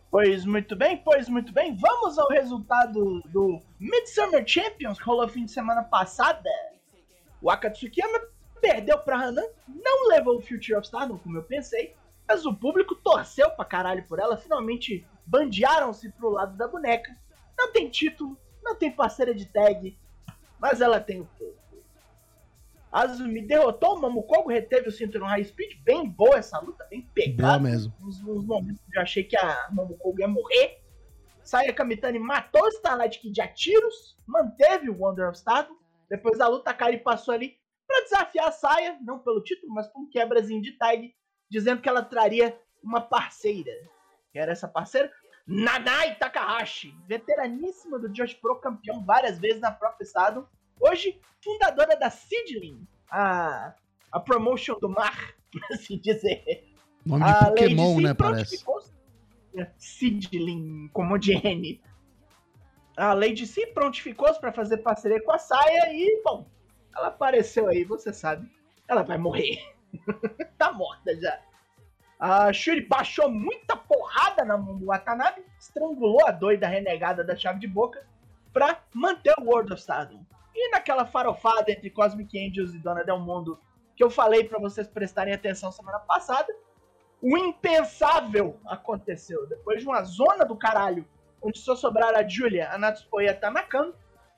Pois 0.09 0.43
muito 0.43 0.75
bem, 0.75 0.97
pois 1.05 1.29
muito 1.29 1.53
bem. 1.53 1.75
Vamos 1.75 2.17
ao 2.17 2.29
resultado 2.29 3.21
do 3.27 3.59
Midsummer 3.79 4.43
Champions 4.43 4.97
que 4.97 5.05
rolou 5.05 5.27
fim 5.27 5.45
de 5.45 5.51
semana 5.51 5.83
passada. 5.83 6.49
O 7.39 7.51
Akatsukiyama 7.51 8.19
perdeu 8.59 8.97
pra 8.97 9.17
Hanan, 9.17 9.45
não 9.67 10.07
levou 10.07 10.37
o 10.37 10.41
Future 10.41 10.75
of 10.75 10.85
Stardom, 10.85 11.19
como 11.19 11.37
eu 11.37 11.43
pensei, 11.43 11.93
mas 12.27 12.45
o 12.45 12.53
público 12.53 12.95
torceu 12.95 13.49
pra 13.51 13.65
caralho 13.65 14.05
por 14.07 14.19
ela, 14.19 14.37
finalmente 14.37 15.05
bandearam-se 15.25 16.09
pro 16.11 16.29
lado 16.29 16.57
da 16.57 16.67
boneca. 16.67 17.15
Não 17.57 17.71
tem 17.71 17.89
título, 17.89 18.37
não 18.63 18.75
tem 18.75 18.91
parceira 18.91 19.33
de 19.33 19.45
tag, 19.45 19.97
mas 20.59 20.81
ela 20.81 20.99
tem 20.99 21.21
o 21.21 21.25
povo. 21.37 21.63
Azumi 22.91 23.41
derrotou 23.41 23.95
o 23.95 24.01
Mamukogo, 24.01 24.49
reteve 24.49 24.87
o 24.87 24.91
cinturão 24.91 25.25
High 25.25 25.45
Speed, 25.45 25.81
bem 25.83 26.07
boa 26.07 26.37
essa 26.37 26.59
luta, 26.59 26.85
bem 26.85 27.01
pegada 27.13 27.57
Boa 27.57 27.71
mesmo. 27.71 27.91
uns, 27.99 28.21
uns 28.23 28.45
momentos 28.45 28.83
que 28.83 28.97
eu 28.97 29.01
achei 29.01 29.23
que 29.23 29.35
a 29.35 29.67
Momokogo 29.71 30.19
ia 30.19 30.27
morrer. 30.27 30.79
Saya 31.43 31.73
Kamitani 31.73 32.19
matou 32.19 32.61
o 32.61 32.69
Starlight 32.69 33.19
Kid 33.19 33.41
a 33.41 33.47
tiros, 33.47 34.15
manteve 34.27 34.89
o 34.89 34.97
Wonder 34.99 35.27
of 35.27 35.37
Stardom. 35.37 35.75
Depois 36.07 36.37
da 36.37 36.47
luta, 36.47 36.69
a 36.69 36.73
Kari 36.73 36.99
passou 36.99 37.33
ali 37.33 37.57
pra 37.87 38.01
desafiar 38.01 38.47
a 38.47 38.51
Saya, 38.51 38.97
não 39.01 39.17
pelo 39.17 39.41
título, 39.41 39.73
mas 39.73 39.87
por 39.87 40.01
um 40.01 40.09
quebrazinho 40.09 40.61
de 40.61 40.73
tag, 40.73 41.13
dizendo 41.53 41.81
que 41.83 41.87
ela 41.87 42.01
traria 42.01 42.57
uma 42.81 42.99
parceira. 42.99 43.71
Que 44.31 44.39
era 44.39 44.51
essa 44.51 44.67
parceira? 44.67 45.11
Nanai 45.45 46.15
Takahashi, 46.15 46.95
veteraníssima 47.07 47.99
do 47.99 48.09
Josh 48.09 48.33
Pro, 48.33 48.55
campeão 48.59 49.03
várias 49.05 49.37
vezes 49.37 49.61
na 49.61 49.71
própria 49.71 50.03
estado. 50.03 50.49
Hoje, 50.79 51.21
fundadora 51.43 51.95
da 51.95 52.09
Sidling, 52.09 52.87
a, 53.11 53.75
a 54.11 54.19
promotion 54.19 54.79
do 54.79 54.89
mar 54.89 55.15
por 55.51 55.61
assim 55.71 55.99
dizer. 55.99 56.65
Nome 57.05 57.23
de 57.25 57.29
A 57.29 57.45
Pokémon, 57.45 57.91
Lady 57.93 58.03
né, 58.03 58.13
parece. 58.15 58.63
prontificou- 58.63 58.93
Sidlin, 59.77 60.89
como 60.91 61.19
de 61.19 61.33
N. 61.33 61.79
A 62.97 63.13
Lady 63.13 63.45
C 63.45 63.67
prontificou-se 63.67 64.39
pra 64.39 64.51
fazer 64.51 64.77
parceria 64.77 65.21
com 65.23 65.31
a 65.31 65.37
Saia 65.37 65.93
e, 65.93 66.21
bom, 66.23 66.47
ela 66.95 67.07
apareceu 67.09 67.67
aí, 67.67 67.83
você 67.83 68.11
sabe. 68.11 68.49
Ela 68.87 69.03
vai 69.03 69.17
morrer. 69.19 69.61
tá 70.57 70.71
morta 70.71 71.15
já. 71.19 71.39
A 72.19 72.53
Shuri 72.53 72.81
baixou 72.81 73.29
muita 73.29 73.75
porrada 73.75 74.45
na 74.45 74.57
mão 74.57 74.77
do 74.77 74.85
Watanabe, 74.85 75.43
estrangulou 75.59 76.25
a 76.25 76.31
doida 76.31 76.67
renegada 76.67 77.23
da 77.23 77.35
chave 77.35 77.59
de 77.59 77.67
boca 77.67 78.05
pra 78.53 78.79
manter 78.93 79.33
o 79.39 79.43
World 79.43 79.73
of 79.73 79.81
Stardom. 79.81 80.23
E 80.55 80.71
naquela 80.71 81.05
farofada 81.05 81.71
entre 81.71 81.89
Cosmic 81.89 82.37
Angels 82.37 82.73
e 82.73 82.79
Dona 82.79 83.03
Del 83.03 83.19
Mundo 83.19 83.59
que 83.95 84.03
eu 84.03 84.09
falei 84.09 84.43
pra 84.43 84.59
vocês 84.59 84.87
prestarem 84.87 85.33
atenção 85.33 85.71
semana 85.71 85.99
passada, 85.99 86.53
o 87.21 87.37
impensável 87.37 88.59
aconteceu. 88.65 89.47
Depois 89.47 89.81
de 89.81 89.87
uma 89.87 90.03
zona 90.03 90.45
do 90.45 90.55
caralho, 90.55 91.07
onde 91.41 91.59
só 91.59 91.75
sobraram 91.75 92.17
a 92.17 92.27
Julia, 92.27 92.69
a 92.71 92.77
Natsuko 92.77 93.21
e 93.21 93.29
a 93.29 93.39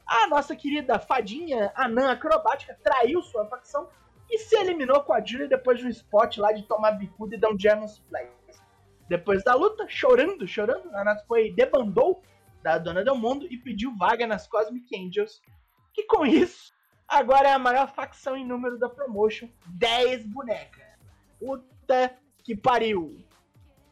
a 0.07 0.27
nossa 0.27 0.55
querida 0.55 0.99
fadinha 0.99 1.71
Anã 1.75 2.11
acrobática 2.11 2.77
traiu 2.83 3.23
sua 3.23 3.47
facção 3.47 3.89
e 4.29 4.37
se 4.39 4.55
eliminou 4.55 5.01
com 5.03 5.13
a 5.13 5.23
Julia 5.23 5.47
depois 5.47 5.79
de 5.79 5.85
um 5.85 5.89
spot 5.89 6.37
lá 6.37 6.51
de 6.51 6.63
tomar 6.63 6.91
bicuda 6.91 7.35
e 7.35 7.39
dar 7.39 7.49
um 7.49 7.59
German 7.59 7.87
Suplex. 7.87 8.31
Depois 9.07 9.43
da 9.43 9.53
luta, 9.53 9.85
chorando, 9.87 10.47
chorando, 10.47 10.89
a 10.95 11.03
Natsuko 11.03 11.35
debandou 11.55 12.23
da 12.63 12.77
Dona 12.79 13.03
Del 13.03 13.15
Mundo 13.15 13.45
e 13.49 13.57
pediu 13.57 13.95
vaga 13.95 14.25
nas 14.25 14.47
Cosmic 14.47 14.95
Angels, 14.95 15.41
que 15.93 16.03
com 16.03 16.25
isso, 16.25 16.73
agora 17.07 17.49
é 17.49 17.53
a 17.53 17.59
maior 17.59 17.93
facção 17.93 18.35
em 18.35 18.45
número 18.45 18.79
da 18.79 18.89
promotion, 18.89 19.47
10 19.67 20.25
bonecas. 20.25 20.83
Puta 21.39 22.17
que 22.43 22.55
pariu. 22.55 23.17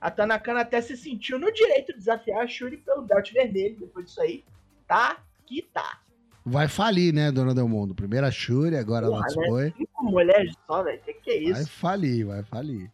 A 0.02 0.12
Tanakana 0.12 0.62
até 0.62 0.82
se 0.82 0.98
sentiu 0.98 1.40
no 1.40 1.52
direito 1.52 1.94
de 1.94 2.00
desafiar 2.00 2.44
a 2.44 2.48
Shuri 2.48 2.78
pelo 2.78 3.04
belt 3.04 3.32
vermelho 3.32 3.80
depois 3.80 4.08
disso 4.08 4.22
aí. 4.22 4.44
Tá 4.88 5.24
que 5.46 5.62
tá. 5.62 6.03
Vai 6.46 6.68
falir, 6.68 7.14
né, 7.14 7.32
Dona 7.32 7.54
Del 7.56 7.70
Mundo? 7.70 7.96
Primeiro 7.96 8.26
a 8.28 8.32
Shuri, 8.32 8.76
agora 8.76 9.08
Porra, 9.08 9.22
Natsupoi. 9.22 9.74
Cinco 9.78 10.04
mulheres 10.04 10.54
só, 10.68 10.84
velho. 10.84 11.00
Que 11.02 11.14
que 11.14 11.32
é 11.32 11.52
Vai 11.52 11.62
isso? 11.62 11.70
falir, 11.72 12.26
vai 12.26 12.44
falir. 12.44 12.92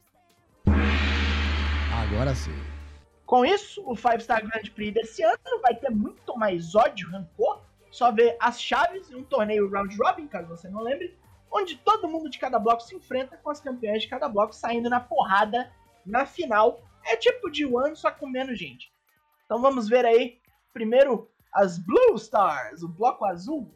Agora 1.91 2.33
sim. 2.35 2.53
Com 3.25 3.45
isso, 3.45 3.83
o 3.85 3.95
Five 3.95 4.21
Star 4.21 4.41
Grand 4.45 4.69
Prix 4.73 4.93
desse 4.93 5.23
ano 5.23 5.61
vai 5.61 5.75
ter 5.75 5.89
muito 5.89 6.37
mais 6.37 6.75
ódio, 6.75 7.09
rancor. 7.09 7.61
Só 7.91 8.11
ver 8.11 8.35
as 8.39 8.61
chaves 8.61 9.09
em 9.09 9.15
um 9.15 9.23
torneio 9.23 9.69
round 9.69 9.95
robin, 9.97 10.27
caso 10.27 10.47
você 10.47 10.69
não 10.69 10.81
lembre, 10.81 11.17
onde 11.51 11.75
todo 11.77 12.07
mundo 12.07 12.29
de 12.29 12.37
cada 12.37 12.59
bloco 12.59 12.83
se 12.83 12.95
enfrenta 12.95 13.35
com 13.37 13.49
as 13.49 13.59
campeãs 13.59 14.03
de 14.03 14.07
cada 14.07 14.29
bloco 14.29 14.53
saindo 14.53 14.89
na 14.89 14.99
porrada 14.99 15.71
na 16.05 16.25
final. 16.25 16.83
É 17.03 17.15
tipo 17.15 17.49
de 17.49 17.65
One, 17.65 17.95
só 17.95 18.11
com 18.11 18.27
menos 18.27 18.59
gente. 18.59 18.91
Então 19.45 19.59
vamos 19.59 19.89
ver 19.89 20.05
aí. 20.05 20.37
Primeiro, 20.71 21.27
as 21.59 21.77
Blue 21.77 22.15
Stars, 22.15 22.83
o 22.83 22.87
bloco 22.87 23.25
azul. 23.25 23.69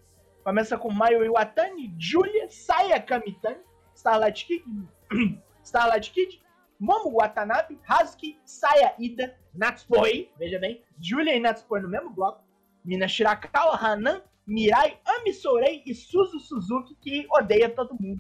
Começa 0.44 0.78
com 0.78 0.92
Mayu 0.92 1.24
Iwatani, 1.24 1.94
Julia, 1.98 2.50
Saya 2.50 3.00
Kamitani, 3.02 3.58
Starlight 3.94 4.46
Kid, 4.46 4.64
Starlight 5.64 6.12
Kid, 6.12 6.42
Momo 6.80 7.12
Watanabe, 7.12 7.78
Hazuki, 7.88 8.40
Saya 8.46 8.94
Ida, 8.98 9.36
Natsupoi, 9.54 10.30
veja 10.38 10.60
bem, 10.60 10.82
Julia 11.00 11.36
e 11.36 11.40
Natsupoi 11.40 11.82
no 11.82 11.90
mesmo 11.90 12.10
bloco, 12.10 12.42
Mina 12.86 13.08
Shirakawa, 13.08 13.78
Hanan, 13.78 14.22
Mirai, 14.48 14.98
Ami 15.06 15.34
Sourei 15.34 15.84
e 15.86 15.94
Suzu 15.94 16.40
Suzuki, 16.40 16.96
que 17.02 17.28
odeia 17.32 17.70
todo 17.70 17.96
mundo. 18.00 18.20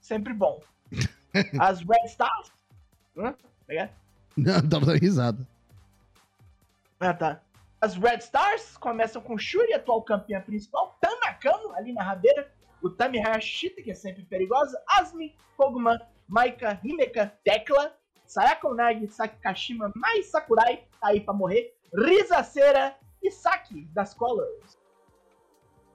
Sempre 0.00 0.34
bom. 0.34 0.60
As 1.60 1.80
Red 1.80 2.06
Stars. 2.06 2.52
Hã? 3.16 3.34
Pegar? 3.66 3.90
Não, 4.36 4.68
tava 4.68 4.86
dando 4.86 4.98
risada. 4.98 5.46
Ah, 7.00 7.14
tá. 7.14 7.40
As 7.82 7.96
Red 7.96 8.18
Stars 8.18 8.76
começam 8.76 9.20
com 9.20 9.36
Shuri, 9.36 9.72
atual 9.74 10.02
campeã 10.02 10.40
principal, 10.40 10.96
Tanakano, 11.00 11.72
ali 11.74 11.92
na 11.92 12.04
rabeira, 12.04 12.48
o 12.80 12.88
Tami 12.88 13.18
Hayashita, 13.18 13.82
que 13.82 13.90
é 13.90 13.94
sempre 13.94 14.22
perigosa, 14.22 14.80
Asmi, 14.88 15.34
Koguma, 15.56 16.00
Maika, 16.28 16.78
Himeka, 16.84 17.36
Tekla, 17.42 17.92
Sayaka 18.24 18.72
Nagi, 18.72 19.08
Saki 19.08 19.36
Kashima, 19.40 19.90
Mai 19.96 20.22
Sakurai, 20.22 20.84
tá 21.00 21.08
aí 21.08 21.20
pra 21.22 21.34
morrer, 21.34 21.74
Risa 21.92 22.40
Cera 22.44 22.96
e 23.20 23.32
Saki, 23.32 23.84
das 23.92 24.14
Colors. 24.14 24.78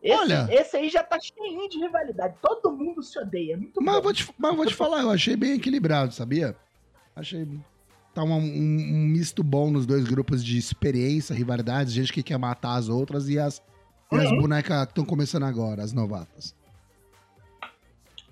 Esse, 0.04 0.19
Olha. 0.19 0.47
esse 0.52 0.76
aí 0.76 0.89
já 0.89 1.04
tá 1.04 1.17
cheinho 1.21 1.69
de 1.69 1.80
rivalidade, 1.80 2.36
todo 2.41 2.69
mundo 2.69 3.02
se 3.02 3.17
odeia, 3.17 3.54
é 3.54 3.56
muito 3.58 3.82
Mas 3.82 3.95
eu 3.95 4.02
bom. 4.02 4.04
vou 4.04 4.13
te, 4.13 4.30
mas 4.38 4.52
eu 4.52 4.58
vou 4.58 4.65
te 4.65 4.76
falar, 4.76 5.04
eu 5.04 5.10
achei 5.10 5.38
bem 5.38 5.54
equilibrado, 5.54 6.13
sabia? 6.13 6.54
Achei. 7.15 7.47
Tá 8.17 8.23
um, 8.23 8.34
um- 8.36 9.08
misto 9.12 9.43
bom 9.43 9.69
nos 9.69 9.86
dois 9.86 10.03
grupos 10.06 10.43
de 10.43 10.58
experiência, 10.58 11.36
rivalidades, 11.36 11.93
gente 11.93 12.12
que 12.12 12.23
quer 12.23 12.39
matar 12.39 12.73
as 12.73 12.89
outras 12.89 13.30
e 13.30 13.38
as, 13.38 13.62
e 14.12 14.15
as 14.15 14.32
Uhum. 14.32 14.39
bonecas 14.41 14.86
que 14.86 14.89
estão 14.91 15.06
começando 15.06 15.43
agora, 15.43 15.84
as 15.84 15.93
novatas. 15.93 16.56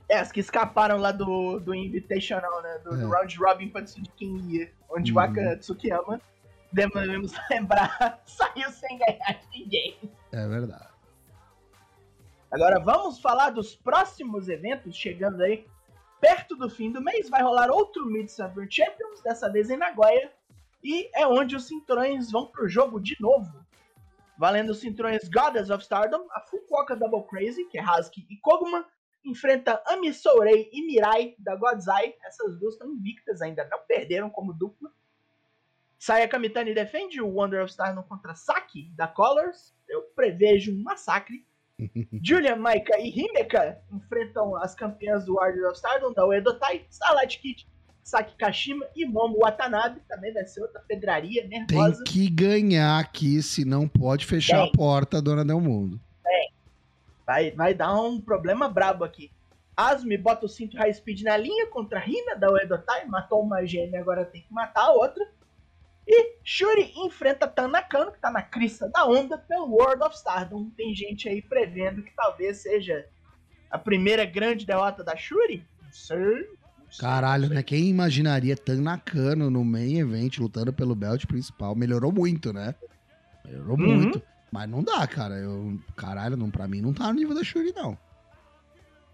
É, 0.10 0.18
as 0.18 0.32
que 0.32 0.40
escaparam 0.40 0.98
lá 0.98 1.12
do, 1.12 1.60
do 1.60 1.76
Invitational, 1.76 2.64
né? 2.64 2.80
Do, 2.84 2.98
do 2.98 3.14
É. 3.14 3.16
Round 3.20 3.38
Robin 3.38 3.70
pra 3.70 3.82
decidir 3.82 4.10
quem 4.18 4.36
ia. 4.56 4.72
Onde 4.90 5.12
Uhum. 5.12 5.18
o 5.18 5.22
Aka 5.22 5.58
Tsukiyama, 5.58 6.20
devemos 6.74 7.34
lembrar, 7.52 8.24
saiu 8.26 8.72
sem 8.72 8.98
ganhar 8.98 9.40
de 9.40 9.60
ninguém. 9.60 10.00
É 10.32 10.48
verdade. 10.48 10.90
Agora 12.52 12.80
vamos 12.80 13.20
falar 13.20 13.52
dos 13.52 13.76
próximos 13.76 14.50
eventos 14.50 14.96
chegando 14.96 15.44
aí. 15.44 15.64
Perto 16.26 16.56
do 16.56 16.68
fim 16.68 16.92
do 16.92 17.00
mês 17.00 17.30
vai 17.30 17.44
rolar 17.44 17.70
outro 17.70 18.04
Mid-Summer 18.08 18.68
Champions, 18.68 19.22
dessa 19.22 19.48
vez 19.48 19.70
em 19.70 19.78
Nagoya. 19.78 20.34
E 20.84 21.08
é 21.14 21.28
onde 21.28 21.56
os 21.56 21.68
cinturões 21.68 22.32
vão 22.32 22.48
pro 22.48 22.68
jogo 22.68 23.00
de 23.00 23.16
novo. 23.20 23.64
Valendo 24.36 24.72
os 24.72 24.80
cinturões 24.80 25.30
Goddess 25.30 25.70
of 25.70 25.84
Stardom, 25.84 26.26
a 26.32 26.42
Fukuoka 26.42 26.96
Double 26.96 27.28
Crazy, 27.30 27.66
que 27.66 27.78
é 27.78 27.84
Hazuki 27.84 28.26
e 28.28 28.38
Koguma, 28.38 28.88
enfrenta 29.24 29.80
Ami 29.86 30.12
Sourei 30.16 30.68
e 30.74 30.88
Mirai 30.88 31.36
da 31.38 31.54
Eye. 31.54 32.16
Essas 32.24 32.58
duas 32.58 32.74
estão 32.74 32.92
invictas 32.92 33.40
ainda, 33.44 33.68
não 33.70 33.86
perderam 33.86 34.28
como 34.32 34.52
dupla. 34.52 34.92
Saya 36.00 36.28
Kamitani 36.28 36.74
defende 36.74 37.22
o 37.22 37.30
Wonder 37.30 37.62
of 37.62 37.70
Stardom 37.70 38.02
contra 38.02 38.34
Saki 38.34 38.90
da 38.96 39.08
Colors. 39.08 39.76
Eu 39.88 40.02
prevejo 40.16 40.74
um 40.74 40.82
massacre. 40.82 41.46
Julia, 42.24 42.56
Maika 42.56 42.98
e 43.00 43.10
Himeka 43.10 43.80
enfrentam 43.92 44.56
as 44.58 44.74
campeãs 44.74 45.26
do 45.26 45.36
Order 45.36 45.68
of 45.68 45.76
Stardom, 45.76 46.14
da 46.14 46.26
Uedotai, 46.26 46.86
Starlight 46.90 47.40
Kid, 47.40 47.68
Saki 48.04 48.36
Kashima 48.38 48.86
e 48.96 49.06
Momo 49.06 49.40
Watanabe. 49.40 50.02
Também 50.08 50.34
vai 50.34 50.46
ser 50.46 50.62
outra 50.62 50.82
pedraria 50.82 51.48
Tem 51.48 51.66
nervosa. 51.66 52.04
que 52.04 52.30
ganhar 52.30 53.00
aqui, 53.00 53.42
se 53.42 53.66
não 53.66 53.88
pode 53.88 54.26
fechar 54.26 54.62
Tem. 54.62 54.70
a 54.70 54.72
porta, 54.72 55.22
dona 55.22 55.44
Del 55.44 55.60
Mundo. 55.60 56.00
Vai, 57.26 57.50
vai 57.52 57.74
dar 57.74 58.00
um 58.00 58.22
problema 58.22 58.70
brabo 58.70 59.04
aqui. 59.04 59.32
Asmi 59.76 60.16
bota 60.16 60.46
o 60.46 60.50
cinto 60.50 60.78
High 60.78 60.94
Speed 60.94 61.24
na 61.24 61.36
linha 61.36 61.68
contra 61.68 62.00
Rina 62.00 62.36
da 62.36 62.50
Uedotai, 62.52 63.06
matou 63.06 63.42
uma 63.42 63.66
gêmea, 63.66 64.00
agora 64.00 64.24
tem 64.24 64.42
que 64.42 64.54
matar 64.54 64.84
a 64.84 64.92
outra. 64.92 65.28
E 66.08 66.36
Shuri 66.44 66.94
enfrenta 66.98 67.48
Tanakano, 67.48 68.12
que 68.12 68.20
tá 68.20 68.30
na 68.30 68.42
crista 68.42 68.88
da 68.90 69.06
onda, 69.06 69.38
pelo 69.38 69.66
World 69.68 70.04
of 70.04 70.16
Stardom. 70.16 70.70
Tem 70.78 70.94
gente 70.94 71.28
aí 71.28 71.42
prevendo 71.42 72.04
que 72.04 72.12
talvez 72.16 72.58
seja 72.58 73.06
a 73.72 73.78
primeira 73.78 74.24
grande 74.26 74.66
derrota 74.66 75.04
da 75.04 75.16
Shuri. 75.16 75.66
Não 75.82 75.92
sei. 75.92 76.48
Caralho, 77.00 77.50
né? 77.50 77.64
Quem 77.64 77.88
imaginaria 77.90 78.56
Tanakano 78.56 79.50
no 79.50 79.66
main 79.66 80.00
event 80.00 80.38
lutando 80.38 80.72
pelo 80.72 80.96
belt 80.96 81.26
principal? 81.26 81.76
Melhorou 81.76 82.12
muito, 82.12 82.54
né? 82.54 82.76
Melhorou 83.44 83.78
Uhum. 83.78 83.96
muito. 83.96 84.22
Mas 84.52 84.70
não 84.70 84.84
dá, 84.84 85.06
cara. 85.08 85.36
Eu, 85.36 85.78
caralho, 85.96 86.38
não, 86.38 86.50
pra 86.52 86.68
mim 86.68 86.82
não 86.82 86.94
tá 86.94 87.08
no 87.08 87.14
nível 87.20 87.36
da 87.36 87.44
Shuri, 87.44 87.74
não. 87.76 87.98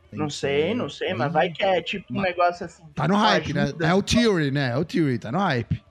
Tem 0.10 0.20
Não 0.20 0.28
que 0.28 0.34
sei, 0.34 0.68
ser- 0.70 0.76
não 0.76 0.90
sei, 0.90 1.14
mas 1.14 1.32
vai 1.32 1.50
que 1.50 1.64
é 1.64 1.82
tipo 1.82 2.12
um 2.14 2.18
Mas- 2.18 2.26
negócio 2.36 2.66
assim. 2.66 2.84
Tá 2.94 3.08
no 3.08 3.14
tipo, 3.14 3.26
hype, 3.26 3.54
né? 3.54 3.62
ajuda, 3.64 3.88
É 3.88 3.94
o 3.94 4.04
Theory, 4.04 4.52
né? 4.52 4.72
É 4.72 4.78
o 4.78 4.84
Theory, 4.84 5.18
tá 5.18 5.32
no 5.32 5.40
hype. 5.40 5.82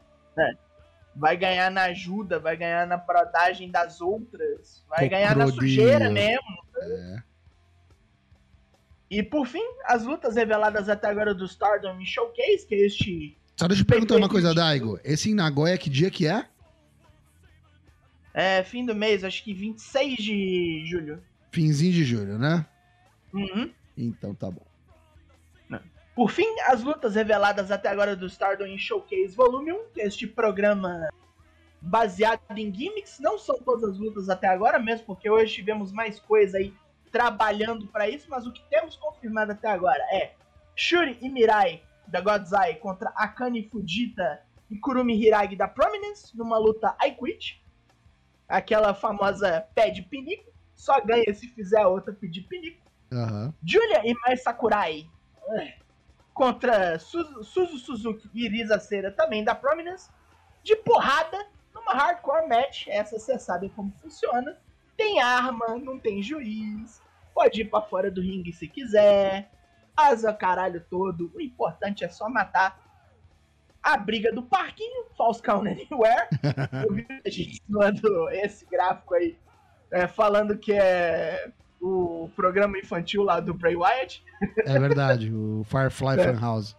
Vai 1.15 1.37
ganhar 1.37 1.71
na 1.71 1.85
ajuda, 1.85 2.39
vai 2.39 2.57
ganhar 2.57 2.87
na 2.87 2.97
brodagem 2.97 3.71
das 3.71 4.01
outras, 4.01 4.85
vai 4.89 5.09
ganhar 5.09 5.37
na 5.37 5.49
sujeira 5.49 6.09
mesmo. 6.09 6.65
É. 6.77 7.23
E 9.11 9.23
por 9.23 9.47
fim, 9.47 9.65
as 9.85 10.05
lutas 10.05 10.37
reveladas 10.37 10.89
até 10.89 11.09
agora 11.09 11.35
do 11.35 11.45
Stardom 11.45 11.99
Showcase, 12.05 12.65
que 12.67 12.75
é 12.75 12.87
este 12.87 13.37
Só 13.57 13.67
deixa 13.67 13.83
eu 13.83 13.87
perguntar 13.87 14.17
uma 14.17 14.29
coisa. 14.29 14.55
Daigo. 14.55 15.01
Esse 15.03 15.31
em 15.31 15.35
Nagoya, 15.35 15.77
que 15.77 15.91
dia 15.91 16.11
que 16.11 16.29
é? 16.29 16.47
é, 18.33 18.63
fim 18.63 18.87
do 18.87 18.95
mês, 18.95 19.25
acho 19.25 19.43
que 19.43 19.53
26 19.53 20.17
de 20.17 20.87
julho. 20.89 21.21
Finzinho 21.51 21.93
de 21.93 22.05
julho, 22.05 22.39
né? 22.39 22.65
Uhum. 23.35 23.71
Então 23.97 24.33
tá 24.33 24.49
bom. 24.49 24.70
Por 26.21 26.31
fim, 26.31 26.45
as 26.67 26.83
lutas 26.83 27.15
reveladas 27.15 27.71
até 27.71 27.89
agora 27.89 28.15
do 28.15 28.27
Stardom 28.27 28.67
em 28.67 28.77
Showcase 28.77 29.35
Volume 29.35 29.73
1, 29.73 29.89
que 29.95 30.03
é 30.03 30.07
este 30.07 30.27
programa 30.27 31.09
baseado 31.81 32.43
em 32.59 32.71
gimmicks. 32.71 33.19
Não 33.19 33.39
são 33.39 33.59
todas 33.61 33.93
as 33.93 33.99
lutas 33.99 34.29
até 34.29 34.47
agora, 34.47 34.79
mesmo 34.79 35.07
porque 35.07 35.31
hoje 35.31 35.55
tivemos 35.55 35.91
mais 35.91 36.21
coisa 36.21 36.59
aí 36.59 36.75
trabalhando 37.11 37.87
para 37.87 38.07
isso, 38.07 38.27
mas 38.29 38.47
o 38.47 38.53
que 38.53 38.63
temos 38.69 38.97
confirmado 38.97 39.53
até 39.53 39.71
agora 39.71 40.03
é 40.13 40.35
Shuri 40.77 41.17
e 41.23 41.29
Mirai 41.31 41.83
da 42.07 42.21
Godzai 42.21 42.75
contra 42.75 43.09
Akane 43.17 43.67
Fujita 43.71 44.43
e 44.71 44.77
Kurumi 44.77 45.19
Hiragi 45.19 45.57
da 45.57 45.69
Prominence 45.69 46.37
numa 46.37 46.59
luta 46.59 46.95
I 47.03 47.13
Quit. 47.13 47.65
Aquela 48.47 48.93
famosa 48.93 49.67
pede 49.75 50.03
pinico, 50.03 50.53
só 50.75 51.01
ganha 51.01 51.33
se 51.33 51.49
fizer 51.49 51.81
a 51.81 51.89
outra 51.89 52.13
pedir 52.13 52.43
pinico. 52.43 52.87
Aham. 53.11 53.55
Julia 53.65 54.03
e 54.05 54.13
Mai 54.23 54.37
Sakurai 54.37 55.09
contra 56.41 56.99
Suzu, 56.99 57.45
Suzu 57.45 57.79
Suzuki 57.79 58.31
e 58.33 58.49
Risa 58.49 58.81
Cera 58.81 59.13
também 59.13 59.45
da 59.45 59.55
Prominence. 59.55 60.09
De 60.63 60.75
porrada, 60.75 61.47
numa 61.75 61.93
hardcore 61.93 62.49
match. 62.49 62.87
Essa 62.89 63.19
você 63.19 63.39
sabe 63.39 63.69
como 63.69 63.93
funciona. 64.01 64.57
Tem 64.97 65.21
arma, 65.21 65.77
não 65.77 65.99
tem 65.99 66.23
juiz. 66.23 67.03
Pode 67.35 67.61
ir 67.61 67.67
pra 67.67 67.83
fora 67.83 68.11
do 68.11 68.23
ringue 68.23 68.55
se 68.55 68.67
quiser. 68.67 69.51
Asa 69.95 70.33
caralho 70.33 70.83
todo. 70.89 71.31
O 71.35 71.43
importante 71.43 72.05
é 72.05 72.09
só 72.09 72.27
matar. 72.27 72.81
A 73.83 73.99
briga 73.99 74.33
do 74.33 74.43
parquinho, 74.43 75.11
False 75.19 75.43
Count 75.43 75.69
Anywhere. 75.69 76.27
Eu 76.87 76.95
vi 76.95 77.07
a 77.23 77.29
gente 77.29 77.63
mandando 77.69 78.31
esse 78.31 78.65
gráfico 78.65 79.15
aí, 79.15 79.39
é, 79.91 80.07
falando 80.07 80.57
que 80.57 80.73
é 80.73 81.53
o 81.81 82.31
programa 82.37 82.79
infantil 82.79 83.23
lá 83.23 83.41
do 83.41 83.55
Bray 83.55 83.75
Wyatt. 83.75 84.23
É 84.59 84.79
verdade, 84.79 85.33
o 85.33 85.65
Firefly 85.65 86.21
É. 86.21 86.35
Funhouse. 86.35 86.77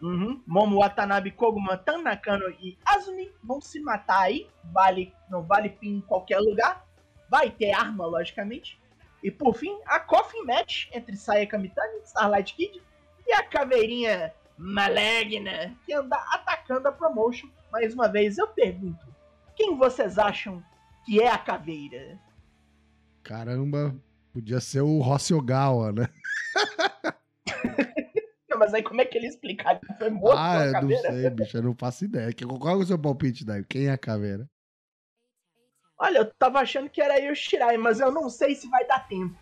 Uhum. 0.00 0.42
Momo 0.46 0.80
Watanabe, 0.80 1.30
Koguma, 1.30 1.76
Tanakano 1.76 2.50
e 2.60 2.76
Azumi 2.84 3.30
vão 3.42 3.60
se 3.60 3.80
matar 3.80 4.22
aí. 4.22 4.48
Vale, 4.72 5.12
não 5.30 5.42
vale 5.42 5.70
pin 5.70 5.96
em 5.96 6.00
qualquer 6.00 6.40
lugar. 6.40 6.84
Vai 7.30 7.50
ter 7.50 7.72
arma, 7.72 8.04
logicamente. 8.04 8.80
E 9.22 9.30
por 9.30 9.54
fim, 9.54 9.78
a 9.86 10.00
Coffin 10.00 10.44
Match 10.44 10.88
entre 10.92 11.16
Saya 11.16 11.46
Kamitani, 11.46 12.00
Starlight 12.04 12.54
Kid 12.54 12.82
e 13.26 13.32
a 13.32 13.44
caveirinha 13.44 14.34
maligna 14.58 15.76
que 15.86 15.94
anda 15.94 16.16
atacando 16.32 16.88
a 16.88 16.92
promotion. 16.92 17.48
Mais 17.70 17.94
uma 17.94 18.08
vez, 18.08 18.38
eu 18.38 18.48
pergunto: 18.48 19.06
quem 19.54 19.76
vocês 19.76 20.18
acham 20.18 20.62
que 21.06 21.22
é 21.22 21.28
a 21.28 21.38
caveira? 21.38 22.18
Caramba, 23.22 23.94
podia 24.32 24.60
ser 24.60 24.80
o 24.80 25.00
Rossi 25.00 25.34
Ogawa, 25.34 25.92
né? 25.92 26.08
Não, 28.48 28.58
mas 28.58 28.74
aí 28.74 28.82
como 28.82 29.00
é 29.00 29.04
que 29.04 29.16
ele 29.16 29.28
explica? 29.28 29.70
Ele 29.70 29.98
Foi 29.98 30.10
morto 30.10 30.38
ah, 30.38 30.66
eu 30.66 30.82
não 30.82 30.98
sei, 30.98 31.30
bicho, 31.30 31.56
eu 31.56 31.62
não 31.62 31.74
faço 31.74 32.04
ideia. 32.04 32.30
Qual 32.34 32.74
é 32.74 32.82
o 32.82 32.84
seu 32.84 32.98
palpite 32.98 33.46
daí? 33.46 33.64
Quem 33.64 33.86
é 33.86 33.92
a 33.92 33.98
caveira? 33.98 34.46
Olha, 35.98 36.18
eu 36.18 36.34
tava 36.34 36.58
achando 36.60 36.90
que 36.90 37.00
era 37.00 37.18
eu 37.18 37.34
Shirai, 37.34 37.78
mas 37.78 38.00
eu 38.00 38.10
não 38.12 38.28
sei 38.28 38.54
se 38.54 38.68
vai 38.68 38.86
dar 38.86 39.06
tempo. 39.08 39.36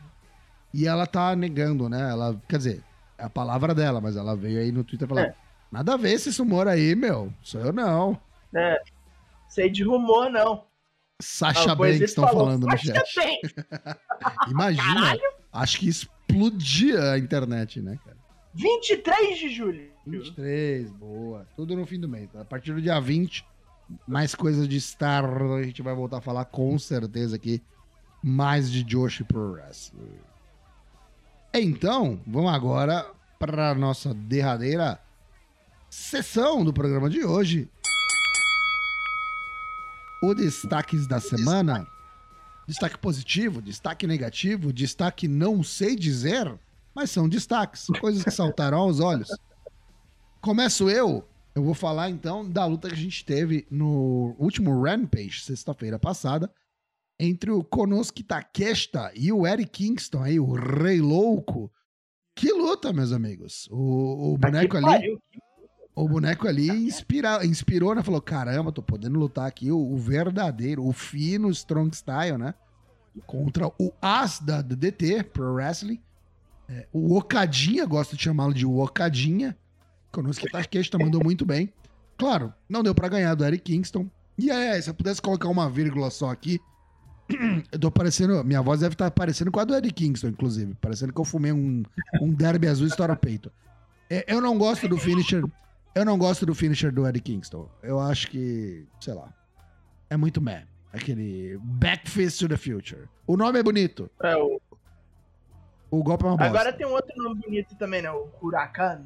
E 0.72 0.86
ela 0.86 1.06
tá 1.06 1.34
negando, 1.34 1.88
né? 1.88 2.10
Ela, 2.10 2.40
quer 2.48 2.58
dizer, 2.58 2.84
é 3.18 3.24
a 3.24 3.30
palavra 3.30 3.74
dela, 3.74 4.00
mas 4.00 4.16
ela 4.16 4.36
veio 4.36 4.60
aí 4.60 4.70
no 4.70 4.84
Twitter 4.84 5.08
falando: 5.08 5.26
É. 5.26 5.34
nada 5.72 5.94
a 5.94 5.96
ver 5.96 6.12
esse 6.12 6.32
sumor 6.32 6.68
aí, 6.68 6.94
meu. 6.94 7.32
Sou 7.42 7.60
eu 7.60 7.72
não. 7.72 8.20
né? 8.52 8.76
Sei 9.48 9.68
de 9.68 9.82
rumor, 9.82 10.30
não. 10.30 10.69
Sasha 11.20 11.72
Ah, 11.72 11.74
Banks 11.74 12.00
estão 12.00 12.26
falando 12.28 12.62
no 12.62 12.66
"Mas 12.66 12.80
chat. 12.80 13.14
também." 13.14 13.40
Imagina, 14.50 15.16
acho 15.52 15.78
que 15.78 15.88
explodia 15.88 17.12
a 17.12 17.18
internet, 17.18 17.80
né, 17.80 17.98
cara? 18.04 18.16
23 18.54 19.38
de 19.38 19.48
julho. 19.50 19.90
23, 20.06 20.90
boa. 20.92 21.46
Tudo 21.56 21.76
no 21.76 21.86
fim 21.86 22.00
do 22.00 22.08
mês. 22.08 22.28
A 22.34 22.44
partir 22.44 22.72
do 22.72 22.82
dia 22.82 22.98
20, 23.00 23.44
mais 24.08 24.34
coisas 24.34 24.66
de 24.68 24.80
Star, 24.80 25.24
a 25.24 25.62
gente 25.62 25.82
vai 25.82 25.94
voltar 25.94 26.18
a 26.18 26.20
falar 26.20 26.44
com 26.46 26.78
certeza 26.78 27.36
aqui 27.36 27.62
mais 28.22 28.70
de 28.70 28.82
Joshi 28.88 29.22
Pro 29.24 29.52
Wrestling. 29.52 30.18
Então, 31.54 32.20
vamos 32.26 32.52
agora 32.52 33.06
para 33.38 33.74
nossa 33.74 34.12
derradeira 34.14 35.00
sessão 35.88 36.64
do 36.64 36.72
programa 36.72 37.08
de 37.10 37.24
hoje. 37.24 37.68
O 40.22 40.34
destaques 40.34 41.06
da 41.06 41.18
semana. 41.18 41.86
Destaque 42.66 42.98
positivo, 42.98 43.60
destaque 43.62 44.06
negativo, 44.06 44.72
destaque 44.72 45.26
não 45.26 45.62
sei 45.62 45.96
dizer, 45.96 46.56
mas 46.94 47.10
são 47.10 47.28
destaques, 47.28 47.86
coisas 48.00 48.22
que 48.22 48.30
saltaram 48.30 48.78
aos 48.78 49.00
olhos. 49.00 49.28
Começo 50.40 50.88
eu. 50.88 51.26
Eu 51.54 51.64
vou 51.64 51.74
falar 51.74 52.10
então 52.10 52.48
da 52.48 52.64
luta 52.64 52.88
que 52.88 52.94
a 52.94 52.98
gente 52.98 53.24
teve 53.24 53.66
no 53.70 54.36
último 54.38 54.80
Rampage, 54.82 55.40
sexta-feira 55.40 55.98
passada, 55.98 56.50
entre 57.18 57.50
o 57.50 57.64
Konosuke 57.64 58.22
Takeshita 58.22 59.10
e 59.14 59.32
o 59.32 59.46
Eric 59.46 59.70
Kingston, 59.70 60.22
aí, 60.22 60.38
o 60.38 60.52
Rei 60.52 61.00
Louco. 61.00 61.72
Que 62.34 62.52
luta, 62.52 62.92
meus 62.92 63.12
amigos. 63.12 63.68
O, 63.70 64.34
o 64.34 64.38
boneco 64.38 64.70
Que 64.70 64.76
ali, 64.76 64.86
pariu. 64.86 65.22
O 65.94 66.08
boneco 66.08 66.46
ali 66.46 66.68
inspira, 66.68 67.44
inspirou, 67.44 67.94
né? 67.94 68.02
Falou: 68.02 68.20
caramba, 68.20 68.72
tô 68.72 68.82
podendo 68.82 69.18
lutar 69.18 69.46
aqui 69.46 69.70
o, 69.70 69.78
o 69.78 69.96
verdadeiro, 69.96 70.86
o 70.86 70.92
fino 70.92 71.50
Strong 71.50 71.94
Style, 71.94 72.38
né? 72.38 72.54
Contra 73.26 73.66
o 73.78 73.92
As 74.00 74.38
da 74.38 74.62
DDT 74.62 75.24
Pro 75.24 75.54
Wrestling. 75.54 76.00
É, 76.68 76.86
o 76.92 77.16
Okadinha, 77.16 77.84
gosto 77.84 78.16
de 78.16 78.22
chamá-lo 78.22 78.54
de 78.54 78.64
Okadinha. 78.64 79.56
Konosuke 80.12 80.50
Takeshita 80.50 80.98
mandou 80.98 81.22
muito 81.22 81.44
bem. 81.44 81.72
Claro, 82.16 82.52
não 82.68 82.82
deu 82.82 82.94
pra 82.94 83.08
ganhar 83.08 83.34
do 83.34 83.44
Eric 83.44 83.64
Kingston. 83.64 84.08
E 84.38 84.50
é, 84.50 84.80
se 84.80 84.88
eu 84.88 84.94
pudesse 84.94 85.20
colocar 85.20 85.48
uma 85.48 85.68
vírgula 85.68 86.10
só 86.10 86.30
aqui, 86.30 86.60
eu 87.72 87.78
tô 87.78 87.90
parecendo. 87.90 88.42
Minha 88.44 88.62
voz 88.62 88.80
deve 88.80 88.94
estar 88.94 89.10
parecendo 89.10 89.50
com 89.50 89.58
a 89.58 89.64
do 89.64 89.74
Eric 89.74 89.92
Kingston, 89.92 90.28
inclusive. 90.28 90.74
Parecendo 90.80 91.12
que 91.12 91.20
eu 91.20 91.24
fumei 91.24 91.52
um, 91.52 91.82
um 92.20 92.32
derby 92.32 92.68
azul 92.68 92.86
estoura 92.86 93.16
peito. 93.16 93.50
É, 94.08 94.24
eu 94.28 94.40
não 94.40 94.56
gosto 94.56 94.88
do 94.88 94.96
finisher. 94.96 95.44
Eu 95.94 96.04
não 96.04 96.16
gosto 96.18 96.46
do 96.46 96.54
finisher 96.54 96.92
do 96.92 97.06
Eric 97.06 97.32
Kingston. 97.32 97.68
Eu 97.82 97.98
acho 98.00 98.28
que, 98.28 98.86
sei 99.00 99.14
lá, 99.14 99.32
é 100.08 100.16
muito 100.16 100.40
meh. 100.40 100.64
Aquele 100.92 101.58
Backfist 101.62 102.38
to 102.40 102.48
the 102.48 102.56
Future. 102.56 103.08
O 103.26 103.36
nome 103.36 103.58
é 103.58 103.62
bonito. 103.62 104.10
É, 104.22 104.36
o- 104.36 104.60
O 105.90 106.02
golpe 106.04 106.24
é 106.24 106.28
uma 106.28 106.36
bosta. 106.36 106.50
Agora 106.52 106.72
tem 106.72 106.86
um 106.86 106.92
outro 106.92 107.12
nome 107.16 107.40
bonito 107.40 107.74
também, 107.74 108.00
né? 108.02 108.10
O 108.12 108.28
Huracan. 108.40 109.02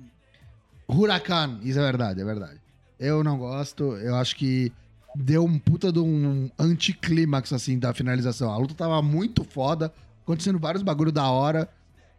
Huracan, 0.87 1.59
isso 1.62 1.79
é 1.79 1.83
verdade, 1.83 2.20
é 2.20 2.25
verdade. 2.25 2.61
Eu 3.01 3.25
não 3.25 3.38
gosto, 3.38 3.97
eu 3.97 4.14
acho 4.16 4.37
que 4.37 4.70
deu 5.14 5.44
um 5.44 5.59
puta 5.59 5.90
de 5.90 5.99
um 5.99 6.51
anticlímax, 6.59 7.53
assim, 7.55 7.79
da 7.79 7.94
finalização. 7.94 8.51
A 8.53 8.57
luta 8.59 8.75
tava 8.75 9.01
muito 9.01 9.44
foda, 9.44 9.92
acontecendo 10.23 10.59
vários 10.59 10.83
bagulho 10.83 11.11
da 11.11 11.31
hora. 11.31 11.68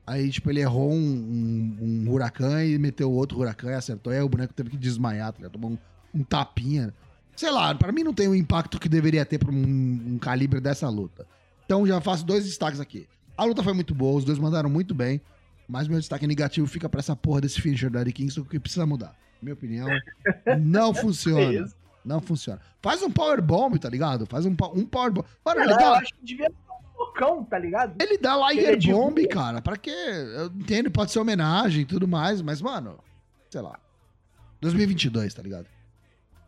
Aí, 0.08 0.30
tipo, 0.30 0.52
ele 0.52 0.62
errou 0.62 0.92
um, 0.92 0.96
um, 0.96 1.78
um 1.82 2.12
huracan 2.12 2.64
e 2.64 2.78
meteu 2.78 3.12
outro 3.12 3.40
huracan 3.40 3.72
e 3.72 3.74
acertou. 3.74 4.14
Aí 4.14 4.22
o 4.22 4.30
boneco 4.30 4.54
teve 4.54 4.70
que 4.70 4.78
desmaiar, 4.78 5.32
tá 5.32 5.38
ligado? 5.38 5.54
Tomou 5.54 5.72
um, 5.72 5.78
um 6.14 6.24
tapinha. 6.24 6.94
Sei 7.36 7.50
lá, 7.50 7.74
pra 7.74 7.92
mim 7.92 8.04
não 8.04 8.14
tem 8.14 8.28
o 8.28 8.36
impacto 8.36 8.80
que 8.80 8.88
deveria 8.88 9.26
ter 9.26 9.40
pra 9.40 9.52
um, 9.52 10.18
calibre 10.20 10.62
dessa 10.62 10.88
luta. 10.90 11.26
Então 11.66 11.86
já 11.88 12.00
faço 12.00 12.26
dois 12.26 12.46
destaques 12.46 12.80
aqui. 12.80 13.08
A 13.36 13.44
luta 13.44 13.64
foi 13.64 13.74
muito 13.74 13.96
boa, 13.96 14.18
os 14.18 14.24
dois 14.24 14.38
mandaram 14.38 14.70
muito 14.70 14.94
bem. 14.94 15.20
Mas 15.68 15.88
meu 15.88 16.00
destaque 16.00 16.28
negativo 16.28 16.68
fica 16.68 16.88
pra 16.88 17.00
essa 17.00 17.16
porra 17.16 17.42
desse 17.42 17.60
finisher 17.60 17.90
da 17.90 18.02
Eric 18.02 18.22
Kingston 18.22 18.44
que 18.44 18.60
precisa 18.60 18.86
mudar. 18.86 19.16
Minha 19.42 19.56
opinião, 19.56 19.88
não 20.62 20.94
funciona. 20.96 21.52
Isso. 21.52 21.76
Não 22.06 22.22
funciona. 22.22 22.62
Faz 22.84 23.02
um 23.02 23.10
powerbomb, 23.10 23.80
tá 23.80 23.90
ligado? 23.90 24.28
Faz 24.28 24.46
um, 24.46 24.52
um 24.76 24.86
powerbomb. 24.86 25.26
Mano, 25.44 25.62
ele 25.62 25.74
eu 25.74 25.78
dá, 25.78 25.94
acho 25.94 26.14
que 26.14 26.24
devia 26.24 26.52
focão, 26.96 27.44
tá 27.44 27.58
ligado? 27.60 27.96
ele 28.02 28.18
dá 28.18 28.34
Ele 28.36 28.44
é 28.44 28.54
Liger 28.54 28.78
de 28.78 28.92
Bomb, 28.92 29.20
rua. 29.22 29.30
cara. 29.30 29.62
Pra 29.62 29.78
quê? 29.78 29.90
Eu 29.92 30.48
entendo, 30.48 30.90
pode 30.92 31.12
ser 31.12 31.20
homenagem 31.20 31.82
e 31.82 31.86
tudo 31.86 32.08
mais, 32.08 32.42
mas, 32.42 32.62
mano, 32.62 33.00
sei 33.50 33.62
lá. 33.62 33.80
2022, 34.62 35.34
tá 35.34 35.42
ligado? 35.42 35.68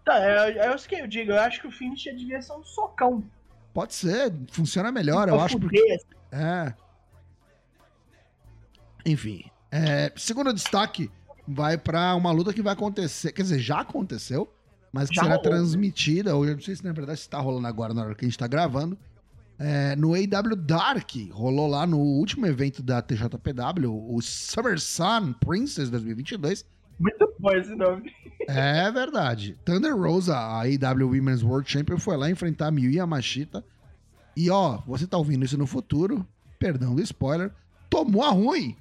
Tá, 0.06 0.18
é, 0.20 0.58
é 0.58 0.76
isso 0.76 0.88
que 0.88 0.96
eu 0.96 1.08
digo. 1.08 1.32
Eu 1.32 1.40
acho 1.42 1.60
que 1.62 1.68
o 1.68 1.72
finisher 1.72 2.16
devia 2.16 2.42
ser 2.42 2.54
um 2.54 2.64
socão. 2.64 3.24
Pode 3.74 3.94
ser, 3.94 4.34
funciona 4.52 4.92
melhor, 4.92 5.28
eu 5.28 5.36
Pra 5.36 5.44
acho. 5.46 5.60
Porque... 5.60 5.80
assim. 5.80 6.06
É. 6.32 6.74
Enfim. 9.06 9.44
é, 9.72 10.12
segundo 10.16 10.54
destaque 10.54 11.10
vai 11.48 11.78
pra 11.78 12.16
uma 12.16 12.32
luta 12.32 12.54
que 12.54 12.62
vai 12.62 12.74
acontecer. 12.74 13.32
Quer 13.32 13.44
dizer, 13.44 13.60
já 13.60 13.80
aconteceu, 13.82 14.52
mas 14.92 15.10
que 15.10 15.16
Já 15.16 15.24
será 15.24 15.36
rolou, 15.36 15.50
né? 15.52 15.58
transmitida. 15.58 16.36
Ou 16.36 16.46
eu 16.46 16.56
não 16.56 16.62
sei 16.62 16.76
se 16.76 16.84
na 16.84 16.92
verdade 16.92 17.20
está 17.20 17.40
rolando 17.40 17.68
agora 17.68 17.94
na 17.94 18.04
hora 18.04 18.16
que 18.16 18.26
a 18.26 18.28
gente 18.28 18.38
tá 18.38 18.48
gravando. 18.48 18.98
É, 19.60 19.96
no 19.96 20.14
AW 20.14 20.56
Dark, 20.56 21.12
rolou 21.32 21.68
lá 21.68 21.88
no 21.88 21.98
último 21.98 22.46
evento 22.46 22.84
da 22.84 23.02
TJPW, 23.02 23.92
o 23.92 24.22
Summer 24.22 24.80
Sun 24.80 25.34
Princess 25.34 25.90
2022. 25.90 26.64
Muito 27.00 27.34
bom 27.40 27.52
esse 27.52 27.76
nome. 27.76 28.12
É 28.48 28.90
verdade. 28.92 29.58
Thunder 29.66 29.96
Rosa, 29.96 30.38
a 30.38 30.62
AEW 30.62 31.10
Women's 31.10 31.44
World 31.44 31.70
Champion, 31.70 31.98
foi 31.98 32.18
lá 32.18 32.30
enfrentar 32.30 32.72
Miyu 32.72 32.92
Yamashita. 32.92 33.64
E 34.36 34.50
ó, 34.50 34.78
você 34.86 35.08
tá 35.08 35.18
ouvindo 35.18 35.44
isso 35.44 35.58
no 35.58 35.66
futuro, 35.66 36.26
perdão 36.60 36.96
do 36.96 37.02
spoiler, 37.02 37.52
tomou 37.90 38.24
a 38.24 38.30
ruim. 38.30 38.76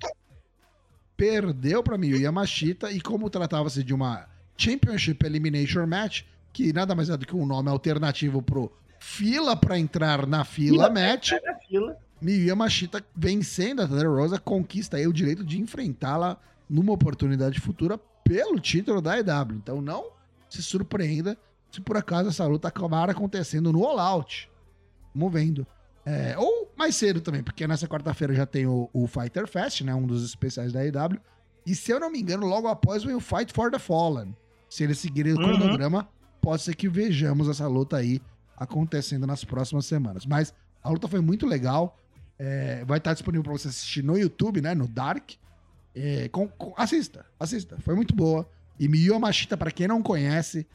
Perdeu 1.16 1.82
pra 1.82 1.96
Miyu 1.96 2.20
Yamashita 2.20 2.92
e 2.92 3.00
como 3.00 3.30
tratava-se 3.30 3.82
de 3.82 3.94
uma 3.94 4.26
Championship 4.58 5.24
Elimination 5.24 5.86
Match, 5.86 6.22
que 6.52 6.72
nada 6.72 6.94
mais 6.94 7.08
é 7.08 7.16
do 7.16 7.26
que 7.26 7.34
um 7.34 7.46
nome 7.46 7.70
alternativo 7.70 8.42
pro 8.42 8.70
fila 9.06 9.54
pra 9.54 9.78
entrar 9.78 10.26
na 10.26 10.44
fila 10.44 10.88
Fila. 10.88 10.90
match, 10.90 11.30
da 11.30 11.54
fila. 11.54 11.96
Miyu 12.20 12.46
Yamashita 12.46 13.04
vencendo 13.14 13.80
a 13.80 13.86
Thunder 13.86 14.10
Rosa 14.10 14.38
conquista 14.38 14.96
aí 14.96 15.06
o 15.06 15.12
direito 15.12 15.44
de 15.44 15.60
enfrentá-la 15.60 16.36
numa 16.68 16.92
oportunidade 16.92 17.60
futura 17.60 17.96
pelo 18.24 18.58
título 18.58 19.00
da 19.00 19.16
EW. 19.18 19.54
Então 19.54 19.80
não 19.80 20.10
se 20.48 20.60
surpreenda 20.60 21.38
se 21.70 21.80
por 21.80 21.96
acaso 21.96 22.30
essa 22.30 22.44
luta 22.46 22.66
acabar 22.66 23.08
acontecendo 23.08 23.72
no 23.72 23.84
All 23.84 24.00
Out. 24.00 24.50
Vamos 25.14 25.32
vendo. 25.32 25.66
É, 26.04 26.36
ou 26.36 26.72
mais 26.76 26.96
cedo 26.96 27.20
também, 27.20 27.42
porque 27.42 27.66
nessa 27.66 27.86
quarta-feira 27.86 28.34
já 28.34 28.46
tem 28.46 28.66
o, 28.66 28.90
o, 28.92 29.06
Fighter 29.06 29.46
Fest, 29.46 29.82
né? 29.82 29.94
Um 29.94 30.06
dos 30.06 30.24
especiais 30.24 30.72
da 30.72 30.84
EW. 30.84 31.20
E 31.64 31.74
se 31.74 31.92
eu 31.92 32.00
não 32.00 32.10
me 32.10 32.20
engano, 32.20 32.46
logo 32.46 32.66
após 32.66 33.04
vem 33.04 33.14
o 33.14 33.20
Fight 33.20 33.52
for 33.52 33.70
the 33.70 33.78
Fallen. 33.78 34.34
Se 34.68 34.82
eles 34.82 34.98
seguirem 34.98 35.32
o 35.32 35.36
uhum. 35.36 35.44
cronograma, 35.44 36.08
pode 36.40 36.62
ser 36.62 36.74
que 36.74 36.88
vejamos 36.88 37.48
essa 37.48 37.68
luta 37.68 37.96
aí 37.96 38.20
acontecendo 38.56 39.26
nas 39.26 39.44
próximas 39.44 39.86
semanas. 39.86 40.24
Mas 40.24 40.54
a 40.82 40.90
luta 40.90 41.08
foi 41.08 41.20
muito 41.20 41.46
legal. 41.46 41.98
É, 42.38 42.84
vai 42.84 42.98
estar 42.98 43.12
disponível 43.12 43.42
para 43.44 43.52
você 43.52 43.68
assistir 43.68 44.02
no 44.02 44.16
YouTube, 44.16 44.60
né? 44.60 44.74
No 44.74 44.86
Dark. 44.86 45.32
É, 45.94 46.28
com, 46.28 46.48
com, 46.48 46.74
assista, 46.76 47.24
assista. 47.38 47.76
Foi 47.80 47.94
muito 47.94 48.14
boa. 48.14 48.48
E 48.78 48.88
Miyu 48.88 49.18
Machita, 49.18 49.56
para 49.56 49.70
quem 49.70 49.88
não 49.88 50.02
conhece, 50.02 50.66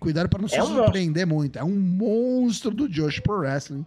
cuidado 0.00 0.28
para 0.28 0.40
não 0.40 0.46
é 0.46 0.50
se 0.50 0.60
um 0.60 0.66
surpreender 0.66 1.26
muito. 1.26 1.58
É 1.58 1.64
um 1.64 1.74
monstro 1.74 2.70
do 2.70 2.88
Josh 2.88 3.20
Pro 3.20 3.38
Wrestling. 3.38 3.86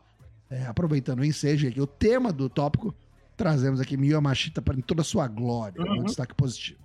É, 0.49 0.65
aproveitando 0.65 1.19
o 1.19 1.25
ensejo 1.25 1.67
aqui, 1.67 1.79
o 1.79 1.87
tema 1.87 2.33
do 2.33 2.49
tópico, 2.49 2.93
trazemos 3.37 3.79
aqui 3.79 3.95
Miyu 3.95 4.21
Machita 4.21 4.61
para 4.61 4.77
em 4.77 4.81
toda 4.81 5.01
a 5.01 5.05
sua 5.05 5.27
glória. 5.27 5.81
Uhum. 5.81 6.01
Um 6.01 6.03
destaque 6.03 6.35
positivo. 6.35 6.79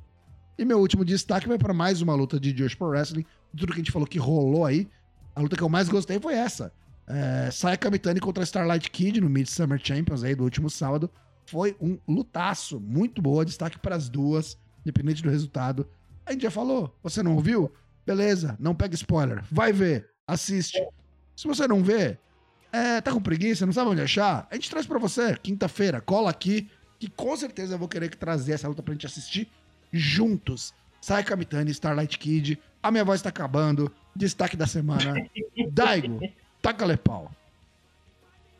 E 0.58 0.64
meu 0.64 0.78
último 0.78 1.04
destaque 1.04 1.48
vai 1.48 1.58
para 1.58 1.74
mais 1.74 2.00
uma 2.00 2.14
luta 2.14 2.38
de 2.38 2.52
Josh 2.52 2.74
Pro 2.74 2.88
Wrestling. 2.88 3.24
Tudo 3.56 3.72
que 3.72 3.80
a 3.80 3.82
gente 3.82 3.92
falou 3.92 4.06
que 4.06 4.18
rolou 4.18 4.64
aí. 4.64 4.88
A 5.36 5.42
luta 5.42 5.54
que 5.54 5.62
eu 5.62 5.68
mais 5.68 5.88
gostei 5.88 6.18
foi 6.18 6.34
essa. 6.34 6.72
É, 7.06 7.50
Sayaka 7.50 7.90
Mitani 7.90 8.18
contra 8.18 8.42
Starlight 8.42 8.90
Kid 8.90 9.20
no 9.20 9.28
Midsummer 9.28 9.78
Champions 9.80 10.24
aí 10.24 10.34
do 10.34 10.42
último 10.42 10.70
sábado. 10.70 11.10
Foi 11.44 11.76
um 11.80 11.98
lutaço. 12.08 12.80
Muito 12.80 13.20
boa. 13.20 13.44
Destaque 13.44 13.78
para 13.78 13.94
as 13.94 14.08
duas, 14.08 14.58
independente 14.80 15.22
do 15.22 15.30
resultado. 15.30 15.86
A 16.24 16.32
gente 16.32 16.42
já 16.42 16.50
falou. 16.50 16.98
Você 17.02 17.22
não 17.22 17.34
ouviu? 17.34 17.70
Beleza, 18.06 18.56
não 18.58 18.74
pega 18.74 18.94
spoiler. 18.94 19.44
Vai 19.50 19.72
ver, 19.72 20.08
assiste. 20.26 20.78
Se 21.36 21.46
você 21.46 21.68
não 21.68 21.82
vê, 21.82 22.18
é, 22.72 23.00
tá 23.00 23.12
com 23.12 23.20
preguiça, 23.20 23.66
não 23.66 23.72
sabe 23.72 23.90
onde 23.90 24.00
achar? 24.00 24.46
A 24.50 24.54
gente 24.54 24.70
traz 24.70 24.86
para 24.86 24.98
você, 24.98 25.36
quinta-feira, 25.36 26.00
cola 26.00 26.30
aqui, 26.30 26.70
que 26.98 27.10
com 27.10 27.36
certeza 27.36 27.74
eu 27.74 27.78
vou 27.78 27.88
querer 27.88 28.14
trazer 28.14 28.52
essa 28.52 28.68
luta 28.68 28.82
pra 28.82 28.94
gente 28.94 29.06
assistir 29.06 29.50
juntos. 29.92 30.72
Sai 31.00 31.22
Kamitani, 31.24 31.70
Starlight 31.72 32.18
Kid, 32.18 32.58
a 32.82 32.90
minha 32.90 33.04
voz 33.04 33.20
tá 33.20 33.28
acabando, 33.28 33.92
destaque 34.16 34.56
da 34.56 34.66
semana. 34.66 35.28
Daigo, 35.70 36.20
taca 36.62 36.96
pau. 36.96 37.30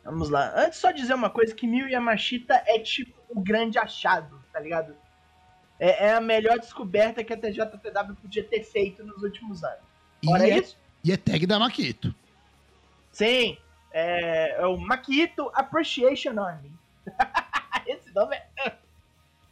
Vamos 0.03 0.29
lá. 0.29 0.53
Antes 0.55 0.79
só 0.79 0.91
dizer 0.91 1.13
uma 1.13 1.29
coisa, 1.29 1.53
que 1.53 1.67
Miyu 1.67 1.89
Yamashita 1.89 2.63
é 2.65 2.79
tipo 2.79 3.13
o 3.29 3.41
grande 3.41 3.77
achado, 3.77 4.41
tá 4.53 4.59
ligado? 4.59 4.95
é, 5.79 6.07
é, 6.07 6.13
a 6.13 6.21
melhor 6.21 6.59
descoberta 6.59 7.23
que 7.23 7.33
a 7.33 7.37
TJPW 7.37 8.15
podia 8.21 8.43
ter 8.43 8.63
feito 8.63 9.03
nos 9.03 9.21
últimos 9.21 9.63
anos. 9.63 9.79
E 10.23 10.33
é, 10.33 10.57
isso. 10.57 10.77
E 11.03 11.11
é 11.11 11.17
tag 11.17 11.45
da 11.45 11.59
Maquito. 11.59 12.13
Sim. 13.11 13.57
É, 13.91 14.61
é 14.61 14.65
o 14.65 14.77
Maquito 14.77 15.51
Appreciation 15.53 16.39
Army. 16.39 16.71
Esse 17.85 18.13
nome 18.13 18.35
é. 18.35 18.73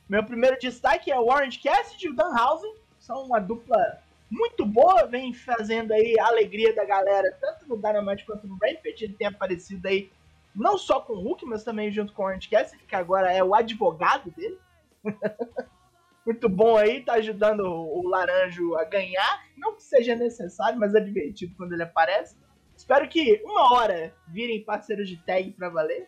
Meu 0.10 0.24
primeiro 0.24 0.58
destaque 0.60 1.12
é 1.12 1.18
o 1.18 1.28
Orange 1.28 1.60
Cassidy 1.60 2.08
e 2.08 2.10
o 2.10 2.16
Danhausen. 2.16 2.76
São 3.00 3.24
uma 3.24 3.40
dupla 3.40 4.02
muito 4.30 4.66
boa, 4.66 5.06
vem 5.06 5.34
fazendo 5.34 5.94
aí 5.94 6.16
a 6.20 6.28
alegria 6.28 6.74
da 6.74 6.84
galera, 6.84 7.32
tanto 7.40 7.68
no 7.68 7.78
Dynamite 7.78 8.26
quanto 8.26 8.48
no 8.48 8.54
Rampage. 8.56 9.04
Ele 9.04 9.14
tem 9.14 9.28
aparecido 9.28 9.88
aí 9.88 10.12
não 10.56 10.78
só 10.78 11.02
com 11.02 11.14
o 11.14 11.22
Hulk, 11.22 11.46
mas 11.46 11.64
também 11.64 11.92
junto 11.92 12.14
com 12.14 12.24
o 12.24 12.26
Orange 12.26 12.50
Cassidy, 12.50 12.84
que 12.84 12.96
agora 12.96 13.32
é 13.32 13.44
o 13.44 13.54
advogado 13.54 14.32
dele. 14.32 14.58
muito 16.26 16.50
bom 16.50 16.76
aí, 16.76 17.02
tá 17.02 17.14
ajudando 17.14 17.62
o 17.62 18.08
Laranjo 18.08 18.76
a 18.76 18.84
ganhar. 18.86 19.46
Não 19.56 19.76
que 19.76 19.84
seja 19.84 20.16
necessário, 20.16 20.80
mas 20.80 20.96
é 20.96 21.00
divertido 21.00 21.54
quando 21.56 21.74
ele 21.74 21.84
aparece. 21.84 22.36
Espero 22.76 23.08
que 23.08 23.42
uma 23.46 23.74
hora 23.74 24.14
virem 24.28 24.64
parceiros 24.64 25.08
de 25.08 25.18
tag 25.18 25.52
pra 25.52 25.70
valer. 25.70 26.08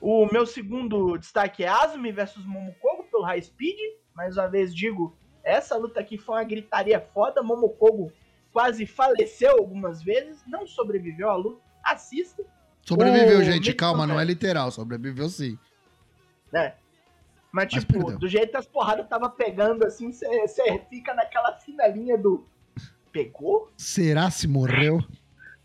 O 0.00 0.26
meu 0.32 0.46
segundo 0.46 1.18
destaque 1.18 1.64
é 1.64 1.68
Azumi 1.68 2.12
versus 2.12 2.46
Momokogo 2.46 3.04
pelo 3.10 3.24
High 3.24 3.42
Speed. 3.42 3.76
Mais 4.14 4.36
uma 4.36 4.46
vez 4.46 4.74
digo, 4.74 5.16
essa 5.50 5.76
luta 5.76 6.00
aqui 6.00 6.16
foi 6.16 6.36
uma 6.36 6.44
gritaria 6.44 7.00
foda. 7.00 7.42
Momokogo 7.42 8.12
quase 8.52 8.86
faleceu 8.86 9.52
algumas 9.52 10.02
vezes, 10.02 10.42
não 10.46 10.66
sobreviveu 10.66 11.30
à 11.30 11.36
luta. 11.36 11.60
Assista. 11.84 12.44
Sobreviveu, 12.82 13.38
o 13.38 13.44
gente, 13.44 13.72
calma, 13.74 14.06
não 14.06 14.18
é 14.18 14.24
literal, 14.24 14.70
sobreviveu 14.70 15.28
sim. 15.28 15.58
É. 16.52 16.74
Mas, 17.52 17.68
tipo, 17.72 18.12
do 18.16 18.28
jeito 18.28 18.50
que 18.50 18.56
as 18.56 18.66
porradas 18.66 19.08
tava 19.08 19.28
pegando, 19.28 19.84
assim, 19.84 20.12
você 20.12 20.78
fica 20.88 21.14
naquela 21.14 21.52
fina 21.58 21.86
linha 21.86 22.16
do. 22.16 22.46
Pegou? 23.10 23.70
Será 23.76 24.30
se 24.30 24.46
morreu? 24.46 25.00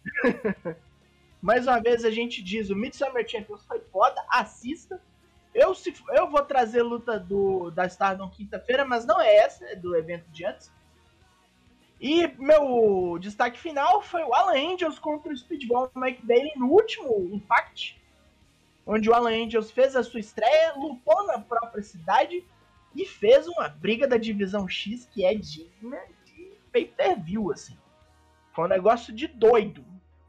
Mais 1.42 1.68
uma 1.68 1.80
vez 1.80 2.04
a 2.04 2.10
gente 2.10 2.42
diz: 2.42 2.72
o 2.72 2.76
Midsummer 2.76 3.28
Champions 3.28 3.64
foi 3.66 3.80
foda, 3.92 4.20
assista. 4.32 5.00
Eu, 5.56 5.74
se, 5.74 5.92
eu 6.10 6.30
vou 6.30 6.44
trazer 6.44 6.84
luta 6.84 7.20
do, 7.20 7.72
da 7.72 7.88
Stardom 7.88 8.30
quinta-feira, 8.30 8.86
mas 8.86 9.06
não 9.06 9.20
é 9.20 9.38
essa, 9.38 9.66
é 9.66 9.76
do 9.76 9.96
evento 9.96 10.30
de 10.30 10.46
antes. 10.46 10.72
E 12.00 12.28
meu 12.38 13.18
destaque 13.20 13.58
final 13.58 14.02
foi 14.04 14.22
o 14.22 14.36
Alan 14.36 14.74
Angels 14.74 15.00
contra 15.00 15.32
o 15.32 15.36
Speedball 15.36 15.90
Mike 15.96 16.24
Bailey 16.24 16.54
no 16.58 16.68
último 16.68 17.30
Impact 17.34 18.06
onde 18.86 19.10
o 19.10 19.14
Alan 19.14 19.32
Angels 19.32 19.72
fez 19.72 19.96
a 19.96 20.04
sua 20.04 20.20
estreia, 20.20 20.76
lutou 20.76 21.26
na 21.26 21.40
própria 21.40 21.82
cidade 21.82 22.46
e 22.94 23.06
fez 23.06 23.48
uma 23.48 23.68
briga 23.68 24.08
da 24.08 24.18
divisão 24.18 24.70
X 24.70 25.06
que 25.12 25.26
é 25.26 25.34
digna 25.34 26.00
de 26.26 26.52
pay-per-view, 26.72 27.52
assim. 27.52 27.78
Foi 28.54 28.66
um 28.66 28.70
negócio 28.70 29.14
de 29.14 29.28
doido. 29.28 29.84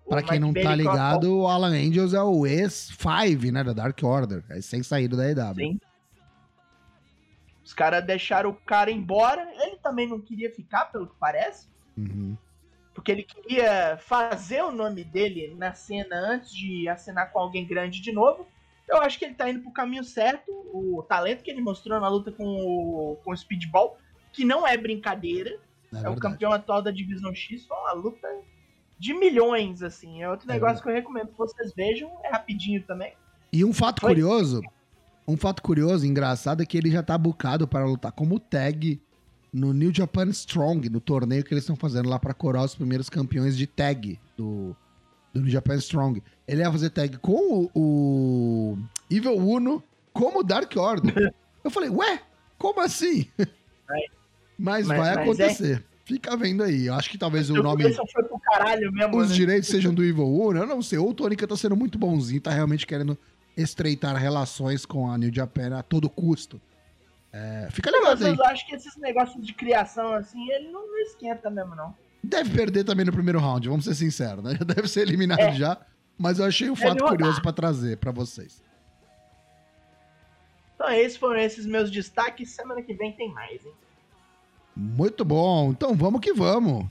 Pra 0.08 0.22
quem 0.22 0.38
não 0.38 0.52
tá 0.52 0.74
ligado, 0.74 1.38
o 1.38 1.48
Alan 1.48 1.72
Angels 1.72 2.14
é 2.14 2.22
o 2.22 2.46
ex-5, 2.46 3.50
né, 3.50 3.64
da 3.64 3.72
Dark 3.72 4.00
Order. 4.02 4.44
É 4.48 4.60
sem 4.60 4.82
saída 4.82 5.16
da 5.16 5.28
EW. 5.28 5.54
Sim. 5.54 5.80
Os 7.64 7.72
caras 7.72 8.04
deixaram 8.04 8.50
o 8.50 8.54
cara 8.54 8.90
embora. 8.90 9.48
Ele 9.62 9.76
também 9.76 10.08
não 10.08 10.20
queria 10.20 10.52
ficar, 10.52 10.86
pelo 10.86 11.08
que 11.08 11.16
parece. 11.18 11.66
Uhum 11.96 12.36
porque 12.96 13.12
ele 13.12 13.24
queria 13.24 13.98
fazer 13.98 14.62
o 14.62 14.72
nome 14.72 15.04
dele 15.04 15.54
na 15.58 15.74
cena 15.74 16.16
antes 16.16 16.50
de 16.50 16.88
assinar 16.88 17.30
com 17.30 17.38
alguém 17.38 17.66
grande 17.66 18.00
de 18.00 18.10
novo. 18.10 18.48
Eu 18.88 19.02
acho 19.02 19.18
que 19.18 19.26
ele 19.26 19.34
tá 19.34 19.50
indo 19.50 19.60
pro 19.60 19.70
caminho 19.70 20.02
certo. 20.02 20.50
O 20.72 21.04
talento 21.06 21.42
que 21.42 21.50
ele 21.50 21.60
mostrou 21.60 22.00
na 22.00 22.08
luta 22.08 22.32
com 22.32 22.44
o, 22.46 23.16
com 23.22 23.32
o 23.32 23.36
Speedball, 23.36 23.98
que 24.32 24.46
não 24.46 24.66
é 24.66 24.78
brincadeira. 24.78 25.58
É, 25.94 26.06
é 26.06 26.08
o 26.08 26.16
campeão 26.16 26.52
atual 26.52 26.80
da 26.80 26.90
Divisão 26.90 27.34
X. 27.34 27.66
Foi 27.66 27.76
uma 27.76 27.92
luta 27.92 28.26
de 28.98 29.14
milhões, 29.14 29.82
assim. 29.82 30.22
É 30.22 30.30
outro 30.30 30.50
é 30.50 30.54
negócio 30.54 30.76
verdade. 30.76 30.82
que 30.82 30.88
eu 30.88 30.94
recomendo 30.94 31.32
que 31.32 31.38
vocês 31.38 31.72
vejam. 31.74 32.10
É 32.24 32.30
rapidinho 32.30 32.82
também. 32.82 33.12
E 33.52 33.64
um 33.64 33.72
fato 33.72 34.00
Foi. 34.00 34.10
curioso, 34.10 34.62
um 35.26 35.36
fato 35.36 35.62
curioso, 35.62 36.06
engraçado, 36.06 36.62
é 36.62 36.66
que 36.66 36.76
ele 36.76 36.90
já 36.90 37.02
tá 37.02 37.16
bucado 37.16 37.66
para 37.66 37.84
lutar 37.84 38.12
como 38.12 38.38
tag 38.38 39.00
no 39.52 39.72
New 39.72 39.92
Japan 39.94 40.28
Strong, 40.28 40.88
no 40.90 41.00
torneio 41.00 41.42
que 41.42 41.52
eles 41.52 41.64
estão 41.64 41.76
fazendo 41.76 42.08
lá 42.08 42.18
para 42.18 42.34
coroar 42.34 42.64
os 42.64 42.74
primeiros 42.74 43.08
campeões 43.08 43.56
de 43.56 43.66
tag 43.66 44.18
do, 44.36 44.76
do 45.32 45.40
New 45.40 45.50
Japan 45.50 45.76
Strong. 45.76 46.22
Ele 46.46 46.62
ia 46.62 46.70
fazer 46.70 46.90
tag 46.90 47.16
com 47.18 47.64
o, 47.64 47.70
o 47.74 48.78
Evil 49.10 49.36
Uno 49.36 49.82
como 50.12 50.42
Dark 50.44 50.74
Order. 50.76 51.34
Eu 51.64 51.70
falei, 51.70 51.90
ué, 51.90 52.20
como 52.58 52.80
assim? 52.80 53.28
Mas, 54.58 54.86
mas, 54.86 54.98
vai 54.98 54.98
mas 54.98 55.08
é. 55.08 55.20
acontecer. 55.20 55.84
É... 55.92 55.95
Fica 56.06 56.36
vendo 56.36 56.62
aí. 56.62 56.86
Eu 56.86 56.94
acho 56.94 57.10
que 57.10 57.18
talvez 57.18 57.50
o 57.50 57.54
nome. 57.54 57.82
Mesmo, 57.82 58.04
os 59.18 59.28
né? 59.28 59.34
direitos 59.34 59.68
sejam 59.68 59.92
do 59.92 60.04
Evil 60.04 60.24
Uno. 60.24 60.60
Eu 60.60 60.66
não 60.66 60.80
sei. 60.80 60.98
Ou 60.98 61.10
o 61.10 61.14
Tônica 61.14 61.44
tá 61.48 61.56
sendo 61.56 61.74
muito 61.74 61.98
bonzinho, 61.98 62.40
tá 62.40 62.52
realmente 62.52 62.86
querendo 62.86 63.18
estreitar 63.56 64.14
relações 64.14 64.86
com 64.86 65.10
a 65.10 65.18
New 65.18 65.34
Japan 65.34 65.76
a 65.76 65.82
todo 65.82 66.08
custo. 66.08 66.62
É, 67.32 67.66
fica 67.72 67.90
legal 67.90 68.12
aí. 68.12 68.36
Eu 68.36 68.44
acho 68.44 68.64
que 68.68 68.76
esses 68.76 68.96
negócios 68.98 69.44
de 69.44 69.52
criação 69.52 70.12
assim, 70.12 70.48
ele 70.52 70.70
não, 70.70 70.86
não, 70.86 70.98
esquenta 71.00 71.50
mesmo, 71.50 71.74
não. 71.74 71.92
Deve 72.22 72.50
perder 72.50 72.84
também 72.84 73.04
no 73.04 73.12
primeiro 73.12 73.40
round, 73.40 73.68
vamos 73.68 73.84
ser 73.84 73.96
sinceros, 73.96 74.44
né? 74.44 74.54
Já 74.56 74.64
deve 74.64 74.86
ser 74.86 75.00
eliminado 75.00 75.40
é. 75.40 75.54
já. 75.54 75.76
Mas 76.16 76.38
eu 76.38 76.44
achei 76.44 76.70
um 76.70 76.76
fato 76.76 77.04
curioso 77.04 77.42
para 77.42 77.52
trazer 77.52 77.96
para 77.96 78.12
vocês. 78.12 78.62
Então, 80.76 80.88
esses 80.90 81.18
foram 81.18 81.40
esses 81.40 81.66
meus 81.66 81.90
destaques. 81.90 82.50
Semana 82.50 82.80
que 82.80 82.94
vem 82.94 83.12
tem 83.12 83.32
mais, 83.32 83.66
hein? 83.66 83.72
Muito 84.76 85.24
bom. 85.24 85.70
Então 85.70 85.94
vamos 85.94 86.20
que 86.20 86.34
vamos. 86.34 86.86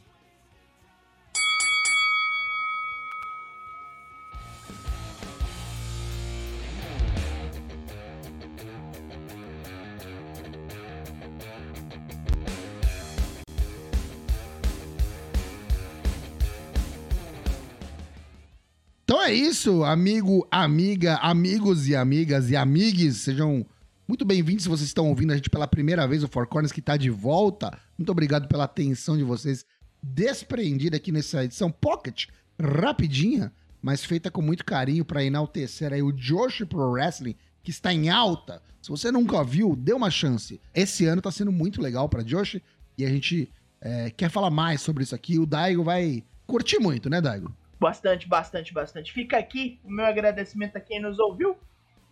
Então 19.04 19.22
é 19.22 19.32
isso, 19.32 19.84
amigo, 19.84 20.48
amiga, 20.50 21.18
amigos 21.18 21.88
e 21.88 21.96
amigas 21.96 22.50
e 22.50 22.56
amigues, 22.56 23.18
sejam 23.18 23.64
Muito 24.08 24.24
bem-vindos 24.24 24.62
se 24.62 24.70
vocês 24.70 24.88
estão 24.88 25.10
ouvindo 25.10 25.34
a 25.34 25.36
gente 25.36 25.50
pela 25.50 25.68
primeira 25.68 26.08
vez, 26.08 26.24
o 26.24 26.28
Four 26.28 26.46
Corners 26.46 26.72
que 26.72 26.80
tá 26.80 26.96
de 26.96 27.10
volta. 27.10 27.76
Muito 27.98 28.12
obrigado 28.12 28.48
pela 28.48 28.66
atenção 28.66 29.18
de 29.18 29.24
vocês 29.24 29.66
desprendida 30.02 30.98
aqui 30.98 31.12
nessa 31.12 31.44
edição 31.44 31.72
Pocket, 31.72 32.28
rapidinha, 32.62 33.52
mas 33.82 34.06
feita 34.06 34.30
com 34.30 34.44
muito 34.44 34.64
carinho 34.64 35.04
para 35.04 35.24
enaltecer 35.24 35.92
aí 35.92 36.04
o 36.04 36.12
Josh 36.12 36.64
Pro 36.70 36.92
Wrestling, 36.92 37.36
que 37.64 37.72
está 37.72 37.92
em 37.92 38.08
alta. 38.08 38.62
Se 38.80 38.90
você 38.90 39.12
nunca 39.12 39.44
viu, 39.44 39.76
dê 39.76 39.92
uma 39.92 40.12
chance. 40.12 40.62
Esse 40.72 41.08
ano 41.08 41.20
tá 41.20 41.32
sendo 41.32 41.52
muito 41.52 41.82
legal 41.82 42.08
para 42.08 42.22
Josh 42.22 42.62
e 42.96 43.04
a 43.04 43.10
gente 43.10 43.52
é, 43.82 44.12
quer 44.12 44.30
falar 44.30 44.52
mais 44.52 44.82
sobre 44.82 45.02
isso 45.02 45.16
aqui. 45.16 45.40
O 45.40 45.48
Daigo 45.48 45.84
vai 45.84 46.24
curtir 46.46 46.78
muito, 46.78 47.10
né, 47.10 47.20
Daigo? 47.20 47.52
Bastante, 47.80 48.28
bastante, 48.28 48.72
bastante. 48.72 49.12
Fica 49.12 49.36
aqui 49.36 49.80
o 49.84 49.90
meu 49.90 50.06
agradecimento 50.06 50.76
a 50.76 50.80
quem 50.80 51.02
nos 51.02 51.18
ouviu. 51.18 51.58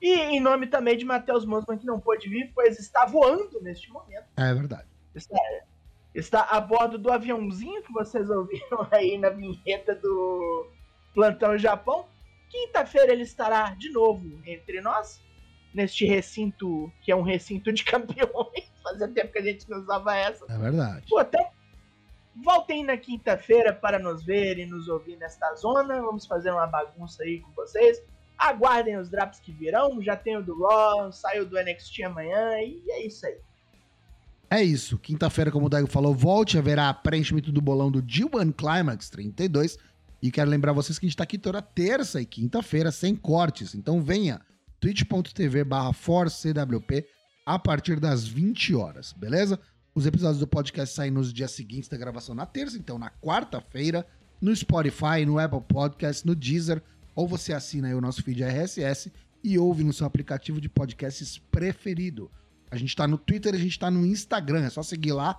E 0.04 0.20
em 0.20 0.40
nome 0.42 0.68
também 0.68 0.98
de 0.98 1.06
Matheus 1.06 1.46
Mosman, 1.46 1.78
que 1.78 1.86
não 1.86 1.98
pôde 1.98 2.28
vir, 2.28 2.52
pois 2.54 2.78
está 2.78 3.06
voando 3.06 3.62
neste 3.62 3.90
momento. 3.90 4.26
É 4.36 4.54
verdade. 4.54 4.86
Está, 5.16 5.40
está 6.14 6.42
a 6.42 6.60
bordo 6.60 6.98
do 6.98 7.10
aviãozinho 7.10 7.82
que 7.82 7.94
vocês 7.94 8.30
ouviram 8.30 8.86
aí 8.92 9.18
na 9.18 9.30
vinheta 9.30 9.96
do 9.96 10.68
Plantão 11.14 11.58
Japão. 11.58 12.06
Quinta-feira 12.50 13.14
ele 13.14 13.24
estará 13.24 13.70
de 13.76 13.94
novo 13.94 14.42
entre 14.46 14.82
nós, 14.82 15.22
neste 15.74 16.06
recinto 16.06 16.92
que 17.02 17.10
é 17.10 17.16
um 17.16 17.22
recinto 17.22 17.72
de 17.72 17.86
campeões. 17.86 18.74
Fazia 18.84 19.08
tempo 19.08 19.32
que 19.32 19.40
a 19.40 19.44
gente 19.44 19.70
não 19.70 19.78
usava 19.80 20.18
essa. 20.18 20.46
É 20.50 20.58
verdade. 20.58 21.06
Pô, 21.08 21.18
até 21.18 21.50
voltem 22.44 22.84
na 22.84 22.98
quinta-feira 22.98 23.72
para 23.72 23.98
nos 23.98 24.22
ver 24.22 24.60
e 24.60 24.66
nos 24.66 24.90
ouvir 24.90 25.16
nesta 25.16 25.56
zona. 25.56 26.02
Vamos 26.02 26.26
fazer 26.26 26.52
uma 26.52 26.68
bagunça 26.68 27.24
aí 27.24 27.40
com 27.40 27.52
vocês. 27.54 28.04
Aguardem 28.38 28.98
os 28.98 29.10
drops 29.10 29.40
que 29.40 29.52
virão. 29.52 30.02
Já 30.02 30.16
tem 30.16 30.38
o 30.38 30.44
do 30.44 30.62
Raw, 30.62 31.12
saiu 31.12 31.46
do 31.46 31.58
NXT 31.58 32.04
amanhã 32.04 32.60
e 32.60 32.84
é 32.90 33.06
isso 33.06 33.26
aí. 33.26 33.38
É 34.50 34.62
isso. 34.62 34.98
Quinta-feira, 34.98 35.52
como 35.52 35.66
o 35.66 35.70
Daigo 35.70 35.88
falou, 35.88 36.14
volte 36.14 36.58
haverá 36.58 36.94
preenchimento 36.94 37.52
do 37.52 37.62
bolão 37.62 37.90
do 37.90 38.04
G1 38.04 38.54
Climax 38.54 39.10
32. 39.10 39.78
E 40.22 40.32
quero 40.32 40.50
lembrar 40.50 40.74
vocês 40.74 41.00
que 41.00 41.06
a 41.06 41.10
gente 41.10 41.18
tá 41.18 41.24
aqui 41.24 41.38
toda 41.38 41.62
terça 41.62 42.22
e 42.22 42.26
quinta-feira 42.26 42.92
sem 42.92 43.16
cortes. 43.16 43.74
Então 43.74 44.02
venha 44.02 44.40
twitch.tv 44.80 45.64
barra 45.64 45.92
forcewp 45.92 47.06
a 47.46 47.60
partir 47.60 48.00
das 48.00 48.26
20 48.26 48.76
horas, 48.76 49.12
beleza? 49.14 49.60
Os 49.96 50.06
episódios 50.06 50.40
do 50.40 50.48
podcast 50.48 50.96
saem 50.96 51.12
nos 51.12 51.34
dias 51.34 51.52
seguintes 51.52 51.90
da 51.90 51.98
gravação 51.98 52.34
na 52.34 52.46
terça, 52.46 52.78
então 52.78 52.98
na 52.98 53.10
quarta-feira, 53.10 54.06
no 54.42 54.56
Spotify, 54.56 55.26
no 55.26 55.40
Apple 55.40 55.62
Podcast, 55.62 56.26
no 56.26 56.36
Deezer, 56.36 56.82
ou 57.16 57.28
você 57.28 57.54
assina 57.54 57.96
o 57.96 58.02
nosso 58.02 58.24
feed 58.24 58.44
RSS 58.44 59.12
e 59.44 59.58
ouve 59.60 59.84
no 59.84 59.94
seu 59.94 60.08
aplicativo 60.08 60.62
de 60.62 60.70
podcasts 60.70 61.38
preferido. 61.38 62.32
A 62.72 62.78
gente 62.78 62.96
tá 62.96 63.08
no 63.08 63.18
Twitter, 63.18 63.54
a 63.54 63.58
gente 63.58 63.78
tá 63.78 63.92
no 63.92 64.06
Instagram, 64.06 64.64
é 64.66 64.70
só 64.70 64.82
seguir 64.82 65.12
lá, 65.12 65.38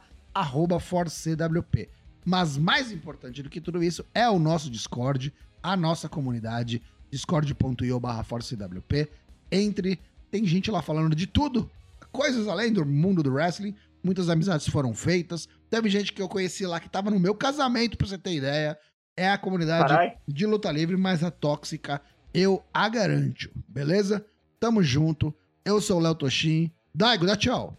ForceWP. 0.81 1.89
Mas 2.25 2.57
mais 2.57 2.93
importante 2.93 3.43
do 3.43 3.51
que 3.51 3.61
tudo 3.61 3.83
isso 3.83 4.05
é 4.15 4.29
o 4.29 4.39
nosso 4.39 4.71
Discord, 4.71 5.33
a 5.63 5.77
nossa 5.77 6.09
comunidade, 6.09 6.81
discord.io 7.11 8.01
barra 8.01 8.23
ForceWP. 8.23 9.11
Entre, 9.51 9.99
tem 10.31 10.45
gente 10.47 10.71
lá 10.71 10.81
falando 10.81 11.15
de 11.15 11.27
tudo, 11.27 11.71
coisas 12.13 12.47
além 12.47 12.73
do 12.73 12.85
mundo 12.85 13.23
do 13.23 13.33
wrestling, 13.33 13.75
muitas 14.03 14.29
amizades 14.29 14.69
foram 14.69 14.95
feitas. 14.95 15.49
Teve 15.69 15.89
gente 15.89 16.13
que 16.13 16.23
eu 16.23 16.29
conheci 16.29 16.67
lá 16.67 16.79
que 16.79 16.89
tava 16.89 17.11
no 17.11 17.19
meu 17.19 17.35
casamento, 17.35 17.97
pra 17.97 18.07
você 18.07 18.19
ter 18.19 18.35
ideia. 18.35 18.79
É 19.17 19.29
a 19.29 19.39
comunidade 19.39 19.89
Carai. 19.89 20.17
de 20.27 20.45
luta 20.47 20.71
livre, 20.73 20.97
mas 20.97 21.23
a 21.23 21.31
tóxica 21.31 22.01
eu 22.35 22.65
a 22.75 22.89
garanto, 22.89 23.49
beleza? 23.69 24.25
Tamo 24.59 24.83
junto. 24.83 25.33
Eu 25.65 25.81
sou 25.81 25.99
o 25.99 26.03
Léo 26.03 26.17
Toshin. 26.17 26.71
Daigo, 26.93 27.25
dá 27.25 27.37
tchau. 27.37 27.77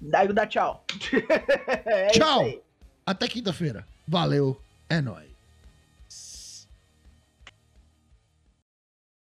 Daigo 0.00 0.32
dá 0.32 0.46
tchau. 0.46 0.84
É 1.86 2.08
Tchau. 2.08 2.44
Até 3.04 3.28
quinta-feira. 3.28 3.86
Valeu, 4.08 4.58
é 4.88 5.00
nóis. 5.02 5.33